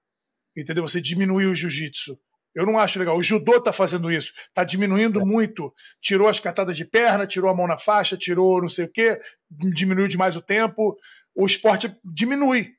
Entendeu? 0.55 0.87
Você 0.87 1.01
diminuir 1.01 1.47
o 1.47 1.55
jiu-jitsu. 1.55 2.17
Eu 2.55 2.65
não 2.65 2.77
acho 2.77 2.99
legal. 2.99 3.17
O 3.17 3.23
judô 3.23 3.59
tá 3.59 3.73
fazendo 3.73 4.11
isso. 4.11 4.31
Tá 4.53 4.63
diminuindo 4.63 5.25
muito. 5.25 5.73
Tirou 6.01 6.27
as 6.27 6.39
catadas 6.39 6.77
de 6.77 6.85
perna, 6.85 7.25
tirou 7.25 7.49
a 7.49 7.55
mão 7.55 7.67
na 7.67 7.77
faixa, 7.77 8.15
tirou 8.15 8.61
não 8.61 8.69
sei 8.69 8.85
o 8.85 8.91
quê, 8.91 9.19
diminuiu 9.49 10.07
demais 10.07 10.35
o 10.35 10.41
tempo. 10.41 10.95
O 11.35 11.45
esporte 11.45 11.95
diminui. 12.03 12.71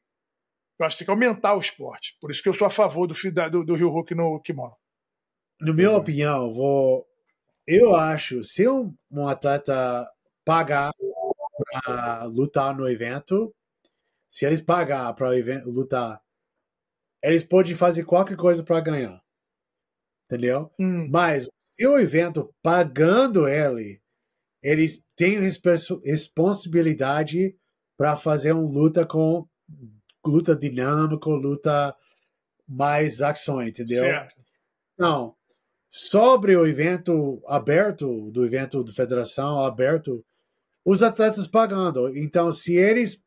Eu 0.79 0.87
acho 0.87 0.97
que 0.97 1.05
tem 1.05 1.07
que 1.07 1.11
aumentar 1.11 1.55
o 1.55 1.61
esporte. 1.61 2.17
Por 2.21 2.31
isso 2.31 2.43
que 2.43 2.49
eu 2.49 2.55
sou 2.55 2.67
a 2.67 2.71
favor 2.71 3.07
do, 3.07 3.15
do, 3.51 3.65
do 3.65 3.75
Rio 3.75 3.91
Hulk 3.91 4.15
no 4.15 4.41
kimono. 4.41 4.77
Na 5.61 5.73
minha 5.73 5.93
opinião, 5.93 6.53
vou, 6.53 7.07
eu 7.67 7.95
acho, 7.95 8.43
se 8.45 8.69
um, 8.69 8.95
um 9.11 9.27
atleta 9.27 10.09
pagar 10.45 10.93
para 11.73 12.25
lutar 12.25 12.77
no 12.77 12.89
evento, 12.89 13.55
se 14.35 14.45
eles 14.45 14.61
pagar 14.61 15.15
para 15.15 15.29
lutar, 15.65 16.21
eles 17.23 17.45
podem 17.45 17.77
fazer 17.77 18.05
qualquer 18.05 18.37
coisa 18.37 18.65
para 18.65 18.81
ganhar. 18.81 19.23
Entendeu? 20.25 20.73
Hum, 20.77 21.09
Mas 21.09 21.49
se 21.63 21.87
o 21.87 21.97
evento 22.01 22.53
pagando 22.61 23.47
ele, 23.47 24.03
eles 24.61 25.05
têm 25.15 25.39
responsa- 25.39 26.01
responsabilidade 26.05 27.57
para 27.97 28.17
fazer 28.17 28.51
uma 28.51 28.69
luta 28.69 29.07
com 29.07 29.47
luta 30.27 30.57
dinâmica, 30.57 31.31
luta 31.31 31.97
mais 32.67 33.23
ações, 33.23 33.69
entendeu? 33.69 34.03
certo. 34.03 34.35
Não. 34.99 35.37
Sobre 35.93 36.57
o 36.57 36.67
evento 36.67 37.41
aberto, 37.47 38.33
do 38.33 38.45
evento 38.45 38.83
da 38.83 38.93
federação 38.93 39.61
aberto, 39.65 40.27
os 40.85 41.05
atletas 41.05 41.47
pagando. 41.47 42.09
Então, 42.19 42.51
se 42.51 42.75
eles 42.75 43.24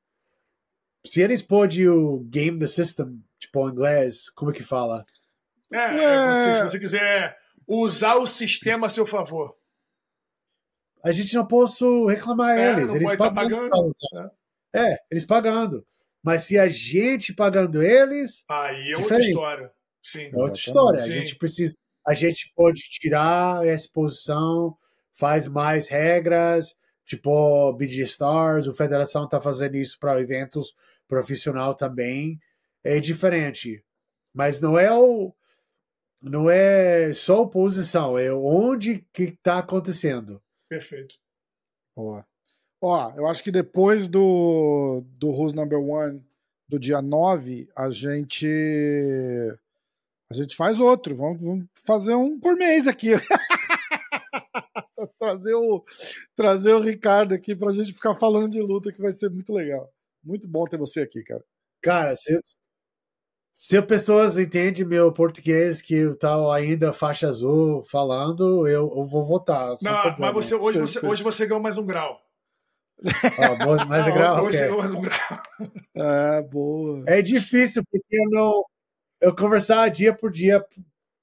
se 1.06 1.22
eles 1.22 1.42
podem 1.42 1.88
o 1.88 2.20
game 2.30 2.60
the 2.60 2.68
system, 2.68 3.24
tipo 3.40 3.68
em 3.68 3.72
inglês, 3.72 4.30
como 4.32 4.52
é 4.52 4.54
que 4.54 4.64
fala? 4.64 5.06
É, 5.74 5.78
é, 5.78 6.34
você- 6.34 6.56
se 6.56 6.64
você 6.64 6.80
quiser 6.80 7.38
usar 7.68 8.16
o 8.16 8.28
sistema 8.28 8.88
a 8.88 8.90
seu 8.90 9.06
favor. 9.06 9.56
A 11.04 11.12
gente 11.12 11.34
não 11.36 11.46
posso 11.46 12.06
reclamar 12.08 12.58
É, 12.58 12.72
eles. 12.72 12.88
não 12.88 12.96
Eles 12.96 13.08
pode 13.08 13.18
tá 13.20 13.32
pagando. 13.32 13.70
pagando. 13.70 13.88
lutar. 13.88 14.32
É, 14.74 14.98
eles 15.12 15.26
pagando. 15.26 15.86
Mas 16.24 16.44
se 16.44 16.58
a 16.60 16.68
gente 16.68 17.34
pagando 17.34 17.82
eles, 17.82 18.44
Aí 18.50 18.92
é 18.92 18.98
outra 18.98 19.04
Diferente. 19.04 19.28
história. 19.30 19.72
Sim. 20.02 20.30
É 20.34 20.38
outra 20.38 20.58
história. 20.60 21.00
A 21.00 21.04
Sim. 21.04 21.12
gente 21.14 21.36
precisa, 21.38 21.76
a 22.06 22.14
gente 22.14 22.52
pode 22.56 22.82
tirar 22.90 23.66
essa 23.66 23.88
posição, 23.94 24.76
faz 25.16 25.48
mais 25.48 25.88
regras, 25.88 26.76
tipo 27.08 27.74
BG 27.74 28.04
Stars, 28.04 28.68
a 28.68 28.74
federação 28.74 29.26
está 29.26 29.42
fazendo 29.42 29.76
isso 29.76 29.98
para 30.00 30.22
eventos 30.22 30.76
profissional 31.08 31.74
também. 31.74 32.40
É 32.84 33.00
diferente, 33.00 33.84
mas 34.34 34.62
não 34.62 34.78
é 34.78 34.94
o 34.94 35.34
não 36.22 36.50
é 36.50 37.14
só 37.14 37.46
posição, 37.46 38.18
é 38.18 38.32
onde 38.32 39.06
que 39.14 39.24
está 39.24 39.60
acontecendo. 39.60 40.42
Perfeito. 40.68 41.16
Boa. 41.96 42.26
Ó, 42.82 43.14
eu 43.16 43.26
acho 43.28 43.44
que 43.44 43.52
depois 43.52 44.08
do, 44.08 45.04
do 45.18 45.30
Who's 45.30 45.54
Number 45.54 45.80
One 45.80 46.24
do 46.68 46.80
dia 46.80 47.02
9, 47.02 47.70
a 47.76 47.90
gente. 47.90 48.48
A 50.30 50.34
gente 50.34 50.56
faz 50.56 50.80
outro. 50.80 51.16
Vamos, 51.16 51.42
vamos 51.42 51.66
fazer 51.86 52.14
um 52.14 52.40
por 52.40 52.56
mês 52.56 52.88
aqui. 52.88 53.12
trazer, 55.20 55.54
o, 55.54 55.84
trazer 56.36 56.74
o 56.74 56.82
Ricardo 56.82 57.34
aqui 57.34 57.56
pra 57.56 57.72
gente 57.72 57.94
ficar 57.94 58.16
falando 58.16 58.50
de 58.50 58.62
luta, 58.62 58.92
que 58.92 59.02
vai 59.02 59.12
ser 59.12 59.30
muito 59.30 59.54
legal. 59.54 59.92
Muito 60.24 60.48
bom 60.48 60.66
ter 60.66 60.78
você 60.78 61.02
aqui, 61.02 61.24
cara. 61.24 61.44
Cara, 61.82 62.16
se, 62.16 62.40
se 63.54 63.78
as 63.78 63.86
pessoas 63.86 64.38
entendem 64.38 64.86
meu 64.86 65.12
português, 65.12 65.82
que 65.82 65.94
eu 65.94 66.18
tal 66.18 66.52
ainda 66.52 66.92
faixa 66.92 67.28
azul 67.28 67.84
falando, 67.86 68.68
eu, 68.68 68.92
eu 68.96 69.06
vou 69.06 69.26
votar. 69.26 69.78
Não, 69.82 70.16
mas 70.18 70.34
você, 70.34 70.56
hoje, 70.56 70.80
você, 70.80 71.06
hoje 71.06 71.24
você 71.24 71.46
ganhou 71.46 71.62
mais 71.62 71.78
um 71.78 71.86
grau. 71.86 72.20
Oh, 73.00 73.86
mais 73.86 74.08
um 74.08 74.14
grau? 74.14 74.46
Hoje 74.46 74.66
okay. 74.66 74.78
mais 74.78 74.94
um 74.94 75.02
grau. 75.02 75.44
É, 75.96 76.42
boa. 76.42 77.04
É 77.08 77.22
difícil, 77.22 77.84
porque 77.90 78.18
eu 78.18 78.30
não. 78.30 78.64
Eu 79.20 79.36
conversar 79.36 79.90
dia 79.90 80.14
por 80.14 80.32
dia 80.32 80.64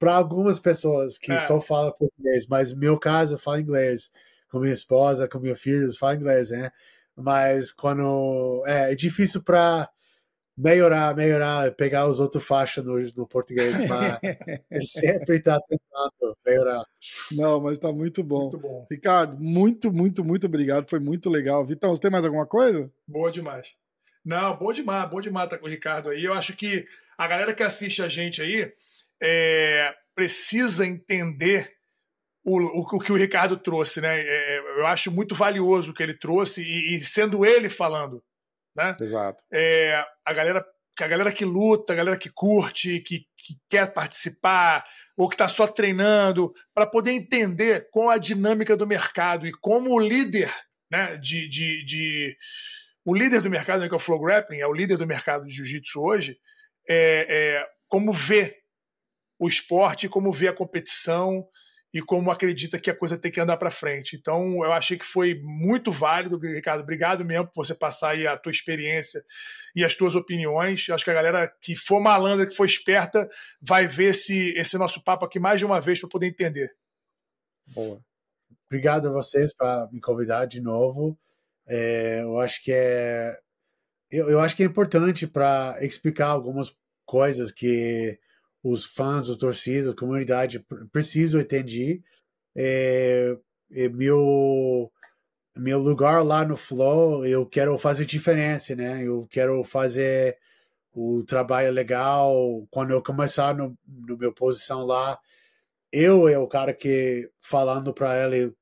para 0.05 0.17
algumas 0.17 0.59
pessoas 0.59 1.17
que 1.17 1.33
é. 1.33 1.39
só 1.39 1.59
falam 1.63 1.91
português, 1.93 2.47
mas 2.47 2.73
no 2.73 2.79
meu 2.79 2.99
caso 2.99 3.37
eu 3.37 3.39
falo 3.39 3.59
inglês. 3.59 4.11
Com 4.51 4.61
minha 4.61 4.73
esposa, 4.73 5.27
com 5.27 5.41
meus 5.41 5.59
filhos, 5.59 5.97
falo 5.97 6.15
inglês, 6.15 6.51
né? 6.51 6.71
Mas 7.17 7.73
quando. 7.73 8.63
É, 8.67 8.93
é 8.93 8.95
difícil 8.95 9.43
para 9.43 9.89
melhorar, 10.57 11.17
melhorar, 11.17 11.73
pegar 11.73 12.07
os 12.07 12.21
outros 12.21 12.45
faixas 12.45 12.85
no, 12.85 13.01
no 13.17 13.27
português, 13.27 13.75
mas 13.89 14.21
sempre 14.93 15.39
está 15.39 15.59
tentando 15.61 16.37
melhorar. 16.47 16.85
Não, 17.33 17.61
mas 17.61 17.73
está 17.73 17.91
muito 17.91 18.23
bom. 18.23 18.43
Muito 18.43 18.59
bom. 18.59 18.87
Ricardo, 18.91 19.37
muito, 19.41 19.91
muito, 19.91 20.23
muito 20.23 20.47
obrigado. 20.47 20.89
Foi 20.89 21.01
muito 21.01 21.31
legal. 21.31 21.67
Vitão, 21.67 21.95
você 21.95 22.03
tem 22.03 22.11
mais 22.11 22.25
alguma 22.25 22.47
coisa? 22.47 22.93
Boa 23.09 23.33
demais. 23.33 23.75
Não, 24.25 24.57
boa 24.57 24.73
demais, 24.73 25.11
boa 25.11 25.23
demais 25.23 25.47
estar 25.47 25.57
tá 25.57 25.61
com 25.61 25.67
o 25.67 25.71
Ricardo 25.71 26.11
aí. 26.11 26.23
Eu 26.23 26.35
acho 26.35 26.55
que 26.55 26.87
a 27.17 27.27
galera 27.27 27.55
que 27.55 27.63
assiste 27.63 28.03
a 28.03 28.09
gente 28.09 28.41
aí 28.41 28.73
é, 29.25 29.95
precisa 30.15 30.87
entender 30.87 31.73
o, 32.45 32.59
o, 32.61 32.81
o, 32.81 33.01
que 33.01 33.11
o 33.11 33.17
Ricardo 33.17 33.57
trouxe, 33.57 34.01
né? 34.01 34.21
É, 34.21 34.59
eu 34.79 34.87
acho 34.87 35.11
muito 35.11 35.35
valioso 35.35 35.91
o 35.91 35.95
que 35.95 36.03
ele 36.03 36.19
trouxe 36.19 36.63
e, 36.63 36.97
e 36.97 37.05
sendo 37.05 37.45
ele 37.45 37.71
falando 37.71 38.23
né? 38.75 38.95
Exato. 39.01 39.45
É, 39.53 40.05
a 40.25 40.33
galera 40.33 40.65
a 41.01 41.09
galera 41.09 41.33
que 41.33 41.45
luta, 41.45 41.93
a 41.93 41.97
galera 41.97 42.17
que 42.17 42.31
curte, 42.31 43.01
que, 43.01 43.27
que 43.37 43.55
quer 43.69 43.93
participar, 43.93 44.85
ou 45.17 45.29
que 45.29 45.35
está 45.35 45.49
só 45.49 45.67
treinando, 45.67 46.53
para 46.73 46.87
poder 46.87 47.11
entender 47.11 47.89
qual 47.91 48.11
a 48.11 48.19
dinâmica 48.19 48.77
do 48.77 48.87
mercado 48.87 49.45
e 49.45 49.51
como 49.51 49.91
o 49.91 49.99
líder 49.99 50.55
né, 50.89 51.17
de, 51.17 51.49
de, 51.49 51.85
de 51.85 52.37
o 53.05 53.13
líder 53.13 53.43
do 53.43 53.51
mercado, 53.51 53.81
né, 53.81 53.89
que 53.89 53.95
é 53.95 53.97
o 53.97 54.01
Flow 54.01 54.21
Grappling, 54.21 54.61
é 54.61 54.67
o 54.69 54.73
líder 54.73 54.97
do 54.97 55.05
mercado 55.05 55.45
de 55.45 55.53
jiu-jitsu 55.53 56.01
hoje, 56.01 56.39
é, 56.89 57.27
é, 57.29 57.67
como 57.89 58.13
vê 58.13 58.57
o 59.45 59.49
esporte, 59.49 60.09
como 60.09 60.33
vê 60.33 60.49
a 60.49 60.53
competição, 60.53 61.47
e 61.93 62.03
como 62.03 62.31
acredita 62.31 62.79
que 62.79 62.91
a 62.91 62.97
coisa 62.97 63.17
tem 63.17 63.31
que 63.31 63.41
andar 63.41 63.57
para 63.57 63.71
frente. 63.71 64.17
Então, 64.17 64.65
eu 64.65 64.73
achei 64.73 64.99
que 64.99 65.05
foi 65.05 65.41
muito 65.45 65.93
válido, 65.93 66.37
Ricardo. 66.39 66.83
Obrigado 66.83 67.25
mesmo 67.25 67.47
por 67.47 67.65
você 67.65 67.73
passar 67.73 68.11
aí 68.11 68.27
a 68.27 68.37
tua 68.37 68.51
experiência 68.51 69.23
e 69.77 69.85
as 69.85 69.95
tuas 69.95 70.17
opiniões. 70.17 70.89
Acho 70.91 71.05
que 71.05 71.11
a 71.13 71.15
galera 71.15 71.47
que 71.61 71.77
for 71.77 72.01
malandra, 72.01 72.49
que 72.49 72.57
for 72.57 72.65
esperta, 72.65 73.31
vai 73.63 73.87
ver 73.87 74.11
esse, 74.11 74.53
esse 74.57 74.77
nosso 74.77 75.05
papo 75.05 75.25
aqui 75.25 75.39
mais 75.39 75.61
de 75.61 75.65
uma 75.65 75.81
vez 75.81 76.01
para 76.01 76.09
poder 76.09 76.27
entender. 76.27 76.75
Boa. 77.69 78.01
Obrigado 78.67 79.07
a 79.07 79.13
vocês 79.13 79.55
para 79.55 79.89
me 79.93 80.01
convidar 80.01 80.47
de 80.47 80.61
novo. 80.61 81.17
É, 81.65 82.23
eu 82.23 82.41
acho 82.41 82.61
que 82.65 82.73
é 82.73 83.39
eu, 84.11 84.29
eu 84.31 84.41
acho 84.41 84.57
que 84.57 84.65
é 84.65 84.67
importante 84.67 85.27
para 85.27 85.79
explicar 85.81 86.27
algumas 86.27 86.75
coisas 87.05 87.53
que 87.53 88.19
os 88.65 88.87
fãs, 88.87 89.29
os 89.29 89.37
torcidos, 89.37 89.93
a 89.93 89.97
comunidade 89.97 90.65
precisam 90.91 91.41
entender. 91.41 92.03
É, 92.57 93.37
é 93.71 93.89
meu 93.91 94.91
meu 95.57 95.79
lugar 95.79 96.25
lá 96.25 96.45
no 96.45 96.57
Flow, 96.57 97.25
eu 97.25 97.47
quero 97.47 97.79
fazer 97.79 98.05
diferença, 98.07 98.75
né? 98.75 99.05
Eu 99.05 99.27
quero 99.31 99.63
fazer 99.63 100.37
o 100.93 101.23
trabalho 101.25 101.71
legal. 101.73 102.67
Quando 102.71 102.91
eu 102.93 103.03
começar 103.03 103.55
no, 103.55 103.79
no 103.87 104.17
meu 104.19 104.33
posição 104.33 104.85
lá, 104.85 105.19
eu 105.93 106.29
é 106.29 106.39
o 106.39 106.49
cara 106.49 106.75
que 106.75 107.31
falando 107.41 107.95
para 107.95 108.25
ele 108.25 108.53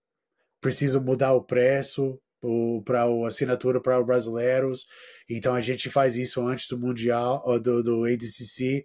preciso 0.60 1.00
mudar 1.00 1.32
o 1.32 1.42
preço 1.42 2.20
para 2.84 3.04
a 3.04 3.26
assinatura 3.26 3.80
para 3.80 4.00
os 4.00 4.06
brasileiros. 4.06 4.86
Então 5.28 5.54
a 5.54 5.60
gente 5.60 5.88
faz 5.90 6.16
isso 6.16 6.46
antes 6.46 6.68
do 6.68 6.78
mundial 6.78 7.42
do, 7.60 7.82
do 7.82 8.04
ADCC 8.04 8.84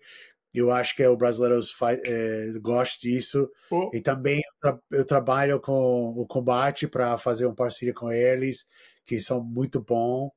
eu 0.53 0.72
acho 0.72 0.95
que 0.95 1.06
o 1.06 1.18
brasileiro 1.18 1.60
é, 2.03 2.52
gosta 2.60 2.99
disso. 3.02 3.49
Oh. 3.69 3.90
E 3.94 4.02
também 4.02 4.41
eu, 4.64 4.80
eu, 4.91 5.06
trabalho 5.06 5.60
com 5.60 6.10
o 6.18 6.26
combate 6.26 6.88
para 6.88 7.18
fazer 7.18 7.45
uma 7.45 7.56
parceria 7.56 7.94
com 7.94 8.11
eles, 8.11 8.65
que 9.06 9.19
são 9.19 9.44
muito 9.44 9.82
bom. 9.82 10.32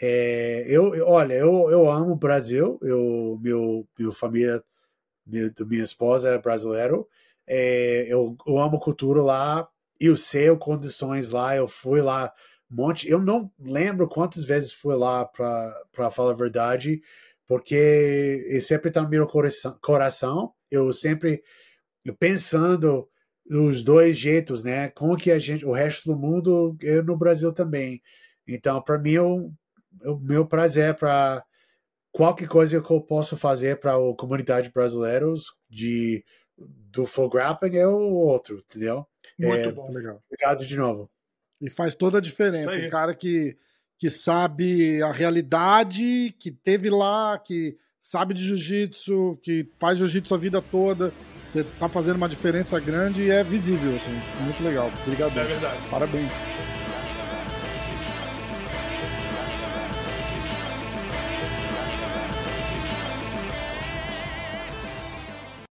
É, 0.00 0.64
eu, 0.68 0.92
olha, 1.06 1.34
eu, 1.34 1.70
eu 1.70 1.90
amo 1.90 2.12
o 2.12 2.16
Brasil. 2.16 2.78
Eu, 2.82 3.38
meu, 3.42 3.86
meu 3.98 4.12
família, 4.12 4.62
meu, 5.26 5.50
minha 5.66 5.84
esposa 5.84 6.30
é 6.30 6.38
brasileiro. 6.38 7.08
É, 7.46 8.06
eu, 8.08 8.36
eu 8.46 8.58
amo 8.58 8.80
cultura 8.80 9.22
lá. 9.22 9.68
Eu 9.98 10.16
sei 10.16 10.48
as 10.48 10.58
condições 10.58 11.30
lá. 11.30 11.56
Eu 11.56 11.68
fui 11.68 12.00
lá 12.00 12.32
um 12.70 12.76
monte. 12.76 13.08
Eu 13.08 13.18
não 13.20 13.50
lembro 13.58 14.08
quantas 14.08 14.44
vezes 14.44 14.72
fui 14.72 14.94
lá 14.94 15.24
para 15.24 16.10
falar 16.10 16.32
a 16.32 16.36
verdade 16.36 17.02
porque 17.46 18.58
sempre 18.60 18.88
está 18.88 19.02
no 19.02 19.08
meu 19.08 19.26
coração, 19.26 19.78
coração, 19.80 20.52
eu 20.70 20.92
sempre 20.92 21.42
pensando 22.18 23.08
os 23.48 23.84
dois 23.84 24.16
jeitos, 24.18 24.64
né? 24.64 24.88
Como 24.90 25.16
que 25.16 25.30
a 25.30 25.38
gente, 25.38 25.64
o 25.64 25.72
resto 25.72 26.12
do 26.12 26.18
mundo, 26.18 26.76
eu 26.80 27.04
no 27.04 27.16
Brasil 27.16 27.52
também. 27.52 28.02
Então, 28.46 28.82
para 28.82 28.98
mim, 28.98 29.18
o 29.18 29.52
meu 30.20 30.46
prazer 30.46 30.94
para 30.94 31.44
qualquer 32.12 32.48
coisa 32.48 32.80
que 32.80 32.90
eu 32.90 33.00
possa 33.00 33.36
fazer 33.36 33.78
para 33.78 33.92
a 33.94 34.16
comunidade 34.16 34.70
brasileira 34.70 35.26
de 35.68 36.24
do 36.58 37.04
full 37.04 37.28
grappling 37.28 37.76
é 37.76 37.86
o 37.86 38.14
outro, 38.14 38.64
entendeu? 38.68 39.06
Muito 39.38 39.68
é, 39.68 39.72
bom, 39.72 39.92
legal. 39.92 40.22
Obrigado 40.26 40.64
de 40.64 40.76
novo. 40.76 41.10
E 41.60 41.68
faz 41.68 41.94
toda 41.94 42.18
a 42.18 42.20
diferença. 42.20 42.76
Um 42.76 42.88
cara 42.88 43.14
que 43.14 43.56
que 43.98 44.10
sabe 44.10 45.02
a 45.02 45.10
realidade, 45.12 46.34
que 46.38 46.50
teve 46.50 46.90
lá, 46.90 47.38
que 47.38 47.76
sabe 48.00 48.34
de 48.34 48.44
jiu-jitsu, 48.44 49.38
que 49.42 49.68
faz 49.78 49.98
jiu-jitsu 49.98 50.34
a 50.34 50.38
vida 50.38 50.62
toda. 50.62 51.12
Você 51.46 51.64
tá 51.78 51.88
fazendo 51.88 52.16
uma 52.16 52.28
diferença 52.28 52.78
grande 52.78 53.22
e 53.22 53.30
é 53.30 53.42
visível, 53.42 53.94
assim. 53.96 54.12
Muito 54.42 54.62
legal. 54.62 54.90
Obrigado. 55.04 55.38
É 55.38 55.44
verdade. 55.44 55.78
Parabéns. 55.90 56.55